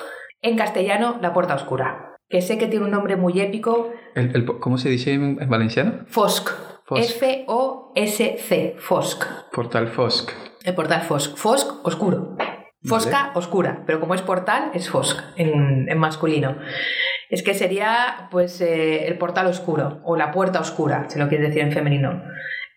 En 0.42 0.56
castellano, 0.56 1.18
la 1.20 1.32
Puerta 1.32 1.54
Oscura, 1.54 2.16
que 2.28 2.40
sé 2.40 2.56
que 2.56 2.68
tiene 2.68 2.84
un 2.84 2.92
nombre 2.92 3.16
muy 3.16 3.40
épico. 3.40 3.92
¿Cómo 4.60 4.78
se 4.78 4.90
dice 4.90 5.12
en, 5.12 5.36
valenciano? 5.48 6.04
Fosc. 6.06 6.50
F-O-S-C. 6.88 8.76
Fosc. 8.78 9.24
Portal 9.52 9.88
Fosc. 9.88 10.30
El 10.64 10.74
Portal 10.74 11.02
Fosc. 11.02 11.36
Fosc, 11.36 11.84
oscuro. 11.84 12.36
Fosca, 12.86 13.32
oscura, 13.34 13.82
pero 13.84 13.98
como 13.98 14.14
es 14.14 14.22
portal, 14.22 14.70
es 14.72 14.88
Fosc 14.88 15.20
en, 15.36 15.98
masculino. 15.98 16.56
Es 17.30 17.42
que 17.42 17.54
sería 17.54 18.28
pues 18.30 18.60
eh, 18.60 19.06
el 19.06 19.18
portal 19.18 19.46
oscuro 19.46 20.00
o 20.04 20.16
la 20.16 20.30
puerta 20.30 20.60
oscura, 20.60 21.06
si 21.08 21.18
lo 21.18 21.28
quieres 21.28 21.48
decir 21.48 21.62
en 21.62 21.72
femenino 21.72 22.22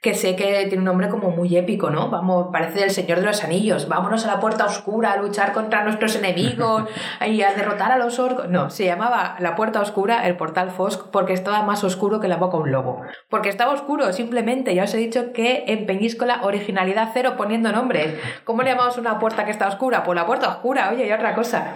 que 0.02 0.14
sé 0.14 0.38
que 0.38 0.66
tiene 0.68 0.78
un 0.78 0.86
nombre 0.86 1.10
como 1.10 1.32
muy 1.32 1.58
épico, 1.58 1.90
¿no? 1.90 2.10
Vamos, 2.10 2.48
parece 2.54 2.84
el 2.84 2.92
Señor 2.92 3.20
de 3.20 3.26
los 3.26 3.44
Anillos, 3.44 3.90
vámonos 3.90 4.26
a 4.26 4.28
la 4.28 4.40
puerta 4.40 4.66
oscura 4.66 5.12
a 5.12 5.18
luchar 5.18 5.52
contra 5.52 5.84
nuestros 5.84 6.16
enemigos 6.16 6.86
y 7.28 7.42
a 7.42 7.54
derrotar 7.54 7.92
a 7.92 7.98
los 7.98 8.18
orcos. 8.18 8.48
No, 8.48 8.70
se 8.70 8.86
llamaba 8.86 9.36
la 9.40 9.56
puerta 9.56 9.82
oscura, 9.82 10.26
el 10.26 10.38
portal 10.38 10.72
Fosc, 10.72 11.08
porque 11.12 11.34
estaba 11.34 11.64
más 11.64 11.84
oscuro 11.84 12.22
que 12.22 12.30
la 12.30 12.38
boca 12.38 12.56
de 12.58 12.64
un 12.64 12.72
lobo. 12.72 13.02
Porque 13.28 13.50
estaba 13.50 13.74
oscuro, 13.74 14.14
simplemente. 14.14 14.74
Ya 14.74 14.86
os 14.86 14.94
he 14.94 14.98
dicho 14.98 15.34
que 15.34 15.66
en 15.68 15.86
Peñíscola, 15.86 16.44
originalidad 16.44 17.10
cero 17.14 17.34
poniendo 17.36 17.74
nombres. 17.74 18.16
¿Cómo 18.46 18.64
le 18.64 18.70
llamamos 18.70 18.98
una 18.98 19.20
puerta 19.20 19.44
que 19.44 19.52
está 19.52 19.68
oscura? 19.68 20.04
Pues 20.04 20.16
la 20.16 20.26
puerta 20.26 20.48
oscura, 20.48 20.92
oye, 20.94 21.08
y 21.08 21.12
otra 21.12 21.36
cosa. 21.36 21.74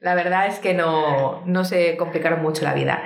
La 0.00 0.14
verdad 0.14 0.46
es 0.46 0.58
que 0.58 0.72
no, 0.72 1.44
no 1.44 1.64
se 1.64 1.96
complicaron 1.98 2.42
mucho 2.42 2.64
la 2.64 2.74
vida. 2.74 3.02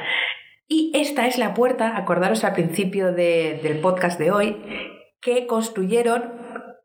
Y 0.69 0.93
esta 0.95 1.27
es 1.27 1.39
la 1.39 1.53
puerta, 1.53 1.97
acordaros 1.97 2.45
al 2.45 2.55
principio 2.55 3.13
del 3.13 3.81
podcast 3.81 4.19
de 4.19 4.31
hoy, 4.31 4.63
que 5.21 5.47
construyeron 5.47 6.33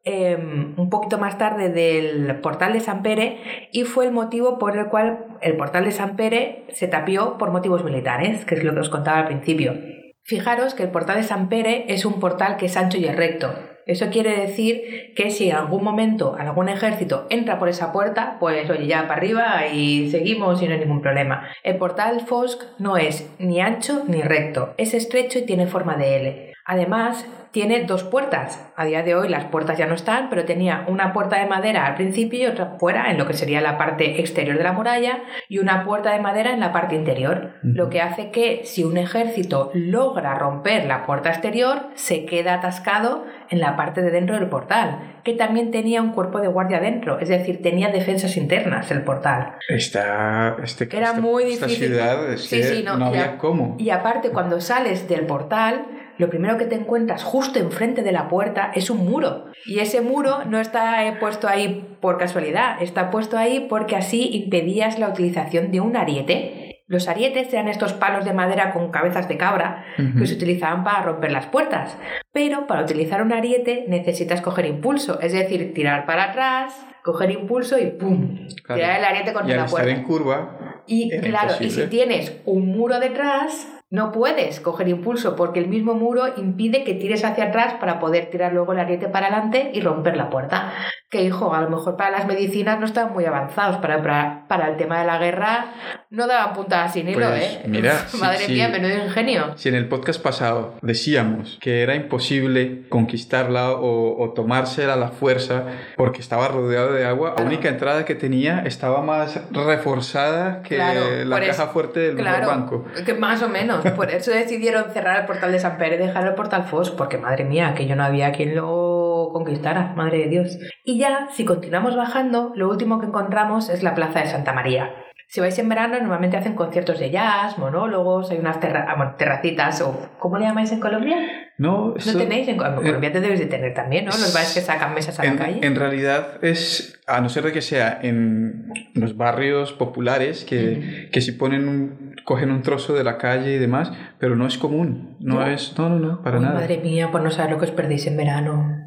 em, 0.03 0.73
un 0.77 0.89
poquito 0.89 1.17
más 1.19 1.37
tarde 1.37 1.69
del 1.69 2.39
portal 2.41 2.73
de 2.73 2.79
San 2.79 3.03
Pere 3.03 3.69
y 3.71 3.83
fue 3.83 4.05
el 4.05 4.11
motivo 4.11 4.57
por 4.57 4.77
el 4.77 4.87
cual 4.87 5.37
el 5.41 5.55
portal 5.55 5.85
de 5.85 5.91
San 5.91 6.15
Pere 6.15 6.65
se 6.69 6.87
tapió 6.87 7.37
por 7.37 7.51
motivos 7.51 7.83
militares, 7.83 8.45
que 8.45 8.55
es 8.55 8.63
lo 8.63 8.73
que 8.73 8.79
os 8.79 8.89
contaba 8.89 9.19
al 9.19 9.27
principio. 9.27 9.75
Fijaros 10.23 10.73
que 10.73 10.83
el 10.83 10.91
portal 10.91 11.17
de 11.17 11.23
San 11.23 11.49
Pere 11.49 11.85
es 11.87 12.03
un 12.05 12.19
portal 12.19 12.57
que 12.57 12.65
es 12.65 12.77
ancho 12.77 12.97
y 12.97 13.05
es 13.05 13.15
recto. 13.15 13.53
Eso 13.89 14.11
quiere 14.11 14.39
decir 14.39 15.13
que 15.15 15.31
si 15.31 15.49
en 15.49 15.55
algún 15.55 15.83
momento 15.83 16.35
algún 16.37 16.69
ejército 16.69 17.25
entra 17.31 17.57
por 17.57 17.69
esa 17.69 17.91
puerta, 17.91 18.37
pues 18.39 18.69
oye, 18.69 18.85
ya 18.85 19.07
para 19.07 19.15
arriba 19.15 19.65
y 19.65 20.11
seguimos 20.11 20.61
y 20.61 20.67
no 20.67 20.73
hay 20.75 20.79
ningún 20.79 21.01
problema. 21.01 21.49
El 21.63 21.77
portal 21.77 22.21
Fosc 22.21 22.61
no 22.77 22.97
es 22.97 23.27
ni 23.39 23.59
ancho 23.61 24.03
ni 24.07 24.21
recto, 24.21 24.75
es 24.77 24.93
estrecho 24.93 25.39
y 25.39 25.47
tiene 25.47 25.65
forma 25.65 25.95
de 25.95 26.17
L. 26.17 26.48
Además, 26.69 27.25
tiene 27.49 27.85
dos 27.85 28.03
puertas. 28.03 28.63
A 28.75 28.85
día 28.85 29.01
de 29.01 29.15
hoy 29.15 29.27
las 29.27 29.45
puertas 29.45 29.75
ya 29.75 29.87
no 29.87 29.95
están, 29.95 30.29
pero 30.29 30.45
tenía 30.45 30.85
una 30.87 31.13
puerta 31.13 31.39
de 31.39 31.47
madera 31.47 31.87
al 31.87 31.95
principio 31.95 32.39
y 32.39 32.45
otra 32.45 32.75
fuera 32.77 33.09
en 33.09 33.17
lo 33.17 33.25
que 33.25 33.33
sería 33.33 33.59
la 33.59 33.79
parte 33.79 34.21
exterior 34.21 34.55
de 34.55 34.63
la 34.63 34.73
muralla 34.73 35.23
y 35.47 35.57
una 35.57 35.83
puerta 35.83 36.11
de 36.11 36.19
madera 36.19 36.53
en 36.53 36.59
la 36.59 36.71
parte 36.71 36.93
interior. 36.93 37.53
Lo 37.63 37.89
que 37.89 38.01
hace 38.01 38.29
que 38.29 38.61
si 38.65 38.83
un 38.83 38.97
ejército 38.97 39.71
logra 39.73 40.35
romper 40.35 40.85
la 40.85 41.07
puerta 41.07 41.29
exterior, 41.29 41.87
se 41.95 42.25
queda 42.25 42.53
atascado 42.53 43.25
en 43.49 43.59
la 43.59 43.75
parte 43.75 44.03
de 44.03 44.11
dentro 44.11 44.35
del 44.35 44.47
portal, 44.47 45.21
que 45.23 45.33
también 45.33 45.71
tenía 45.71 46.03
un 46.03 46.11
cuerpo 46.11 46.39
de 46.39 46.49
guardia 46.49 46.79
dentro, 46.79 47.17
es 47.17 47.29
decir, 47.29 47.63
tenía 47.63 47.89
defensas 47.89 48.37
internas 48.37 48.91
el 48.91 49.01
portal. 49.01 49.55
Esta, 49.67 50.55
este, 50.63 50.87
Era 50.95 51.13
muy 51.13 51.45
difícil. 51.45 51.87
ciudad 51.87 52.37
sí, 52.37 52.83
no, 52.85 53.03
había 53.03 53.39
cómo. 53.39 53.75
Y 53.79 53.89
aparte, 53.89 54.29
cuando 54.29 54.61
sales 54.61 55.09
del 55.09 55.25
portal, 55.25 55.85
lo 56.19 56.29
primero 56.29 56.57
que 56.57 56.65
te 56.65 56.75
encuentras 56.75 57.23
justo 57.23 57.59
enfrente 57.59 58.03
de 58.03 58.11
la 58.11 58.27
puerta 58.27 58.71
es 58.75 58.89
un 58.89 59.05
muro. 59.05 59.45
Y 59.65 59.79
ese 59.79 60.01
muro 60.01 60.43
no 60.45 60.59
está 60.59 61.07
eh, 61.07 61.13
puesto 61.17 61.47
ahí 61.47 61.97
por 62.01 62.17
casualidad, 62.17 62.81
está 62.81 63.09
puesto 63.09 63.37
ahí 63.37 63.67
porque 63.69 63.95
así 63.95 64.29
impedías 64.33 64.99
la 64.99 65.07
utilización 65.07 65.71
de 65.71 65.79
un 65.79 65.95
ariete. 65.95 66.83
Los 66.87 67.07
arietes 67.07 67.53
eran 67.53 67.69
estos 67.69 67.93
palos 67.93 68.25
de 68.25 68.33
madera 68.33 68.73
con 68.73 68.91
cabezas 68.91 69.29
de 69.29 69.37
cabra 69.37 69.85
que 70.17 70.25
se 70.25 70.33
utilizaban 70.33 70.83
para 70.83 71.03
romper 71.03 71.31
las 71.31 71.45
puertas. 71.45 71.95
Pero 72.33 72.67
para 72.67 72.81
utilizar 72.81 73.21
un 73.21 73.31
ariete 73.31 73.85
necesitas 73.87 74.41
coger 74.41 74.65
impulso, 74.65 75.21
es 75.21 75.31
decir, 75.31 75.73
tirar 75.73 76.05
para 76.05 76.31
atrás, 76.31 76.85
coger 77.03 77.31
impulso 77.31 77.79
y 77.79 77.85
¡pum! 77.91 78.47
Tirar 78.67 78.99
el 78.99 79.05
ariete 79.05 79.31
contra 79.33 79.55
la 79.55 79.65
puerta. 79.67 79.87
Estar 79.87 79.99
en 79.99 80.03
curva. 80.03 80.83
Y 80.87 81.11
claro, 81.19 81.53
y 81.59 81.69
si 81.69 81.87
tienes 81.87 82.41
un 82.45 82.65
muro 82.65 82.99
detrás, 82.99 83.78
no 83.91 84.11
puedes 84.11 84.59
coger 84.59 84.87
impulso 84.87 85.35
porque 85.35 85.59
el 85.59 85.67
mismo 85.67 85.95
muro 85.95 86.25
impide 86.37 86.83
que 86.83 86.93
tires 86.93 87.25
hacia 87.25 87.45
atrás 87.45 87.75
para 87.79 87.99
poder 87.99 88.29
tirar 88.29 88.53
luego 88.53 88.73
el 88.73 88.79
ariete 88.79 89.07
para 89.07 89.27
adelante 89.27 89.71
y 89.73 89.81
romper 89.81 90.15
la 90.15 90.29
puerta. 90.29 90.73
Que 91.09 91.23
hijo, 91.23 91.55
a 91.55 91.61
lo 91.61 91.71
mejor 91.71 91.97
para 91.97 92.11
las 92.11 92.27
medicinas 92.27 92.79
no 92.79 92.85
están 92.85 93.11
muy 93.13 93.25
avanzados, 93.25 93.77
para, 93.77 94.45
para, 94.47 94.67
el 94.67 94.77
tema 94.77 94.99
de 94.99 95.07
la 95.07 95.17
guerra 95.17 95.73
no 96.11 96.27
daban 96.27 96.53
puntadas 96.53 96.93
sin 96.93 97.09
hilo, 97.09 97.27
pues, 97.29 97.41
¿eh? 97.41 97.61
Mira, 97.65 98.05
madre 98.19 98.47
mía, 98.47 98.69
menudo 98.69 99.05
ingenio. 99.05 99.53
Si 99.55 99.69
en 99.69 99.75
el 99.75 99.87
podcast 99.87 100.21
pasado 100.21 100.75
decíamos 100.83 101.57
que 101.59 101.81
era 101.81 101.95
imposible 101.95 102.87
conquistarla 102.89 103.71
o, 103.71 104.33
tomársela 104.35 104.93
a 104.93 104.97
la 104.97 105.07
fuerza 105.07 105.63
porque 105.97 106.21
estaba 106.21 106.47
rodeado 106.47 106.93
de 106.93 107.05
agua, 107.05 107.33
la 107.35 107.43
única 107.43 107.69
entrada 107.69 108.05
que 108.05 108.13
tenía 108.13 108.59
estaba 108.59 109.01
más 109.01 109.39
reforzada 109.51 110.61
que 110.61 110.77
la 110.77 111.39
caja 111.39 111.67
fuerte 111.69 112.13
del 112.13 112.23
banco. 112.23 112.85
Que 113.03 113.15
más 113.15 113.41
o 113.41 113.49
menos. 113.49 113.78
Por 113.95 114.11
eso 114.11 114.31
decidieron 114.31 114.91
cerrar 114.91 115.21
el 115.21 115.25
portal 115.25 115.51
de 115.51 115.59
San 115.59 115.77
Pérez 115.77 115.99
y 115.99 116.07
dejar 116.07 116.25
el 116.27 116.35
portal 116.35 116.63
Fos, 116.63 116.91
porque 116.91 117.17
madre 117.17 117.45
mía, 117.45 117.73
que 117.75 117.87
yo 117.87 117.95
no 117.95 118.03
había 118.03 118.31
quien 118.31 118.55
lo 118.55 119.29
conquistara, 119.33 119.93
madre 119.95 120.19
de 120.19 120.27
Dios. 120.27 120.59
Y 120.83 120.97
ya, 120.99 121.29
si 121.31 121.45
continuamos 121.45 121.95
bajando, 121.95 122.51
lo 122.55 122.69
último 122.69 122.99
que 122.99 123.07
encontramos 123.07 123.69
es 123.69 123.83
la 123.83 123.95
plaza 123.95 124.19
de 124.19 124.27
Santa 124.27 124.53
María. 124.53 124.93
Si 125.31 125.39
vais 125.39 125.59
en 125.59 125.69
verano, 125.69 125.95
normalmente 125.99 126.37
hacen 126.37 126.55
conciertos 126.55 126.97
de 126.97 127.11
jazz, 127.11 127.59
monólogos, 127.59 128.31
hay 128.31 128.39
unas 128.39 128.57
ah, 128.63 129.15
terracitas, 129.15 129.79
o 129.81 130.09
¿cómo 130.17 130.39
le 130.39 130.45
llamáis 130.45 130.71
en 130.71 130.79
Colombia? 130.79 131.17
No, 131.59 131.93
¿No 132.03 132.17
tenéis? 132.17 132.47
En 132.47 132.57
Colombia 132.57 133.11
te 133.11 133.21
debes 133.21 133.37
de 133.37 133.45
tener 133.45 133.75
también, 133.75 134.05
¿no? 134.05 134.11
Los 134.11 134.33
bares 134.33 134.55
que 134.55 134.61
sacan 134.61 134.95
mesas 134.95 135.19
a 135.19 135.25
en, 135.25 135.35
la 135.35 135.45
calle. 135.45 135.59
En 135.61 135.75
realidad 135.75 136.43
es, 136.43 136.99
a 137.05 137.21
no 137.21 137.29
ser 137.29 137.43
de 137.43 137.51
que 137.51 137.61
sea 137.61 137.99
en 138.01 138.73
los 138.95 139.17
barrios 139.17 139.71
populares, 139.71 140.45
que, 140.45 141.09
que 141.11 141.21
si 141.21 141.33
ponen 141.33 141.67
un, 141.67 142.08
cogen 142.29 142.51
un 142.51 142.61
trozo 142.61 142.93
de 142.93 143.03
la 143.03 143.17
calle 143.17 143.55
y 143.55 143.57
demás, 143.57 143.91
pero 144.19 144.35
no 144.35 144.45
es 144.45 144.59
común. 144.59 145.17
No, 145.19 145.43
es, 145.47 145.73
no, 145.79 145.89
no, 145.89 145.97
no, 145.97 146.21
para 146.21 146.39
nada. 146.39 146.53
Madre 146.59 146.77
mía, 146.77 147.09
por 147.09 147.23
no 147.23 147.31
saber 147.31 147.49
lo 147.53 147.57
que 147.57 147.65
os 147.65 147.71
perdéis 147.71 148.05
en 148.05 148.17
verano. 148.17 148.77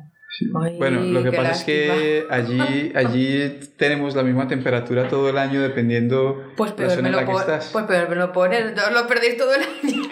Ay, 0.62 0.78
Bueno, 0.78 1.00
lo 1.00 1.24
que 1.24 1.32
pasa 1.32 1.50
es 1.50 1.64
que 1.64 2.24
allí, 2.30 2.92
allí 2.94 3.58
tenemos 3.76 4.14
la 4.14 4.22
misma 4.22 4.46
temperatura 4.46 5.08
todo 5.08 5.28
el 5.28 5.38
año 5.38 5.60
dependiendo 5.60 6.52
Pues 6.56 6.70
la 6.70 6.76
peor, 6.76 6.90
zona 6.90 7.02
me 7.02 7.08
en 7.08 7.16
la 7.16 7.26
que 7.26 7.32
estás. 7.32 7.70
pues 7.72 7.84
peor 7.86 8.08
me 8.08 8.14
lo 8.14 8.30
pones, 8.30 8.74
lo 8.94 9.06
perdéis 9.08 9.36
todo 9.36 9.50
el 9.56 9.62
año. 9.62 10.02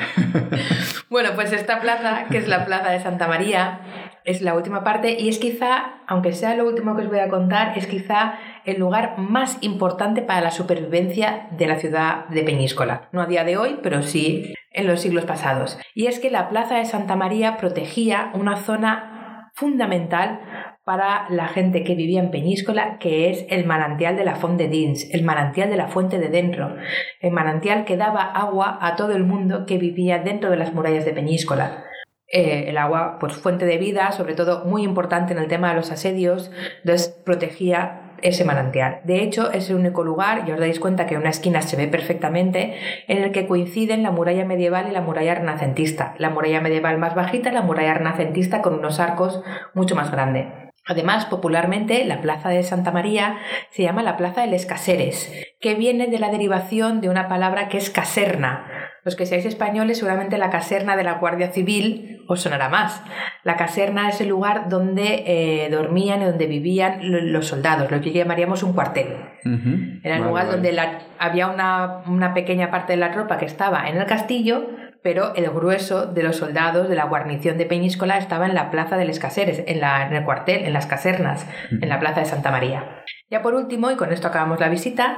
bueno, 1.08 1.30
pues 1.36 1.52
esta 1.52 1.80
plaza, 1.80 2.24
que 2.32 2.38
es 2.38 2.48
la 2.48 2.64
plaza 2.66 2.90
de 2.90 3.00
Santa 3.00 3.28
María, 3.28 3.78
es 4.24 4.42
la 4.42 4.54
última 4.54 4.82
parte 4.82 5.16
y 5.20 5.28
es 5.28 5.38
quizá, 5.38 6.00
aunque 6.08 6.32
sea 6.32 6.56
lo 6.56 6.66
último 6.66 6.96
que 6.96 7.02
os 7.02 7.08
voy 7.08 7.20
a 7.20 7.28
contar, 7.28 7.78
es 7.78 7.86
quizá 7.86 8.34
el 8.64 8.78
lugar 8.78 9.18
más 9.18 9.58
importante 9.60 10.22
para 10.22 10.40
la 10.40 10.50
supervivencia 10.50 11.48
de 11.56 11.66
la 11.66 11.76
ciudad 11.76 12.26
de 12.28 12.42
Peñíscola. 12.42 13.08
No 13.12 13.22
a 13.22 13.26
día 13.26 13.44
de 13.44 13.56
hoy, 13.56 13.78
pero 13.82 14.02
sí 14.02 14.54
en 14.72 14.86
los 14.86 15.00
siglos 15.00 15.24
pasados. 15.24 15.78
Y 15.94 16.06
es 16.06 16.20
que 16.20 16.30
la 16.30 16.48
plaza 16.48 16.76
de 16.76 16.84
Santa 16.84 17.16
María 17.16 17.56
protegía 17.56 18.30
una 18.34 18.56
zona 18.56 19.50
fundamental 19.54 20.40
para 20.84 21.28
la 21.28 21.48
gente 21.48 21.84
que 21.84 21.94
vivía 21.94 22.20
en 22.20 22.30
Peñíscola, 22.30 22.98
que 22.98 23.30
es 23.30 23.46
el 23.48 23.66
manantial 23.66 24.16
de 24.16 24.24
la 24.24 24.36
Font 24.36 24.58
de 24.58 24.68
Dins, 24.68 25.12
el 25.12 25.24
manantial 25.24 25.70
de 25.70 25.76
la 25.76 25.88
fuente 25.88 26.18
de 26.18 26.28
dentro, 26.28 26.76
el 27.20 27.32
manantial 27.32 27.84
que 27.84 27.96
daba 27.96 28.22
agua 28.22 28.78
a 28.80 28.96
todo 28.96 29.12
el 29.12 29.24
mundo 29.24 29.66
que 29.66 29.78
vivía 29.78 30.18
dentro 30.18 30.50
de 30.50 30.56
las 30.56 30.72
murallas 30.72 31.04
de 31.04 31.12
Peñíscola. 31.12 31.84
Eh, 32.32 32.66
el 32.68 32.78
agua, 32.78 33.18
pues 33.18 33.34
fuente 33.34 33.66
de 33.66 33.76
vida, 33.76 34.12
sobre 34.12 34.34
todo 34.34 34.64
muy 34.64 34.84
importante 34.84 35.32
en 35.32 35.38
el 35.38 35.48
tema 35.48 35.70
de 35.70 35.74
los 35.74 35.90
asedios, 35.90 36.50
entonces 36.84 37.08
protegía 37.24 37.99
ese 38.22 38.44
manantial. 38.44 39.00
De 39.04 39.22
hecho, 39.22 39.50
es 39.52 39.70
el 39.70 39.76
único 39.76 40.04
lugar, 40.04 40.44
y 40.46 40.52
os 40.52 40.60
dais 40.60 40.80
cuenta 40.80 41.06
que 41.06 41.14
en 41.14 41.20
una 41.20 41.30
esquina 41.30 41.62
se 41.62 41.76
ve 41.76 41.88
perfectamente, 41.88 42.74
en 43.08 43.18
el 43.18 43.32
que 43.32 43.46
coinciden 43.46 44.02
la 44.02 44.10
muralla 44.10 44.44
medieval 44.44 44.86
y 44.88 44.92
la 44.92 45.00
muralla 45.00 45.34
renacentista. 45.34 46.14
La 46.18 46.30
muralla 46.30 46.60
medieval 46.60 46.98
más 46.98 47.14
bajita, 47.14 47.52
la 47.52 47.62
muralla 47.62 47.94
renacentista 47.94 48.62
con 48.62 48.74
unos 48.74 49.00
arcos 49.00 49.42
mucho 49.74 49.94
más 49.94 50.10
grandes. 50.10 50.46
Además, 50.86 51.26
popularmente, 51.26 52.04
la 52.04 52.20
plaza 52.20 52.48
de 52.48 52.62
Santa 52.62 52.90
María 52.90 53.38
se 53.70 53.82
llama 53.82 54.02
la 54.02 54.16
plaza 54.16 54.46
de 54.46 54.66
Caseres, 54.66 55.32
que 55.60 55.74
viene 55.74 56.08
de 56.08 56.18
la 56.18 56.30
derivación 56.30 57.00
de 57.00 57.08
una 57.08 57.28
palabra 57.28 57.68
que 57.68 57.78
es 57.78 57.90
caserna. 57.90 58.79
Los 59.04 59.16
que 59.16 59.26
seáis 59.26 59.46
españoles, 59.46 59.98
seguramente 59.98 60.36
la 60.38 60.50
caserna 60.50 60.96
de 60.96 61.04
la 61.04 61.14
Guardia 61.14 61.48
Civil 61.52 62.22
os 62.28 62.42
sonará 62.42 62.68
más. 62.68 63.02
La 63.44 63.56
caserna 63.56 64.08
es 64.08 64.20
el 64.20 64.28
lugar 64.28 64.68
donde 64.68 65.24
eh, 65.26 65.68
dormían 65.70 66.22
y 66.22 66.26
donde 66.26 66.46
vivían 66.46 67.10
lo- 67.10 67.20
los 67.20 67.46
soldados, 67.46 67.90
lo 67.90 68.00
que 68.00 68.12
llamaríamos 68.12 68.62
un 68.62 68.72
cuartel. 68.74 69.16
Era 69.42 70.16
el 70.16 70.20
Vale, 70.20 70.24
lugar 70.24 70.44
vale. 70.44 70.50
donde 70.56 70.72
la- 70.72 70.98
había 71.18 71.48
una, 71.48 72.02
una 72.06 72.34
pequeña 72.34 72.70
parte 72.70 72.92
de 72.92 72.98
la 72.98 73.10
tropa 73.12 73.38
que 73.38 73.46
estaba 73.46 73.88
en 73.88 73.96
el 73.96 74.04
castillo, 74.06 74.68
pero 75.02 75.34
el 75.34 75.48
grueso 75.48 76.04
de 76.06 76.22
los 76.22 76.36
soldados 76.36 76.90
de 76.90 76.94
la 76.94 77.04
guarnición 77.06 77.56
de 77.56 77.64
Peñíscola 77.64 78.18
estaba 78.18 78.44
en 78.46 78.54
la 78.54 78.70
plaza 78.70 78.98
de 78.98 79.06
Les 79.06 79.18
Caseres, 79.18 79.64
en, 79.66 79.80
la, 79.80 80.06
en 80.06 80.14
el 80.14 80.24
cuartel, 80.24 80.66
en 80.66 80.74
las 80.74 80.86
casernas, 80.86 81.46
en 81.70 81.88
la 81.88 81.98
plaza 81.98 82.20
de 82.20 82.26
Santa 82.26 82.50
María. 82.50 83.02
Ya 83.30 83.40
por 83.40 83.54
último, 83.54 83.90
y 83.90 83.96
con 83.96 84.12
esto 84.12 84.28
acabamos 84.28 84.60
la 84.60 84.68
visita, 84.68 85.16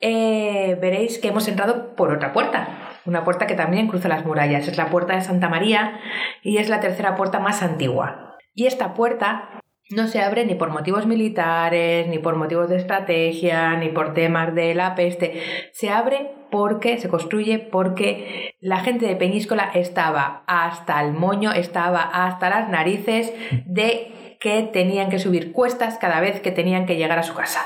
eh, 0.00 0.78
veréis 0.80 1.18
que 1.18 1.28
hemos 1.28 1.46
entrado 1.48 1.94
por 1.94 2.10
otra 2.12 2.32
puerta. 2.32 2.68
Una 3.08 3.24
puerta 3.24 3.46
que 3.46 3.54
también 3.54 3.88
cruza 3.88 4.06
las 4.06 4.26
murallas. 4.26 4.68
Es 4.68 4.76
la 4.76 4.90
puerta 4.90 5.14
de 5.14 5.22
Santa 5.22 5.48
María 5.48 5.98
y 6.42 6.58
es 6.58 6.68
la 6.68 6.80
tercera 6.80 7.16
puerta 7.16 7.38
más 7.38 7.62
antigua. 7.62 8.36
Y 8.52 8.66
esta 8.66 8.92
puerta 8.92 9.62
no 9.88 10.08
se 10.08 10.20
abre 10.20 10.44
ni 10.44 10.54
por 10.54 10.68
motivos 10.68 11.06
militares, 11.06 12.06
ni 12.06 12.18
por 12.18 12.36
motivos 12.36 12.68
de 12.68 12.76
estrategia, 12.76 13.74
ni 13.78 13.88
por 13.88 14.12
temas 14.12 14.54
de 14.54 14.74
la 14.74 14.94
peste. 14.94 15.42
Se 15.72 15.88
abre 15.88 16.32
porque, 16.50 16.98
se 16.98 17.08
construye 17.08 17.58
porque 17.58 18.54
la 18.60 18.80
gente 18.80 19.06
de 19.06 19.16
Peñíscola 19.16 19.70
estaba 19.72 20.42
hasta 20.46 21.02
el 21.02 21.14
moño, 21.14 21.50
estaba 21.52 22.02
hasta 22.02 22.50
las 22.50 22.68
narices 22.68 23.32
de 23.64 24.36
que 24.38 24.68
tenían 24.70 25.08
que 25.08 25.18
subir 25.18 25.52
cuestas 25.52 25.96
cada 25.96 26.20
vez 26.20 26.42
que 26.42 26.50
tenían 26.50 26.84
que 26.84 26.96
llegar 26.96 27.18
a 27.18 27.22
su 27.22 27.32
casa. 27.34 27.64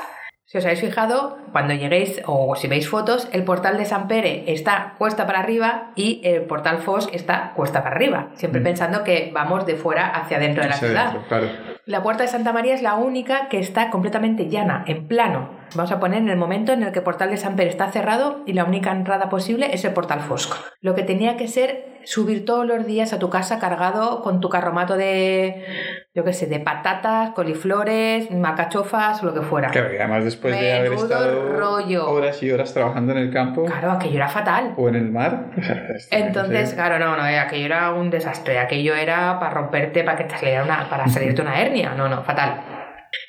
Si 0.53 0.59
os 0.59 0.65
habéis 0.65 0.81
fijado, 0.81 1.39
cuando 1.51 1.73
lleguéis 1.73 2.21
o 2.27 2.55
si 2.55 2.67
veis 2.67 2.87
fotos, 2.87 3.27
el 3.31 3.43
portal 3.43 3.75
de 3.75 3.85
San 3.85 4.07
Pere 4.07 4.43
está 4.45 4.93
cuesta 4.99 5.25
para 5.25 5.39
arriba 5.39 5.89
y 5.95 6.21
el 6.23 6.43
portal 6.43 6.77
Fosk 6.77 7.11
está 7.11 7.53
cuesta 7.55 7.81
para 7.83 7.95
arriba, 7.95 8.27
siempre 8.35 8.61
Mm. 8.61 8.63
pensando 8.63 9.03
que 9.03 9.31
vamos 9.33 9.65
de 9.65 9.75
fuera 9.77 10.05
hacia 10.11 10.37
dentro 10.37 10.61
de 10.61 10.69
la 10.69 10.75
Hacia 10.75 10.87
ciudad. 10.89 11.07
adentro, 11.07 11.27
claro. 11.27 11.47
La 11.87 12.03
puerta 12.03 12.21
de 12.21 12.29
Santa 12.29 12.53
María 12.53 12.75
es 12.75 12.83
la 12.83 12.93
única 12.93 13.49
que 13.49 13.57
está 13.57 13.89
completamente 13.89 14.47
llana, 14.47 14.83
en 14.85 15.07
plano. 15.07 15.49
Vamos 15.75 15.91
a 15.91 15.99
poner 15.99 16.19
en 16.19 16.29
el 16.29 16.37
momento 16.37 16.71
en 16.73 16.83
el 16.83 16.91
que 16.91 16.99
el 16.99 17.03
portal 17.05 17.29
de 17.29 17.37
San 17.37 17.55
Pere 17.55 17.69
está 17.69 17.91
cerrado 17.91 18.41
y 18.45 18.53
la 18.53 18.63
única 18.65 18.91
entrada 18.91 19.29
posible 19.29 19.73
es 19.73 19.83
el 19.85 19.93
portal 19.93 20.19
Fosco. 20.21 20.55
Lo 20.81 20.93
que 20.95 21.03
tenía 21.03 21.35
que 21.37 21.47
ser 21.47 21.93
subir 22.05 22.45
todos 22.45 22.65
los 22.67 22.85
días 22.85 23.13
a 23.13 23.19
tu 23.19 23.29
casa 23.29 23.59
cargado 23.59 24.21
con 24.23 24.41
tu 24.41 24.49
carromato 24.49 24.97
de, 24.97 25.65
yo 26.13 26.23
qué 26.25 26.33
sé, 26.33 26.47
de 26.47 26.59
patatas, 26.59 27.31
coliflores, 27.31 28.29
macachofas 28.29 29.23
o 29.23 29.25
lo 29.27 29.33
que 29.33 29.41
fuera. 29.41 29.69
Claro, 29.69 29.93
y 29.93 29.97
además 29.97 30.23
después 30.25 30.59
de 30.59 30.73
haber 30.73 30.93
estado 30.93 31.57
rollo. 31.57 32.09
horas 32.09 32.43
y 32.43 32.51
horas 32.51 32.73
trabajando 32.73 33.13
en 33.13 33.19
el 33.19 33.31
campo 33.31 33.65
Claro, 33.65 33.91
aquello 33.91 34.15
era 34.17 34.27
fatal. 34.27 34.73
o 34.77 34.89
en 34.89 34.95
el 34.95 35.11
mar. 35.11 35.45
que 35.55 36.05
Entonces, 36.17 36.69
ser- 36.69 36.77
claro, 36.77 36.99
no, 36.99 37.15
no, 37.17 37.25
eh, 37.25 37.39
aquello 37.39 37.65
era 37.65 37.93
un 37.93 38.09
desastre. 38.09 38.59
Aquello 38.59 38.95
era 38.95 39.39
para 39.39 39.51
romperte, 39.53 40.03
para 40.03 40.17
que 40.17 40.25
te 40.25 40.37
saliera 40.37 40.63
una, 40.63 40.89
para 40.89 41.07
salirte 41.07 41.41
una 41.41 41.59
hernia. 41.61 41.93
No, 41.95 42.09
no, 42.09 42.21
fatal. 42.23 42.61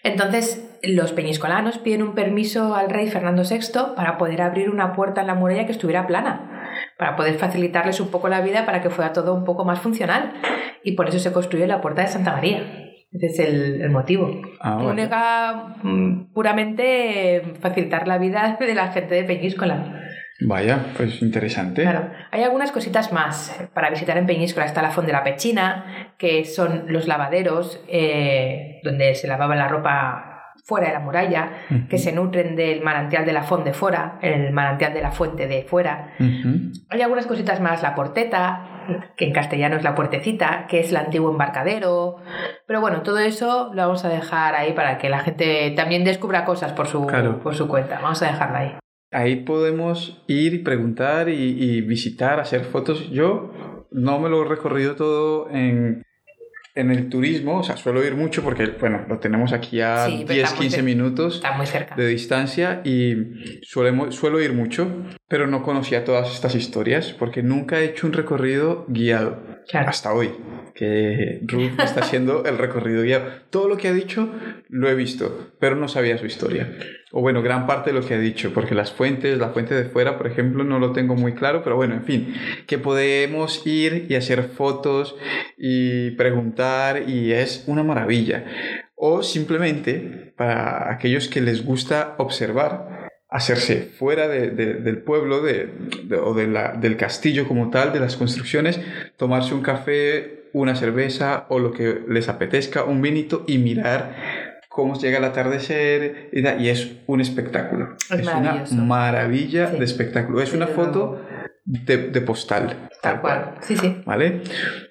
Entonces, 0.02 0.73
los 0.88 1.12
peñiscolanos 1.12 1.78
piden 1.78 2.02
un 2.02 2.14
permiso 2.14 2.74
al 2.74 2.90
rey 2.90 3.08
Fernando 3.08 3.42
VI 3.42 3.94
para 3.96 4.18
poder 4.18 4.42
abrir 4.42 4.70
una 4.70 4.92
puerta 4.92 5.20
en 5.20 5.26
la 5.26 5.34
muralla 5.34 5.66
que 5.66 5.72
estuviera 5.72 6.06
plana, 6.06 6.70
para 6.98 7.16
poder 7.16 7.34
facilitarles 7.34 8.00
un 8.00 8.08
poco 8.08 8.28
la 8.28 8.40
vida 8.40 8.66
para 8.66 8.82
que 8.82 8.90
fuera 8.90 9.12
todo 9.12 9.34
un 9.34 9.44
poco 9.44 9.64
más 9.64 9.80
funcional. 9.80 10.32
Y 10.82 10.92
por 10.92 11.08
eso 11.08 11.18
se 11.18 11.32
construye 11.32 11.66
la 11.66 11.80
puerta 11.80 12.02
de 12.02 12.08
Santa 12.08 12.32
María. 12.32 12.62
Ese 13.12 13.26
es 13.26 13.38
el, 13.38 13.80
el 13.80 13.90
motivo. 13.90 14.28
Ah, 14.60 14.74
vale. 14.74 14.90
Única, 14.90 15.76
mm, 15.82 16.32
puramente 16.32 17.42
facilitar 17.60 18.08
la 18.08 18.18
vida 18.18 18.56
de 18.58 18.74
la 18.74 18.92
gente 18.92 19.14
de 19.14 19.24
Peñíscola. 19.24 20.00
Vaya, 20.40 20.86
pues 20.96 21.22
interesante. 21.22 21.82
Claro, 21.82 22.10
hay 22.32 22.42
algunas 22.42 22.72
cositas 22.72 23.12
más 23.12 23.60
eh, 23.60 23.68
para 23.72 23.88
visitar 23.90 24.18
en 24.18 24.26
Peñíscola. 24.26 24.66
Está 24.66 24.82
la 24.82 24.90
Font 24.90 25.06
de 25.06 25.12
la 25.12 25.22
Pechina, 25.22 26.14
que 26.18 26.44
son 26.44 26.86
los 26.88 27.06
lavaderos 27.06 27.80
eh, 27.88 28.80
donde 28.82 29.14
se 29.14 29.28
lavaba 29.28 29.54
la 29.54 29.68
ropa 29.68 30.33
fuera 30.64 30.86
de 30.88 30.94
la 30.94 31.00
muralla, 31.00 31.50
que 31.90 31.98
se 31.98 32.10
nutren 32.12 32.56
del 32.56 32.82
manantial 32.82 33.26
de 33.26 33.32
la 33.34 33.42
Font 33.42 33.64
de 33.64 33.74
fuera, 33.74 34.18
el 34.22 34.50
manantial 34.52 34.94
de 34.94 35.02
la 35.02 35.10
fuente 35.12 35.46
de 35.46 35.62
fuera. 35.62 36.14
Hay 36.88 37.02
algunas 37.02 37.26
cositas 37.26 37.60
más, 37.60 37.82
la 37.82 37.94
porteta, 37.94 38.70
que 39.16 39.26
en 39.26 39.32
castellano 39.32 39.76
es 39.76 39.84
la 39.84 39.94
puertecita, 39.94 40.66
que 40.66 40.80
es 40.80 40.90
el 40.90 40.96
antiguo 40.96 41.30
embarcadero. 41.30 42.16
Pero 42.66 42.80
bueno, 42.80 43.02
todo 43.02 43.18
eso 43.18 43.70
lo 43.74 43.82
vamos 43.82 44.04
a 44.06 44.08
dejar 44.08 44.54
ahí 44.54 44.72
para 44.72 44.96
que 44.98 45.08
la 45.10 45.20
gente 45.20 45.70
también 45.76 46.02
descubra 46.02 46.44
cosas 46.46 46.72
por 46.72 46.86
su, 46.86 47.06
Claro. 47.06 47.40
por 47.40 47.54
su 47.54 47.68
cuenta. 47.68 48.00
Vamos 48.00 48.22
a 48.22 48.26
dejarla 48.26 48.58
ahí. 48.58 48.74
Ahí 49.12 49.36
podemos 49.36 50.24
ir 50.26 50.54
y 50.54 50.58
preguntar 50.58 51.28
y, 51.28 51.34
y 51.62 51.82
visitar, 51.82 52.40
hacer 52.40 52.64
fotos. 52.64 53.10
Yo 53.10 53.52
no 53.90 54.18
me 54.18 54.28
lo 54.28 54.42
he 54.44 54.48
recorrido 54.48 54.96
todo 54.96 55.48
en, 55.50 56.02
en 56.74 56.90
el 56.90 57.08
turismo, 57.08 57.58
o 57.58 57.62
sea, 57.62 57.76
suelo 57.76 58.04
ir 58.04 58.14
mucho 58.16 58.42
porque, 58.42 58.66
bueno, 58.80 59.04
lo 59.08 59.18
tenemos 59.18 59.52
aquí 59.52 59.80
a 59.80 60.06
Sí, 60.06 60.24
pero 60.26 60.34
10, 60.34 60.44
estamos 60.44 60.60
15 60.60 60.76
de- 60.78 60.82
minutos 60.82 61.34
Está 61.36 61.52
muy 61.52 61.66
cerca. 61.66 61.94
de 61.94 62.06
distancia 62.08 62.80
y 62.84 63.14
suelemo- 63.62 64.10
suelo 64.10 64.40
ir 64.40 64.52
mucho, 64.52 64.88
pero 65.28 65.46
no 65.46 65.62
conocía 65.62 66.04
todas 66.04 66.32
estas 66.34 66.54
historias 66.56 67.12
porque 67.16 67.42
nunca 67.42 67.80
he 67.80 67.84
hecho 67.84 68.06
un 68.08 68.12
recorrido 68.12 68.86
guiado 68.88 69.53
Hasta 69.72 70.12
hoy, 70.12 70.30
que 70.74 71.40
Ruth 71.42 71.78
está 71.78 72.00
haciendo 72.00 72.44
el 72.44 72.58
recorrido 72.58 73.02
guiado. 73.02 73.26
Todo 73.50 73.68
lo 73.68 73.76
que 73.76 73.88
ha 73.88 73.92
dicho 73.92 74.28
lo 74.68 74.88
he 74.88 74.94
visto, 74.94 75.52
pero 75.58 75.76
no 75.76 75.88
sabía 75.88 76.18
su 76.18 76.26
historia. 76.26 76.76
O 77.12 77.20
bueno, 77.20 77.42
gran 77.42 77.66
parte 77.66 77.92
de 77.92 77.98
lo 77.98 78.06
que 78.06 78.14
ha 78.14 78.18
dicho, 78.18 78.52
porque 78.52 78.74
las 78.74 78.92
fuentes, 78.92 79.38
la 79.38 79.50
fuente 79.50 79.74
de 79.74 79.84
fuera, 79.84 80.18
por 80.18 80.26
ejemplo, 80.26 80.64
no 80.64 80.78
lo 80.78 80.92
tengo 80.92 81.14
muy 81.14 81.34
claro, 81.34 81.62
pero 81.62 81.76
bueno, 81.76 81.94
en 81.94 82.04
fin, 82.04 82.34
que 82.66 82.78
podemos 82.78 83.66
ir 83.66 84.06
y 84.08 84.16
hacer 84.16 84.42
fotos 84.42 85.16
y 85.56 86.10
preguntar 86.12 87.08
y 87.08 87.32
es 87.32 87.64
una 87.66 87.82
maravilla. 87.82 88.44
O 88.96 89.22
simplemente, 89.22 90.32
para 90.36 90.92
aquellos 90.92 91.28
que 91.28 91.40
les 91.40 91.64
gusta 91.64 92.14
observar, 92.18 92.93
hacerse 93.34 93.90
fuera 93.98 94.28
de- 94.28 94.50
de- 94.50 94.74
del 94.74 94.98
pueblo 94.98 95.42
de, 95.42 95.68
o 96.22 96.34
la- 96.34 96.72
del 96.72 96.96
castillo 96.96 97.48
como 97.48 97.68
tal, 97.70 97.92
de 97.92 97.98
las 98.00 98.16
construcciones, 98.16 98.80
tomarse 99.16 99.54
un 99.54 99.60
café, 99.62 100.44
una 100.52 100.76
cerveza 100.76 101.46
o 101.48 101.58
lo 101.58 101.72
que 101.72 102.00
les 102.08 102.28
apetezca, 102.28 102.84
un 102.84 103.02
vinito 103.02 103.44
y 103.48 103.58
mirar 103.58 104.14
cómo 104.68 104.96
llega 104.98 105.18
el 105.18 105.24
atardecer 105.24 106.28
y, 106.32 106.42
da- 106.42 106.56
y 106.56 106.68
es 106.68 106.92
un 107.06 107.20
espectáculo. 107.20 107.96
Es 108.08 108.26
una 108.26 108.64
maravilla 108.70 109.70
Sí. 109.72 109.78
de 109.78 109.84
espectáculo. 109.84 110.40
Es 110.40 110.52
una 110.52 110.68
foto 110.68 111.20
de, 111.64 111.96
de 111.96 112.20
postal. 112.20 112.88
Tal 113.02 113.20
cual. 113.20 113.54
Sí, 113.62 113.76
sí. 113.76 114.00
¿Vale? 114.06 114.42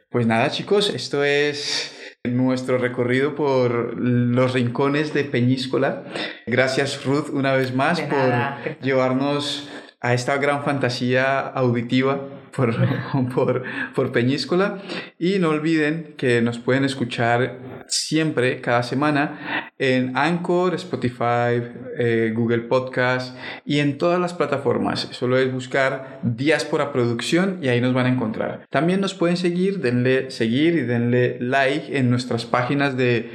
Pues 0.09 0.27
nada 0.27 0.49
chicos, 0.49 0.93
esto 0.93 1.23
es 1.23 2.02
nuestro 2.29 2.77
recorrido 2.77 3.35
por 3.35 3.99
los 3.99 4.53
rincones 4.53 5.13
de 5.13 5.25
Peñíscola. 5.25 6.03
Gracias 6.47 7.03
Ruth 7.03 7.29
una 7.33 7.51
vez 7.51 7.75
más 7.75 7.99
por 7.99 8.79
llevarnos 8.81 9.69
a 9.99 10.13
esta 10.13 10.37
gran 10.37 10.63
fantasía 10.63 11.39
auditiva 11.41 12.21
por, 12.55 12.73
por, 13.33 13.63
por, 13.95 14.11
Peñíscola. 14.11 14.81
Y 15.19 15.39
no 15.39 15.49
olviden 15.49 16.15
que 16.17 16.41
nos 16.41 16.59
pueden 16.59 16.85
escuchar 16.85 17.83
siempre, 17.87 18.61
cada 18.61 18.83
semana, 18.83 19.71
en 19.77 20.15
Anchor, 20.17 20.73
Spotify, 20.75 21.61
eh, 21.97 22.31
Google 22.35 22.59
Podcast 22.59 23.37
y 23.65 23.79
en 23.79 23.97
todas 23.97 24.19
las 24.19 24.33
plataformas. 24.33 25.07
Solo 25.11 25.37
es 25.37 25.51
buscar 25.51 26.19
Diáspora 26.23 26.91
Producción 26.91 27.59
y 27.61 27.67
ahí 27.67 27.81
nos 27.81 27.93
van 27.93 28.05
a 28.05 28.09
encontrar. 28.09 28.65
También 28.69 29.01
nos 29.01 29.13
pueden 29.13 29.37
seguir, 29.37 29.79
denle 29.79 30.31
seguir 30.31 30.75
y 30.75 30.81
denle 30.81 31.37
like 31.39 31.97
en 31.97 32.09
nuestras 32.09 32.45
páginas 32.45 32.97
de 32.97 33.31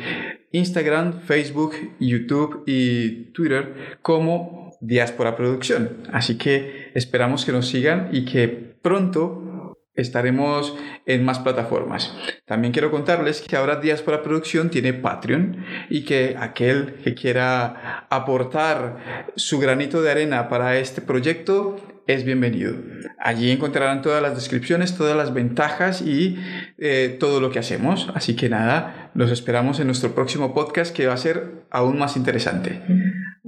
Instagram, 0.53 1.21
Facebook, 1.21 1.75
YouTube 2.01 2.65
y 2.67 3.33
Twitter 3.33 3.99
como 4.03 4.73
Diáspora 4.81 5.37
Producción. 5.37 5.99
Así 6.13 6.39
que 6.39 6.91
esperamos 6.95 7.45
que 7.45 7.53
nos 7.53 7.69
sigan 7.69 8.09
y 8.13 8.25
que 8.25 8.68
pronto 8.83 9.77
estaremos 9.95 10.77
en 11.07 11.25
más 11.25 11.41
plataformas. 11.41 12.15
También 12.47 12.73
quiero 12.73 12.91
contarles 12.91 13.41
que 13.41 13.57
ahora 13.57 13.77
Diáspora 13.77 14.23
Producción 14.23 14.71
tiene 14.71 14.93
Patreon 14.95 15.65
y 15.91 16.05
que 16.05 16.37
aquel 16.39 16.95
que 17.03 17.15
quiera 17.15 18.07
aportar 18.09 19.27
su 19.35 19.59
granito 19.59 20.01
de 20.01 20.11
arena 20.11 20.49
para 20.49 20.79
este 20.79 21.03
proyecto 21.03 21.77
es 22.07 22.25
bienvenido. 22.25 22.75
Allí 23.19 23.51
encontrarán 23.51 24.01
todas 24.01 24.23
las 24.23 24.35
descripciones, 24.35 24.97
todas 24.97 25.17
las 25.17 25.35
ventajas 25.35 26.01
y 26.01 26.39
eh, 26.79 27.17
todo 27.21 27.41
lo 27.41 27.51
que 27.51 27.59
hacemos. 27.59 28.09
Así 28.15 28.35
que 28.35 28.49
nada, 28.49 29.11
los 29.15 29.31
esperamos 29.31 29.79
en 29.79 29.89
nuestro 29.89 30.15
próximo 30.15 30.55
podcast 30.55 30.97
que 30.97 31.07
va 31.07 31.15
a 31.15 31.19
ser 31.19 31.67
aún 31.71 31.99
más 31.99 32.17
interesante. 32.17 32.81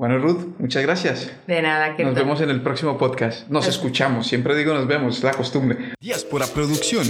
Bueno, 0.01 0.17
Ruth, 0.17 0.59
muchas 0.59 0.83
gracias. 0.83 1.31
De 1.47 1.61
nada, 1.61 1.95
que 1.95 2.05
Nos 2.05 2.15
vemos 2.15 2.41
en 2.41 2.49
el 2.49 2.63
próximo 2.63 2.97
podcast. 2.97 3.47
Nos 3.51 3.67
escuchamos, 3.67 4.27
siempre 4.27 4.57
digo 4.57 4.73
nos 4.73 4.87
vemos, 4.87 5.19
es 5.19 5.25
la 5.25 5.33
costumbre. 5.33 5.93
Diáspora 6.01 6.47
Producción. 6.47 7.05